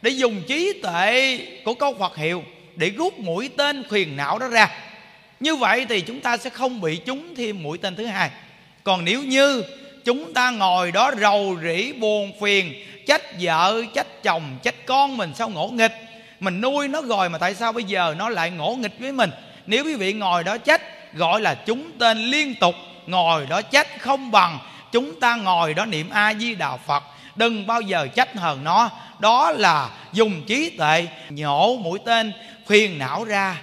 để 0.03 0.11
dùng 0.11 0.43
trí 0.49 0.73
tuệ 0.83 1.39
của 1.65 1.75
câu 1.75 1.95
phật 1.99 2.17
hiệu 2.17 2.45
để 2.77 2.91
rút 2.91 3.19
mũi 3.19 3.51
tên 3.57 3.85
phiền 3.91 4.17
não 4.17 4.39
đó 4.39 4.49
ra. 4.49 4.71
Như 5.41 5.57
vậy 5.57 5.87
thì 5.89 6.01
chúng 6.01 6.21
ta 6.21 6.37
sẽ 6.37 6.51
không 6.51 6.81
bị 6.81 6.97
trúng 6.97 7.35
thêm 7.35 7.63
mũi 7.63 7.79
tên 7.79 7.97
thứ 7.97 8.07
hai. 8.07 8.31
Còn 8.85 9.05
nếu 9.05 9.23
như 9.23 9.63
chúng 10.05 10.35
ta 10.35 10.51
ngồi 10.51 10.93
đó 10.93 11.11
rầu 11.21 11.57
rĩ, 11.63 11.93
buồn 11.93 12.33
phiền 12.41 12.75
trách 13.07 13.23
vợ 13.41 13.83
trách 13.95 14.23
chồng 14.23 14.59
trách 14.63 14.87
con 14.87 15.17
mình 15.17 15.33
sao 15.35 15.49
ngỗ 15.49 15.69
nghịch? 15.69 15.93
Mình 16.41 16.61
nuôi 16.61 16.89
nó 16.89 17.03
rồi 17.03 17.29
mà 17.29 17.39
tại 17.39 17.55
sao 17.55 17.73
bây 17.73 17.85
giờ 17.85 18.15
nó 18.19 18.29
lại 18.29 18.51
ngỗ 18.51 18.75
nghịch 18.75 18.99
với 18.99 19.13
mình? 19.13 19.31
Nếu 19.67 19.85
quý 19.85 19.95
vị 19.95 20.13
ngồi 20.13 20.45
đó 20.45 20.59
trách 20.59 20.83
gọi 21.15 21.41
là 21.41 21.55
chúng 21.55 21.91
tên 21.99 22.19
liên 22.19 22.55
tục, 22.55 22.75
ngồi 23.07 23.47
đó 23.47 23.63
trách 23.63 24.01
không 24.01 24.31
bằng. 24.31 24.59
Chúng 24.93 25.21
ta 25.21 25.37
ngồi 25.37 25.75
đó 25.75 25.85
niệm 25.85 26.11
a 26.11 26.35
di 26.35 26.55
đà 26.55 26.77
phật, 26.77 27.03
đừng 27.37 27.67
bao 27.67 27.81
giờ 27.81 28.09
trách 28.15 28.37
hờn 28.37 28.65
nó. 28.65 28.91
Đó 29.19 29.51
là 29.51 29.91
dùng 30.13 30.43
trí 30.47 30.71
tuệ 30.71 31.07
nhổ 31.31 31.77
mũi 31.77 31.99
tên, 32.05 32.33
phiền 32.67 32.99
não 32.99 33.25
ra. 33.25 33.57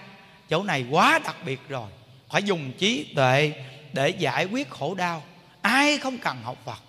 Chỗ 0.50 0.64
này 0.64 0.86
quá 0.92 1.20
đặc 1.26 1.36
biệt 1.46 1.60
rồi. 1.70 1.88
Phải 2.30 2.44
dùng 2.44 2.72
trí 2.80 3.14
tuệ 3.16 3.52
để 3.94 4.10
giải 4.10 4.46
quyết 4.46 4.70
khổ 4.70 4.96
đau. 4.96 5.24
Ai 5.62 5.98
không 5.98 6.18
cần 6.18 6.38
học 6.44 6.58
phật? 6.66 6.80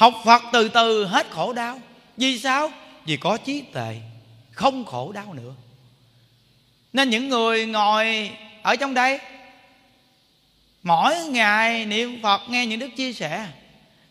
Học 0.00 0.14
phật 0.24 0.42
từ 0.52 0.68
từ 0.68 1.04
hết 1.04 1.30
khổ 1.30 1.52
đau. 1.52 1.80
Vì 2.16 2.38
sao? 2.38 2.72
Vì 3.04 3.16
có 3.16 3.36
trí 3.36 3.60
tuệ, 3.60 3.96
không 4.52 4.84
khổ 4.84 5.12
đau 5.12 5.34
nữa. 5.34 5.52
Nên 6.92 7.10
những 7.10 7.28
người 7.28 7.66
ngồi 7.66 8.30
ở 8.62 8.76
trong 8.76 8.94
đây, 8.94 9.18
mỗi 10.82 11.16
ngày 11.18 11.86
niệm 11.86 12.22
phật 12.22 12.40
nghe 12.48 12.66
những 12.66 12.78
đức 12.78 12.88
chia 12.96 13.12
sẻ, 13.12 13.46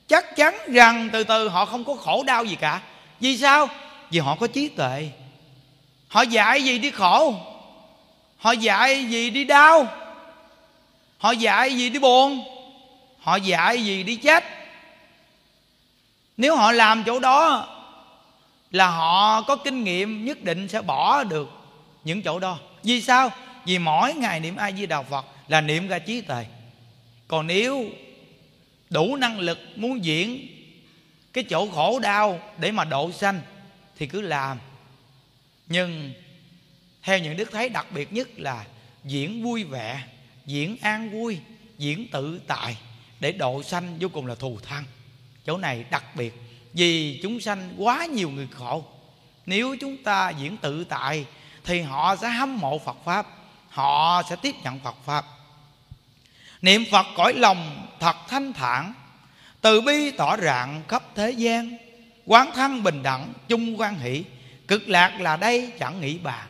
chắc 0.08 0.36
chắn 0.36 0.56
rằng 0.68 1.10
từ 1.14 1.24
từ 1.24 1.50
họ 1.50 1.66
không 1.66 1.84
có 1.84 1.96
khổ 1.96 2.24
đau 2.24 2.46
gì 2.46 2.56
cả. 2.56 2.82
Vì 3.20 3.38
sao? 3.38 3.68
Vì 4.12 4.20
họ 4.20 4.36
có 4.36 4.48
trí 4.48 4.68
tuệ. 4.68 5.10
Họ 6.08 6.22
dạy 6.22 6.64
gì 6.64 6.80
đi 6.80 6.92
khổ? 6.92 7.34
Họ 8.38 8.52
dạy 8.52 9.06
gì 9.06 9.30
đi 9.30 9.44
đau? 9.44 9.88
Họ 11.18 11.32
dạy 11.32 11.78
gì 11.78 11.90
đi 11.90 12.00
buồn? 12.00 12.44
Họ 13.20 13.36
dạy 13.36 13.86
gì 13.86 14.04
đi 14.04 14.16
chết? 14.16 14.59
Nếu 16.40 16.56
họ 16.56 16.72
làm 16.72 17.04
chỗ 17.06 17.20
đó 17.20 17.68
là 18.72 18.88
họ 18.88 19.42
có 19.42 19.56
kinh 19.56 19.84
nghiệm 19.84 20.26
nhất 20.26 20.44
định 20.44 20.68
sẽ 20.68 20.82
bỏ 20.82 21.24
được 21.24 21.50
những 22.04 22.22
chỗ 22.22 22.40
đó. 22.40 22.60
Vì 22.84 23.02
sao? 23.02 23.32
Vì 23.66 23.80
mỗi 23.80 24.14
ngày 24.14 24.40
niệm 24.40 24.56
a 24.56 24.72
di 24.72 24.86
đà 24.86 25.02
phật 25.02 25.26
là 25.48 25.62
niệm 25.62 25.88
ra 25.88 26.00
trí 26.00 26.22
tuệ. 26.22 26.46
Còn 27.28 27.48
nếu 27.48 27.86
đủ 28.90 29.16
năng 29.16 29.40
lực 29.40 29.60
muốn 29.76 30.04
diễn 30.04 30.48
cái 31.34 31.44
chỗ 31.44 31.68
khổ 31.72 32.00
đau 32.00 32.40
để 32.58 32.72
mà 32.72 32.84
độ 32.84 33.12
sanh 33.12 33.42
thì 33.98 34.08
cứ 34.08 34.22
làm. 34.22 34.58
Nhưng 35.68 36.14
theo 37.04 37.20
những 37.20 37.38
đức 37.38 37.52
thấy 37.52 37.70
đặc 37.70 37.88
biệt 37.92 38.14
nhất 38.14 38.30
là 38.38 38.66
diễn 39.04 39.44
vui 39.44 39.64
vẻ, 39.64 40.04
diễn 40.46 40.78
an 40.82 41.10
vui, 41.10 41.40
diễn 41.78 42.08
tự 42.12 42.42
tại 42.48 42.78
để 43.20 43.32
độ 43.32 43.64
sanh 43.64 43.98
vô 44.00 44.10
cùng 44.14 44.26
là 44.26 44.36
thù 44.36 44.60
thăng 44.64 44.84
chỗ 45.46 45.58
này 45.58 45.86
đặc 45.90 46.16
biệt, 46.16 46.34
vì 46.74 47.20
chúng 47.24 47.40
sanh 47.40 47.74
quá 47.78 48.06
nhiều 48.06 48.30
người 48.30 48.48
khổ. 48.52 48.84
Nếu 49.46 49.76
chúng 49.82 50.04
ta 50.04 50.30
diễn 50.30 50.58
tự 50.58 50.84
tại, 50.84 51.26
thì 51.64 51.82
họ 51.82 52.16
sẽ 52.16 52.30
hâm 52.30 52.60
mộ 52.60 52.80
phật 52.80 52.98
pháp, 53.06 53.28
họ 53.70 54.24
sẽ 54.30 54.36
tiếp 54.36 54.56
nhận 54.64 54.80
phật 54.80 54.96
pháp. 55.06 55.26
Niệm 56.62 56.84
phật 56.92 57.06
cõi 57.16 57.34
lòng 57.34 57.88
thật 58.00 58.16
thanh 58.28 58.54
thản, 58.54 58.94
từ 59.62 59.82
bi 59.82 60.12
tỏ 60.12 60.38
rạng 60.38 60.84
khắp 60.88 61.04
thế 61.16 61.32
gian, 61.32 61.78
quán 62.26 62.52
thân 62.56 62.84
bình 62.84 63.04
đẳng, 63.04 63.34
chung 63.48 63.80
quan 63.80 64.00
hỷ. 64.00 64.24
Cực 64.68 64.90
lạc 64.90 65.22
là 65.22 65.38
đây 65.38 65.72
chẳng 65.80 66.02
nghĩ 66.02 66.18
bàn 66.18 66.49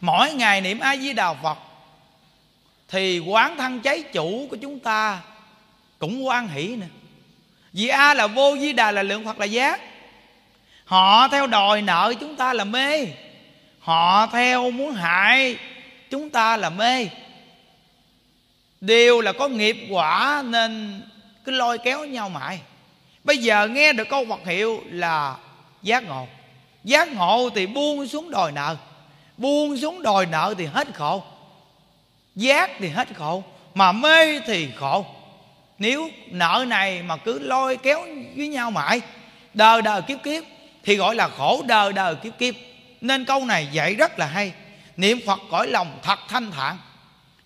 mỗi 0.00 0.34
ngày 0.34 0.60
niệm 0.60 0.80
a 0.80 0.96
di 0.96 1.12
đà 1.12 1.34
phật, 1.34 1.58
thì 2.88 3.18
quán 3.18 3.56
thân 3.56 3.80
cháy 3.80 4.02
chủ 4.12 4.46
của 4.50 4.56
chúng 4.56 4.80
ta 4.80 5.20
cũng 5.98 6.26
quan 6.26 6.48
hỷ 6.48 6.76
nè 6.76 6.86
vì 7.72 7.88
a 7.88 8.14
là 8.14 8.26
vô 8.26 8.56
di 8.60 8.72
đà 8.72 8.90
là 8.90 9.02
lượng 9.02 9.24
phật 9.24 9.38
là 9.38 9.44
giác 9.44 9.80
họ 10.86 11.28
theo 11.28 11.46
đòi 11.46 11.82
nợ 11.82 12.14
chúng 12.20 12.36
ta 12.36 12.52
là 12.52 12.64
mê. 12.64 13.06
Họ 13.80 14.26
theo 14.26 14.70
muốn 14.70 14.94
hại 14.94 15.56
chúng 16.10 16.30
ta 16.30 16.56
là 16.56 16.70
mê. 16.70 17.08
Đều 18.80 19.20
là 19.20 19.32
có 19.32 19.48
nghiệp 19.48 19.76
quả 19.90 20.42
nên 20.46 21.02
cứ 21.44 21.52
lôi 21.52 21.78
kéo 21.78 22.04
nhau 22.04 22.28
mãi. 22.28 22.60
Bây 23.24 23.38
giờ 23.38 23.68
nghe 23.68 23.92
được 23.92 24.08
câu 24.08 24.24
vật 24.24 24.40
hiệu 24.46 24.82
là 24.90 25.36
giác 25.82 26.04
ngộ. 26.04 26.26
Giác 26.84 27.08
ngộ 27.08 27.50
thì 27.54 27.66
buông 27.66 28.06
xuống 28.06 28.30
đòi 28.30 28.52
nợ 28.52 28.76
buông 29.38 29.76
xuống 29.76 30.02
đòi 30.02 30.26
nợ 30.26 30.54
thì 30.58 30.66
hết 30.66 30.88
khổ. 30.94 31.22
Giác 32.34 32.70
thì 32.78 32.88
hết 32.88 33.08
khổ, 33.16 33.42
mà 33.74 33.92
mê 33.92 34.40
thì 34.40 34.68
khổ. 34.76 35.06
Nếu 35.78 36.08
nợ 36.30 36.64
này 36.68 37.02
mà 37.02 37.16
cứ 37.16 37.38
lôi 37.38 37.76
kéo 37.76 38.00
với 38.36 38.48
nhau 38.48 38.70
mãi 38.70 39.00
đời 39.54 39.82
đời 39.82 40.02
kiếp 40.02 40.22
kiếp, 40.22 40.44
thì 40.84 40.96
gọi 40.96 41.14
là 41.14 41.28
khổ 41.28 41.62
đời 41.66 41.92
đời 41.92 42.14
kiếp 42.14 42.38
kiếp. 42.38 42.54
Nên 43.00 43.24
câu 43.24 43.44
này 43.44 43.68
dạy 43.72 43.94
rất 43.94 44.18
là 44.18 44.26
hay. 44.26 44.52
Niệm 44.96 45.18
phật 45.26 45.40
cõi 45.50 45.66
lòng 45.66 45.98
thật 46.02 46.18
thanh 46.28 46.50
thản. 46.50 46.78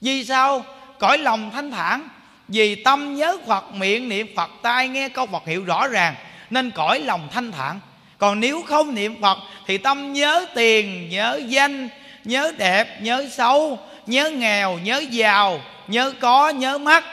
Vì 0.00 0.24
sao? 0.24 0.64
Cõi 0.98 1.18
lòng 1.18 1.50
thanh 1.50 1.70
thản 1.70 2.08
vì 2.48 2.74
tâm 2.84 3.16
nhớ 3.16 3.36
phật, 3.46 3.74
miệng 3.74 4.08
niệm 4.08 4.26
phật, 4.36 4.50
tai 4.62 4.88
nghe 4.88 5.08
câu 5.08 5.26
phật 5.26 5.46
hiệu 5.46 5.64
rõ 5.64 5.88
ràng. 5.88 6.14
Nên 6.50 6.70
cõi 6.70 7.00
lòng 7.00 7.28
thanh 7.32 7.52
thản 7.52 7.80
còn 8.20 8.40
nếu 8.40 8.62
không 8.62 8.94
niệm 8.94 9.22
phật 9.22 9.38
thì 9.66 9.78
tâm 9.78 10.12
nhớ 10.12 10.46
tiền, 10.54 11.08
nhớ 11.08 11.40
danh, 11.46 11.88
nhớ 12.24 12.52
đẹp, 12.58 13.02
nhớ 13.02 13.28
xấu, 13.30 13.78
nhớ 14.06 14.30
nghèo, 14.30 14.78
nhớ 14.78 15.02
giàu, 15.10 15.60
nhớ 15.88 16.12
có, 16.20 16.48
nhớ 16.48 16.78
mắc. 16.78 17.04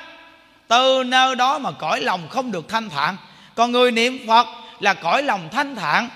Từ 0.68 1.04
nơi 1.04 1.36
đó 1.36 1.60
mà 1.60 1.72
cõi 1.72 2.02
lòng 2.02 2.30
không 2.30 2.52
được 2.52 2.70
thanh 2.70 2.90
thản. 2.90 3.18
Còn 3.56 3.72
người 3.72 3.92
niệm 3.92 4.28
phật 4.28 4.48
là 4.80 4.94
cõi 4.94 5.24
lòng 5.24 5.50
thanh 5.52 5.76
thản. 5.76 6.10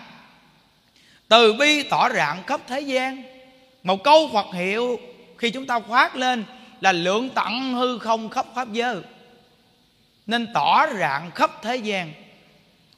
Từ 1.27 1.53
bi 1.53 1.83
tỏ 1.83 2.09
rạng 2.09 2.43
khắp 2.43 2.61
thế 2.67 2.79
gian. 2.81 3.23
Một 3.83 4.03
câu 4.03 4.29
phật 4.33 4.55
hiệu 4.55 4.99
khi 5.37 5.49
chúng 5.49 5.65
ta 5.65 5.79
phát 5.89 6.15
lên 6.15 6.43
là 6.81 6.91
lượng 6.91 7.29
tận 7.29 7.73
hư 7.73 7.99
không 7.99 8.29
khắp 8.29 8.45
pháp 8.55 8.71
giới. 8.71 8.95
Nên 10.27 10.47
tỏ 10.53 10.85
rạng 10.99 11.31
khắp 11.31 11.51
thế 11.63 11.75
gian 11.75 12.13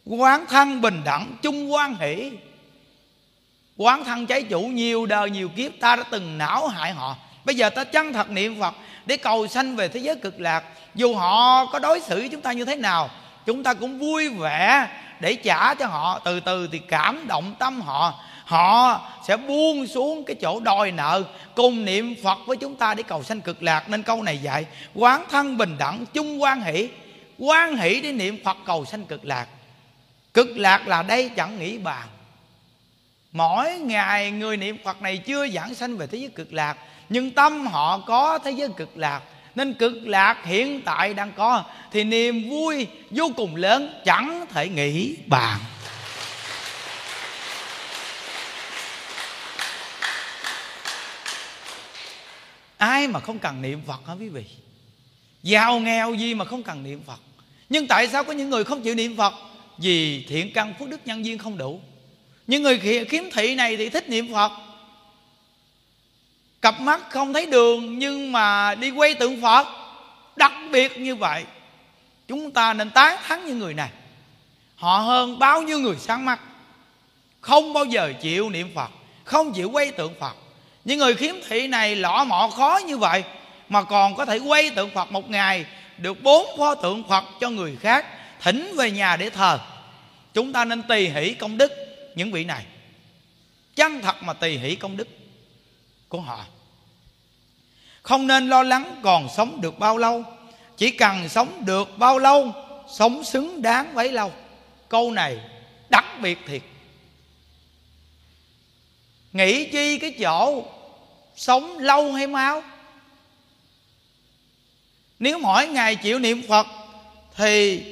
quán 0.05 0.45
thân 0.49 0.81
bình 0.81 1.01
đẳng, 1.05 1.35
chung 1.41 1.73
quan 1.73 1.95
hỷ. 1.95 2.31
Quán 3.77 4.03
thân 4.03 4.25
trái 4.25 4.43
chủ, 4.43 4.61
nhiều 4.61 5.05
đời, 5.05 5.29
nhiều 5.29 5.49
kiếp, 5.49 5.71
ta 5.79 5.95
đã 5.95 6.03
từng 6.09 6.37
não 6.37 6.67
hại 6.67 6.91
họ. 6.91 7.15
Bây 7.45 7.55
giờ 7.55 7.69
ta 7.69 7.83
chân 7.83 8.13
thật 8.13 8.29
niệm 8.29 8.59
phật 8.59 8.75
để 9.05 9.17
cầu 9.17 9.47
sanh 9.47 9.75
về 9.75 9.87
thế 9.87 9.99
giới 9.99 10.15
cực 10.15 10.39
lạc? 10.39 10.63
Dù 10.95 11.15
họ 11.15 11.65
có 11.65 11.79
đối 11.79 11.99
xử 11.99 12.19
với 12.19 12.29
chúng 12.29 12.41
ta 12.41 12.51
như 12.51 12.65
thế 12.65 12.75
nào, 12.75 13.09
chúng 13.45 13.63
ta 13.63 13.73
cũng 13.73 13.99
vui 13.99 14.29
vẻ 14.29 14.87
để 15.19 15.35
trả 15.35 15.73
cho 15.73 15.87
họ. 15.87 16.19
Từ 16.25 16.39
từ 16.39 16.69
thì 16.71 16.79
cảm 16.79 17.27
động 17.27 17.55
tâm 17.59 17.81
họ. 17.81 18.19
Họ 18.45 19.01
sẽ 19.27 19.37
buông 19.37 19.87
xuống 19.87 20.23
cái 20.23 20.35
chỗ 20.41 20.59
đòi 20.59 20.91
nợ. 20.91 21.23
Cùng 21.55 21.85
niệm 21.85 22.15
phật 22.23 22.37
với 22.45 22.57
chúng 22.57 22.75
ta 22.75 22.93
để 22.93 23.03
cầu 23.03 23.23
sanh 23.23 23.41
cực 23.41 23.63
lạc. 23.63 23.89
Nên 23.89 24.03
câu 24.03 24.23
này 24.23 24.37
dạy, 24.37 24.65
quán 24.95 25.25
thân 25.31 25.57
bình 25.57 25.75
đẳng, 25.79 26.05
chung 26.13 26.41
quan 26.41 26.61
hỷ. 26.61 26.89
Quan 27.37 27.77
hỷ 27.77 28.01
để 28.01 28.11
niệm 28.11 28.43
phật 28.43 28.57
cầu 28.65 28.85
sanh 28.85 29.05
cực 29.05 29.25
lạc 29.25 29.47
cực 30.33 30.57
lạc 30.57 30.87
là 30.87 31.03
đây 31.03 31.29
chẳng 31.29 31.59
nghĩ 31.59 31.77
bàn. 31.77 32.07
Mỗi 33.31 33.79
ngày 33.79 34.31
người 34.31 34.57
niệm 34.57 34.77
phật 34.83 35.01
này 35.01 35.17
chưa 35.17 35.47
giảng 35.47 35.75
sanh 35.75 35.97
về 35.97 36.07
thế 36.07 36.17
giới 36.17 36.29
cực 36.29 36.53
lạc, 36.53 36.77
nhưng 37.09 37.31
tâm 37.31 37.67
họ 37.67 37.99
có 37.99 38.39
thế 38.43 38.51
giới 38.51 38.69
cực 38.77 38.97
lạc. 38.97 39.21
Nên 39.55 39.73
cực 39.73 39.93
lạc 40.03 40.45
hiện 40.45 40.81
tại 40.81 41.13
đang 41.13 41.31
có, 41.31 41.63
thì 41.91 42.03
niềm 42.03 42.49
vui 42.49 42.87
vô 43.09 43.31
cùng 43.35 43.55
lớn, 43.55 44.01
chẳng 44.05 44.45
thể 44.49 44.69
nghĩ 44.69 45.15
bàn. 45.27 45.59
Ai 52.77 53.07
mà 53.07 53.19
không 53.19 53.39
cần 53.39 53.61
niệm 53.61 53.81
phật 53.87 53.99
hả 54.07 54.13
quý 54.19 54.29
vị? 54.29 54.45
Giàu 55.43 55.79
nghèo 55.79 56.13
gì 56.13 56.33
mà 56.33 56.45
không 56.45 56.63
cần 56.63 56.83
niệm 56.83 57.01
phật? 57.07 57.19
Nhưng 57.69 57.87
tại 57.87 58.07
sao 58.07 58.23
có 58.23 58.33
những 58.33 58.49
người 58.49 58.63
không 58.63 58.81
chịu 58.81 58.95
niệm 58.95 59.17
phật? 59.17 59.33
Vì 59.77 60.25
thiện 60.29 60.53
căn 60.53 60.73
phước 60.79 60.89
đức 60.89 61.01
nhân 61.05 61.25
duyên 61.25 61.37
không 61.37 61.57
đủ. 61.57 61.81
Những 62.47 62.63
người 62.63 63.05
khiếm 63.09 63.23
thị 63.33 63.55
này 63.55 63.77
thì 63.77 63.89
thích 63.89 64.09
niệm 64.09 64.33
phật. 64.33 64.51
Cặp 66.61 66.81
mắt 66.81 67.01
không 67.09 67.33
thấy 67.33 67.45
đường, 67.45 67.99
nhưng 67.99 68.31
mà 68.31 68.75
đi 68.75 68.91
quay 68.91 69.13
tượng 69.13 69.41
phật. 69.41 69.67
Đặc 70.35 70.51
biệt 70.71 70.97
như 70.97 71.15
vậy, 71.15 71.43
chúng 72.27 72.51
ta 72.51 72.73
nên 72.73 72.89
tán 72.89 73.17
thắng 73.27 73.45
những 73.45 73.59
người 73.59 73.73
này. 73.73 73.89
Họ 74.75 74.97
hơn 74.97 75.39
bao 75.39 75.61
nhiêu 75.61 75.79
người 75.79 75.95
sáng 75.99 76.25
mắt. 76.25 76.39
Không 77.41 77.73
bao 77.73 77.85
giờ 77.85 78.13
chịu 78.21 78.49
niệm 78.49 78.69
phật, 78.75 78.89
không 79.23 79.53
chịu 79.53 79.69
quay 79.69 79.91
tượng 79.91 80.13
phật. 80.19 80.35
Những 80.85 80.99
người 80.99 81.15
khiếm 81.15 81.35
thị 81.49 81.67
này 81.67 81.95
lọ 81.95 82.23
mọ 82.23 82.49
khó 82.55 82.79
như 82.87 82.97
vậy, 82.97 83.23
mà 83.69 83.83
còn 83.83 84.15
có 84.15 84.25
thể 84.25 84.37
quay 84.37 84.69
tượng 84.69 84.89
phật 84.89 85.11
một 85.11 85.29
ngày, 85.29 85.65
được 85.97 86.23
bốn 86.23 86.57
pho 86.57 86.75
tượng 86.75 87.03
phật 87.09 87.23
cho 87.39 87.49
người 87.49 87.75
khác 87.81 88.05
thỉnh 88.43 88.73
về 88.77 88.91
nhà 88.91 89.17
để 89.17 89.29
thờ. 89.29 89.59
Chúng 90.33 90.53
ta 90.53 90.65
nên 90.65 90.83
tỳ 90.83 91.07
hỷ 91.07 91.33
công 91.33 91.57
đức 91.57 91.71
những 92.15 92.31
vị 92.31 92.43
này. 92.43 92.65
Chân 93.75 94.01
thật 94.01 94.23
mà 94.23 94.33
tỳ 94.33 94.57
hỷ 94.57 94.75
công 94.75 94.97
đức 94.97 95.07
của 96.09 96.21
họ. 96.21 96.45
Không 98.01 98.27
nên 98.27 98.49
lo 98.49 98.63
lắng 98.63 98.99
còn 99.03 99.27
sống 99.35 99.61
được 99.61 99.79
bao 99.79 99.97
lâu. 99.97 100.23
Chỉ 100.77 100.91
cần 100.91 101.29
sống 101.29 101.65
được 101.65 101.97
bao 101.97 102.19
lâu, 102.19 102.53
sống 102.89 103.23
xứng 103.23 103.61
đáng 103.61 103.95
bấy 103.95 104.11
lâu. 104.11 104.31
Câu 104.89 105.11
này 105.11 105.37
đặc 105.89 106.05
biệt 106.21 106.37
thiệt. 106.47 106.61
Nghĩ 109.33 109.69
chi 109.71 109.97
cái 109.97 110.15
chỗ 110.19 110.65
sống 111.35 111.77
lâu 111.77 112.13
hay 112.13 112.27
mau? 112.27 112.63
Nếu 115.19 115.39
mỗi 115.39 115.67
ngày 115.67 115.95
chịu 115.95 116.19
niệm 116.19 116.41
phật 116.47 116.67
thì 117.35 117.83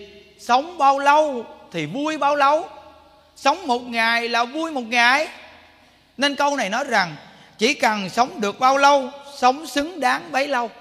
sống 0.42 0.78
bao 0.78 1.00
lâu 1.00 1.46
thì 1.72 1.86
vui 1.86 2.18
bao 2.18 2.36
lâu? 2.36 2.70
Sống 3.36 3.68
một 3.68 3.82
ngày 3.82 4.30
là 4.30 4.44
vui 4.44 4.72
một 4.72 4.82
ngày. 4.82 5.28
Nên 6.18 6.36
câu 6.36 6.56
này 6.56 6.70
nói 6.70 6.84
rằng, 6.84 7.16
chỉ 7.58 7.74
cần 7.74 8.10
sống 8.10 8.42
được 8.42 8.60
bao 8.60 8.78
lâu, 8.78 9.10
sống 9.38 9.68
xứng 9.68 10.00
đáng 10.00 10.32
bấy 10.32 10.48
lâu. 10.48 10.72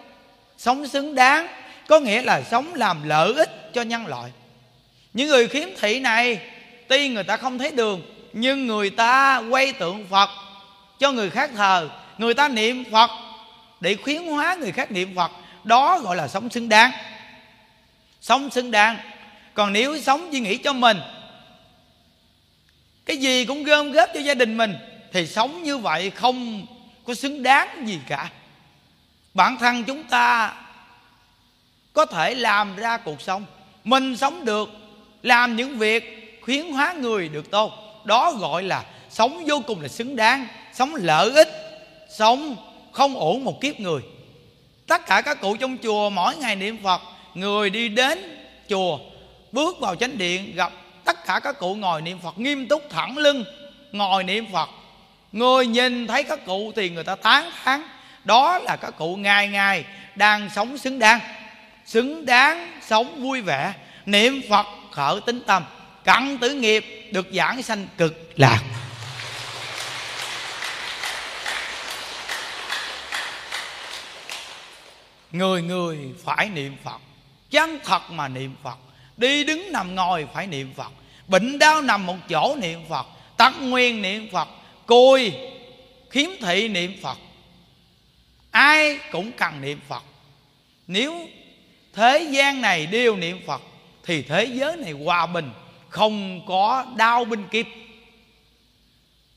Sống 0.58 0.88
xứng 0.88 1.14
đáng 1.14 1.46
có 1.88 2.00
nghĩa 2.00 2.22
là 2.22 2.42
sống 2.50 2.74
làm 2.74 3.08
lợi 3.08 3.32
ích 3.34 3.70
cho 3.74 3.82
nhân 3.82 4.06
loại. 4.06 4.30
Những 5.12 5.28
người 5.28 5.48
khiếm 5.48 5.68
thị 5.80 6.00
này, 6.00 6.40
tuy 6.88 7.08
người 7.08 7.24
ta 7.24 7.36
không 7.36 7.58
thấy 7.58 7.70
đường, 7.70 8.02
nhưng 8.32 8.66
người 8.66 8.90
ta 8.90 9.42
quay 9.50 9.72
tượng 9.72 10.06
phật 10.10 10.30
cho 10.98 11.12
người 11.12 11.30
khác 11.30 11.50
thờ, 11.56 11.88
người 12.18 12.34
ta 12.34 12.48
niệm 12.48 12.84
phật 12.92 13.10
để 13.80 13.96
khuyến 14.04 14.26
hóa 14.26 14.56
người 14.60 14.72
khác 14.72 14.92
niệm 14.92 15.14
phật. 15.16 15.30
Đó 15.64 15.98
gọi 15.98 16.16
là 16.16 16.28
sống 16.28 16.50
xứng 16.50 16.68
đáng. 16.68 16.90
Sống 18.20 18.50
xứng 18.50 18.70
đáng 18.70 18.96
còn 19.54 19.72
nếu 19.72 20.00
sống 20.00 20.28
chỉ 20.32 20.40
nghĩ 20.40 20.56
cho 20.56 20.72
mình, 20.72 20.98
cái 23.06 23.16
gì 23.16 23.44
cũng 23.44 23.64
gom 23.64 23.92
góp 23.92 24.08
cho 24.14 24.20
gia 24.20 24.34
đình 24.34 24.56
mình, 24.56 24.74
thì 25.12 25.26
sống 25.26 25.62
như 25.62 25.78
vậy 25.78 26.10
không 26.10 26.66
có 27.04 27.14
xứng 27.14 27.42
đáng 27.42 27.88
gì 27.88 27.98
cả. 28.08 28.30
Bản 29.34 29.58
thân 29.58 29.84
chúng 29.84 30.04
ta 30.04 30.54
có 31.92 32.06
thể 32.06 32.34
làm 32.34 32.76
ra 32.76 32.96
cuộc 32.96 33.20
sống, 33.20 33.44
mình 33.84 34.16
sống 34.16 34.44
được, 34.44 34.70
làm 35.22 35.56
những 35.56 35.78
việc 35.78 36.16
khuyến 36.42 36.72
hóa 36.72 36.92
người 36.92 37.28
được 37.28 37.50
tốt. 37.50 37.72
Đó 38.04 38.32
gọi 38.32 38.62
là 38.62 38.84
sống 39.10 39.44
vô 39.46 39.62
cùng 39.66 39.80
là 39.80 39.88
xứng 39.88 40.16
đáng, 40.16 40.46
sống 40.74 40.94
lợi 40.94 41.30
ích, 41.30 41.48
sống 42.10 42.56
không 42.92 43.16
ổn 43.16 43.44
một 43.44 43.60
kiếp 43.60 43.80
người. 43.80 44.00
Tất 44.86 45.06
cả 45.06 45.20
các 45.20 45.40
cụ 45.40 45.56
trong 45.56 45.76
chùa, 45.82 46.10
mỗi 46.10 46.36
ngày 46.36 46.56
niệm 46.56 46.82
phật, 46.82 47.00
người 47.34 47.70
đi 47.70 47.88
đến 47.88 48.46
chùa 48.68 48.98
bước 49.52 49.76
vào 49.80 49.96
chánh 49.96 50.18
điện, 50.18 50.56
gặp 50.56 50.72
tất 51.04 51.24
cả 51.26 51.40
các 51.44 51.58
cụ 51.58 51.74
ngồi 51.74 52.02
niệm 52.02 52.18
phật, 52.22 52.38
nghiêm 52.38 52.68
túc 52.68 52.82
thẳng 52.90 53.18
lưng, 53.18 53.44
ngồi 53.92 54.24
niệm 54.24 54.46
phật. 54.52 54.68
Người 55.32 55.66
nhìn 55.66 56.06
thấy 56.06 56.22
các 56.22 56.46
cụ 56.46 56.72
thì 56.76 56.90
người 56.90 57.04
ta 57.04 57.14
tán 57.16 57.50
thán, 57.64 57.82
đó 58.24 58.58
là 58.58 58.76
các 58.76 58.90
cụ 58.98 59.16
ngày 59.16 59.48
ngày 59.48 59.84
đang 60.14 60.50
sống 60.54 60.78
xứng 60.78 60.98
đáng 60.98 61.20
xứng 61.86 62.26
đáng 62.26 62.80
sống 62.82 63.22
vui 63.22 63.40
vẻ, 63.40 63.72
niệm 64.06 64.40
phật 64.50 64.66
khởi 64.90 65.20
tính 65.26 65.42
tâm, 65.46 65.64
cặn 66.04 66.38
tử 66.38 66.50
nghiệp 66.50 67.10
được 67.12 67.28
giảng 67.32 67.62
sanh 67.62 67.86
cực 67.98 68.30
lạc. 68.36 68.60
Người 75.32 75.62
người 75.62 75.98
phải 76.24 76.48
niệm 76.48 76.76
phật, 76.84 77.00
chân 77.50 77.78
thật 77.84 78.10
mà 78.10 78.28
niệm 78.28 78.54
phật 78.62 78.78
đi 79.20 79.44
đứng 79.44 79.72
nằm 79.72 79.94
ngồi 79.94 80.26
phải 80.34 80.46
niệm 80.46 80.72
phật. 80.76 80.92
Bệnh 81.28 81.58
đau 81.58 81.82
nằm 81.82 82.06
một 82.06 82.16
chỗ 82.28 82.56
niệm 82.60 82.80
phật. 82.88 83.06
Tắc 83.36 83.54
nguyên 83.60 84.02
niệm 84.02 84.28
phật. 84.32 84.48
Côi 84.86 85.32
khiếm 86.10 86.30
thị 86.40 86.68
niệm 86.68 86.96
phật. 87.02 87.18
Ai 88.50 88.98
cũng 89.12 89.32
cần 89.32 89.60
niệm 89.60 89.80
phật. 89.88 90.02
Nếu 90.86 91.28
thế 91.92 92.28
gian 92.30 92.60
này 92.60 92.86
đều 92.86 93.16
niệm 93.16 93.40
phật, 93.46 93.62
thì 94.04 94.22
thế 94.22 94.44
giới 94.44 94.76
này 94.76 94.92
hòa 94.92 95.26
bình, 95.26 95.50
không 95.88 96.46
có 96.46 96.86
đau 96.96 97.24
binh 97.24 97.48
kiếp 97.48 97.66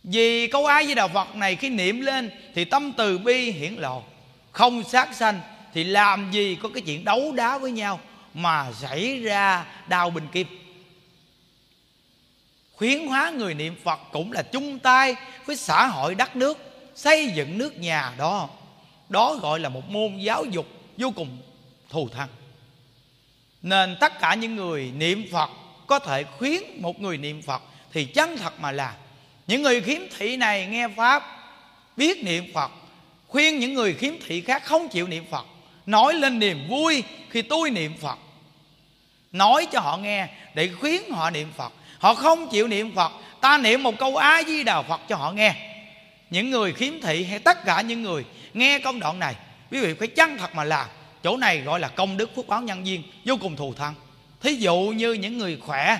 vì 0.04 0.48
câu 0.48 0.66
ai 0.66 0.86
với 0.86 0.96
đạo 0.96 1.08
phật 1.08 1.36
này 1.36 1.56
khi 1.56 1.70
niệm 1.70 2.02
lên, 2.02 2.32
thì 2.56 2.66
tâm 2.66 2.92
từ 2.98 3.18
bi 3.18 3.52
hiển 3.52 3.74
lộ. 3.74 4.04
Không 4.52 4.84
sát 4.84 5.16
sanh, 5.16 5.42
thì 5.74 5.84
làm 5.84 6.32
gì 6.32 6.58
có 6.62 6.70
cái 6.70 6.82
chuyện 6.82 7.06
đấu 7.06 7.32
đá 7.32 7.58
với 7.58 7.72
nhau? 7.72 8.00
Mà 8.34 8.72
xảy 8.72 9.20
ra 9.20 9.66
đau 9.88 10.10
bình 10.10 10.28
kiếp 10.32 10.48
khuyến 12.84 13.08
hóa 13.08 13.30
người 13.30 13.54
niệm 13.54 13.76
phật 13.84 14.00
cũng 14.12 14.32
là 14.32 14.42
chung 14.42 14.80
tay 14.80 15.16
với 15.46 15.56
xã 15.56 15.88
hội 15.88 16.16
đất 16.16 16.36
nước, 16.36 16.58
xây 16.96 17.32
dựng 17.36 17.58
nước 17.58 17.78
nhà 17.78 18.14
đó. 18.18 18.50
Đó 19.10 19.36
gọi 19.36 19.60
là 19.60 19.70
một 19.70 19.90
môn 19.90 20.18
giáo 20.18 20.46
dục 20.46 20.68
vô 20.98 21.12
cùng 21.16 21.38
thù 21.90 22.10
thắng. 22.10 22.30
Nên 23.62 23.98
tất 24.00 24.20
cả 24.20 24.34
những 24.34 24.56
người 24.56 24.92
niệm 24.98 25.26
phật 25.32 25.50
có 25.88 26.00
thể 26.00 26.24
khuyến 26.24 26.62
một 26.78 27.00
người 27.00 27.18
niệm 27.18 27.42
phật 27.42 27.62
thì 27.92 28.06
chân 28.06 28.38
thật 28.38 28.54
mà 28.60 28.72
làm 28.72 28.94
những 29.48 29.62
người 29.62 29.82
khiếm 29.82 30.02
thị 30.18 30.38
này 30.38 30.68
nghe 30.68 30.88
pháp 30.88 31.24
biết 31.98 32.24
niệm 32.24 32.46
phật, 32.54 32.72
khuyên 33.28 33.60
những 33.60 33.74
người 33.74 33.94
khiếm 33.94 34.14
thị 34.26 34.42
khác 34.42 34.66
không 34.66 34.90
chịu 34.90 35.08
niệm 35.08 35.26
phật, 35.32 35.46
nói 35.86 36.14
lên 36.14 36.40
niềm 36.40 36.68
vui 36.70 37.04
khi 37.30 37.42
tôi 37.42 37.70
niệm 37.70 37.94
phật 38.02 38.18
nói 39.34 39.68
cho 39.72 39.80
họ 39.80 39.98
nghe 39.98 40.28
để 40.54 40.70
khuyến 40.80 41.02
họ 41.12 41.30
niệm 41.30 41.52
phật. 41.58 41.74
Họ 42.00 42.14
không 42.14 42.50
chịu 42.50 42.68
niệm 42.68 42.96
phật, 42.96 43.12
ta 43.42 43.58
niệm 43.58 43.84
một 43.84 43.98
câu 44.00 44.18
a 44.18 44.44
di 44.44 44.64
đà 44.64 44.82
phật 44.82 45.02
cho 45.10 45.16
họ 45.16 45.32
nghe. 45.32 45.56
Những 46.30 46.52
người 46.52 46.74
khiếm 46.74 47.02
thị 47.02 47.24
hay 47.24 47.40
tất 47.40 47.66
cả 47.66 47.82
những 47.82 48.02
người 48.02 48.26
nghe 48.54 48.80
công 48.80 49.00
đoạn 49.00 49.20
này, 49.20 49.36
quý 49.72 49.80
vị 49.80 49.94
phải 49.94 50.08
chân 50.08 50.38
thật 50.38 50.56
mà 50.56 50.64
làm? 50.64 50.88
Chỗ 51.24 51.38
này 51.38 51.60
gọi 51.60 51.80
là 51.80 51.88
công 51.88 52.18
đức 52.18 52.36
phước 52.36 52.48
báo 52.48 52.62
nhân 52.62 52.84
viên 52.84 53.04
vô 53.26 53.38
cùng 53.42 53.56
thù 53.56 53.74
thắng. 53.74 53.94
Thí 54.42 54.56
dụ 54.56 54.76
như 54.76 55.14
những 55.14 55.38
người 55.38 55.58
khỏe 55.62 55.98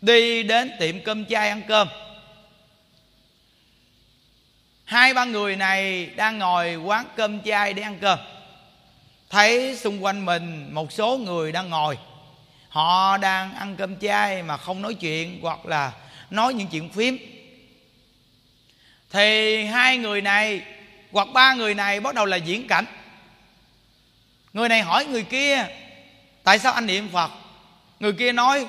đi 0.00 0.42
đến 0.42 0.70
tiệm 0.80 1.00
cơm 1.00 1.24
chay 1.24 1.48
ăn 1.48 1.62
cơm. 1.68 1.88
Hai 4.84 5.14
ba 5.14 5.24
người 5.24 5.56
này 5.56 6.06
đang 6.06 6.38
ngồi 6.38 6.76
quán 6.76 7.04
cơm 7.16 7.40
chay 7.40 7.72
để 7.72 7.82
ăn 7.82 7.98
cơm. 8.00 8.18
Thấy 9.30 9.76
xung 9.76 10.04
quanh 10.04 10.26
mình 10.26 10.74
một 10.74 10.92
số 10.92 11.18
người 11.18 11.52
đang 11.52 11.70
ngồi 11.70 11.98
họ 12.68 13.16
đang 13.16 13.54
ăn 13.54 13.76
cơm 13.76 13.96
chay 13.96 14.42
mà 14.42 14.56
không 14.56 14.82
nói 14.82 14.94
chuyện 14.94 15.38
hoặc 15.42 15.66
là 15.66 15.92
nói 16.30 16.54
những 16.54 16.68
chuyện 16.68 16.90
phím. 16.90 17.18
Thì 19.10 19.64
hai 19.64 19.98
người 19.98 20.20
này 20.20 20.62
hoặc 21.12 21.28
ba 21.32 21.54
người 21.54 21.74
này 21.74 22.00
bắt 22.00 22.14
đầu 22.14 22.26
là 22.26 22.36
diễn 22.36 22.68
cảnh. 22.68 22.84
Người 24.52 24.68
này 24.68 24.82
hỏi 24.82 25.04
người 25.04 25.22
kia, 25.22 25.66
tại 26.44 26.58
sao 26.58 26.72
anh 26.72 26.86
niệm 26.86 27.08
phật? 27.12 27.30
Người 28.00 28.12
kia 28.12 28.32
nói, 28.32 28.66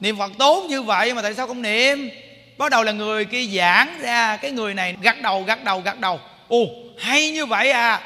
niệm 0.00 0.18
phật 0.18 0.32
tốt 0.38 0.66
như 0.68 0.82
vậy 0.82 1.14
mà 1.14 1.22
tại 1.22 1.34
sao 1.34 1.46
không 1.46 1.62
niệm? 1.62 2.10
Bắt 2.58 2.70
đầu 2.70 2.82
là 2.82 2.92
người 2.92 3.24
kia 3.24 3.46
giảng 3.46 3.98
ra, 4.00 4.36
cái 4.36 4.50
người 4.50 4.74
này 4.74 4.96
gật 5.02 5.20
đầu 5.22 5.42
gật 5.42 5.64
đầu 5.64 5.80
gật 5.80 6.00
đầu. 6.00 6.20
Ồ, 6.48 6.66
hay 6.98 7.30
như 7.30 7.46
vậy 7.46 7.70
à. 7.70 8.00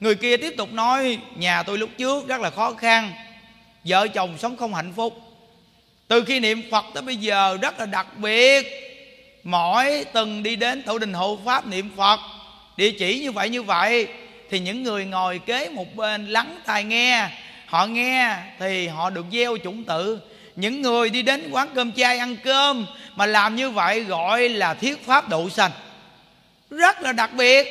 Người 0.00 0.14
kia 0.14 0.36
tiếp 0.36 0.54
tục 0.56 0.72
nói, 0.72 1.18
nhà 1.36 1.62
tôi 1.62 1.78
lúc 1.78 1.90
trước 1.98 2.28
rất 2.28 2.40
là 2.40 2.50
khó 2.50 2.72
khăn 2.72 3.12
vợ 3.86 4.08
chồng 4.08 4.38
sống 4.38 4.56
không 4.56 4.74
hạnh 4.74 4.92
phúc. 4.96 5.20
Từ 6.08 6.24
khi 6.24 6.40
niệm 6.40 6.62
phật 6.70 6.84
tới 6.94 7.02
bây 7.02 7.16
giờ 7.16 7.58
rất 7.62 7.80
là 7.80 7.86
đặc 7.86 8.06
biệt. 8.18 8.66
Mỗi 9.44 10.04
từng 10.12 10.42
đi 10.42 10.56
đến 10.56 10.82
tổ 10.82 10.98
đình 10.98 11.12
hộ 11.12 11.38
pháp 11.44 11.66
niệm 11.66 11.90
phật. 11.96 12.20
Địa 12.76 12.90
chỉ 12.90 13.20
như 13.20 13.32
vậy 13.32 13.48
như 13.48 13.62
vậy. 13.62 14.08
Thì 14.50 14.58
những 14.58 14.82
người 14.82 15.04
ngồi 15.04 15.38
kế 15.38 15.68
một 15.68 15.96
bên 15.96 16.26
lắng 16.26 16.58
tai 16.66 16.84
nghe, 16.84 17.28
họ 17.66 17.86
nghe 17.86 18.36
thì 18.58 18.86
họ 18.86 19.10
được 19.10 19.24
gieo 19.32 19.56
chủng 19.64 19.84
tự 19.84 20.20
những 20.56 20.82
người 20.82 21.10
đi 21.10 21.22
đến 21.22 21.50
quán 21.50 21.68
cơm 21.74 21.92
chay 21.92 22.18
ăn 22.18 22.36
cơm 22.44 22.86
mà 23.16 23.26
làm 23.26 23.56
như 23.56 23.70
vậy 23.70 24.00
gọi 24.00 24.48
là 24.48 24.74
thiết 24.74 25.06
pháp 25.06 25.28
độ 25.28 25.50
sanh. 25.50 25.70
Rất 26.70 27.02
là 27.02 27.12
đặc 27.12 27.30
biệt. 27.32 27.66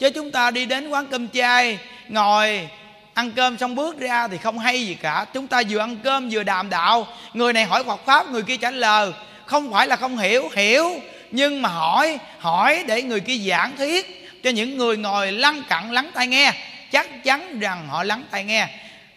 Chứ 0.00 0.10
chúng 0.10 0.30
ta 0.30 0.50
đi 0.50 0.66
đến 0.66 0.88
quán 0.88 1.06
cơm 1.06 1.28
chay, 1.28 1.78
ngồi 2.08 2.68
ăn 3.14 3.32
cơm 3.32 3.58
xong 3.58 3.74
bước 3.74 3.98
ra 3.98 4.28
thì 4.28 4.38
không 4.38 4.58
hay 4.58 4.86
gì 4.86 4.94
cả. 4.94 5.26
Chúng 5.34 5.46
ta 5.46 5.62
vừa 5.68 5.78
ăn 5.78 5.96
cơm 6.04 6.28
vừa 6.30 6.42
đàm 6.42 6.70
đạo. 6.70 7.06
Người 7.34 7.52
này 7.52 7.64
hỏi 7.64 7.84
Phật 7.84 8.06
pháp, 8.06 8.30
người 8.30 8.42
kia 8.42 8.56
trả 8.56 8.70
lời. 8.70 9.12
Không 9.46 9.72
phải 9.72 9.86
là 9.86 9.96
không 9.96 10.18
hiểu 10.18 10.48
hiểu. 10.56 10.84
Nhưng 11.30 11.62
mà 11.62 11.68
hỏi 11.68 12.18
hỏi 12.38 12.84
để 12.86 13.02
người 13.02 13.20
kia 13.20 13.38
giảng 13.38 13.76
thuyết 13.76 14.30
cho 14.42 14.50
những 14.50 14.76
người 14.76 14.96
ngồi 14.96 15.32
lăn 15.32 15.62
cặn, 15.68 15.92
lắng 15.92 16.10
tai 16.14 16.26
nghe. 16.26 16.52
Chắc 16.92 17.24
chắn 17.24 17.60
rằng 17.60 17.88
họ 17.88 18.04
lắng 18.04 18.24
tai 18.30 18.44
nghe. 18.44 18.68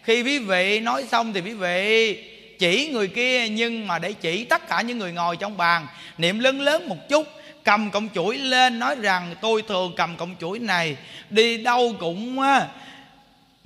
Khi 0.02 0.22
quý 0.22 0.38
vị 0.38 0.80
nói 0.80 1.04
xong 1.10 1.32
thì 1.32 1.40
quý 1.40 1.52
vị 1.54 2.18
chỉ 2.58 2.88
người 2.92 3.08
kia, 3.08 3.48
nhưng 3.48 3.86
mà 3.86 3.98
để 3.98 4.12
chỉ 4.12 4.44
tất 4.44 4.68
cả 4.68 4.80
những 4.80 4.98
người 4.98 5.12
ngồi 5.12 5.36
trong 5.36 5.56
bàn, 5.56 5.86
niệm 6.18 6.38
lớn 6.38 6.60
lớn 6.60 6.88
một 6.88 7.08
chút, 7.08 7.26
cầm 7.64 7.90
cọng 7.90 8.08
chuỗi 8.14 8.38
lên, 8.38 8.78
nói 8.78 8.96
rằng, 9.00 9.34
tôi 9.40 9.62
thường 9.62 9.92
cầm 9.96 10.16
cọng 10.16 10.34
chuỗi 10.40 10.58
này, 10.58 10.96
đi 11.30 11.58
đâu 11.58 11.94
cũng 12.00 12.38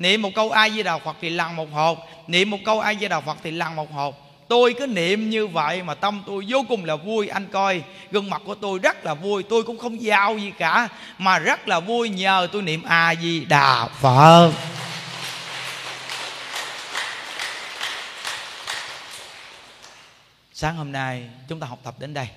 niệm 0.00 0.22
một 0.22 0.30
câu 0.34 0.50
ai 0.50 0.70
di 0.70 0.82
đà 0.82 0.98
phật 0.98 1.16
thì 1.20 1.30
lần 1.30 1.56
một 1.56 1.72
hộp. 1.72 1.98
Niệm 2.26 2.50
một 2.50 2.58
câu 2.64 2.80
ai 2.80 2.96
di 3.00 3.08
đà 3.08 3.20
phật 3.20 3.38
thì 3.42 3.50
lần 3.50 3.76
một 3.76 3.92
hộp. 3.92 4.14
Tôi 4.48 4.74
cứ 4.78 4.86
niệm 4.86 5.30
như 5.30 5.46
vậy 5.46 5.82
mà 5.82 5.94
tâm 5.94 6.22
tôi 6.26 6.44
vô 6.48 6.64
cùng 6.68 6.84
là 6.84 6.96
vui, 6.96 7.28
anh 7.28 7.46
coi. 7.52 7.82
Gương 8.10 8.30
mặt 8.30 8.42
của 8.44 8.54
tôi 8.54 8.78
rất 8.78 9.04
là 9.04 9.14
vui, 9.14 9.42
tôi 9.42 9.62
cũng 9.62 9.78
không 9.78 10.02
giao 10.02 10.38
gì 10.38 10.52
cả, 10.58 10.88
mà 11.18 11.38
rất 11.38 11.68
là 11.68 11.80
vui 11.80 12.08
nhờ 12.08 12.48
tôi 12.52 12.62
niệm 12.62 12.82
a 12.82 13.14
di 13.14 13.44
đà 13.44 13.86
phật. 13.86 14.52
Sáng 20.52 20.76
hôm 20.76 20.92
nay 20.92 21.28
chúng 21.48 21.60
ta 21.60 21.66
học 21.66 21.78
tập 21.82 21.94
đến 21.98 22.14
đây. 22.14 22.28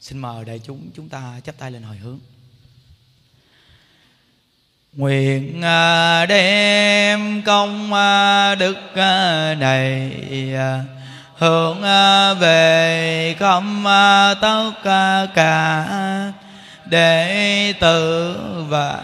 Xin 0.00 0.18
mời 0.18 0.44
đại 0.44 0.60
chúng 0.64 0.90
chúng 0.96 1.08
ta 1.08 1.40
chắp 1.44 1.58
tay 1.58 1.70
lên 1.70 1.82
hồi 1.82 1.96
hướng 1.96 2.20
nguyện 4.96 5.62
à, 5.62 6.26
đem 6.26 7.42
công 7.42 7.92
à, 7.94 8.54
đức 8.54 8.76
à, 8.94 9.54
này 9.54 10.10
hướng 11.38 11.82
về 12.40 13.36
không 13.38 13.84
tất 14.40 14.70
cả 15.34 15.86
đệ 16.84 17.74
tử 17.80 18.36
và 18.68 19.00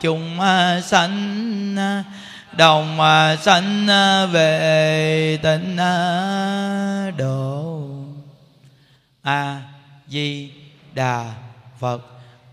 chúng 0.00 0.38
sanh 0.82 1.76
đồng 2.52 2.98
sanh 3.42 3.86
về 4.32 5.38
tịnh 5.42 5.76
độ. 7.16 7.82
A 9.22 9.60
di 10.08 10.50
đà 10.94 11.24
phật. 11.80 11.98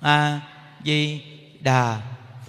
A 0.01 0.39
di 0.83 1.21
đà 1.59 1.97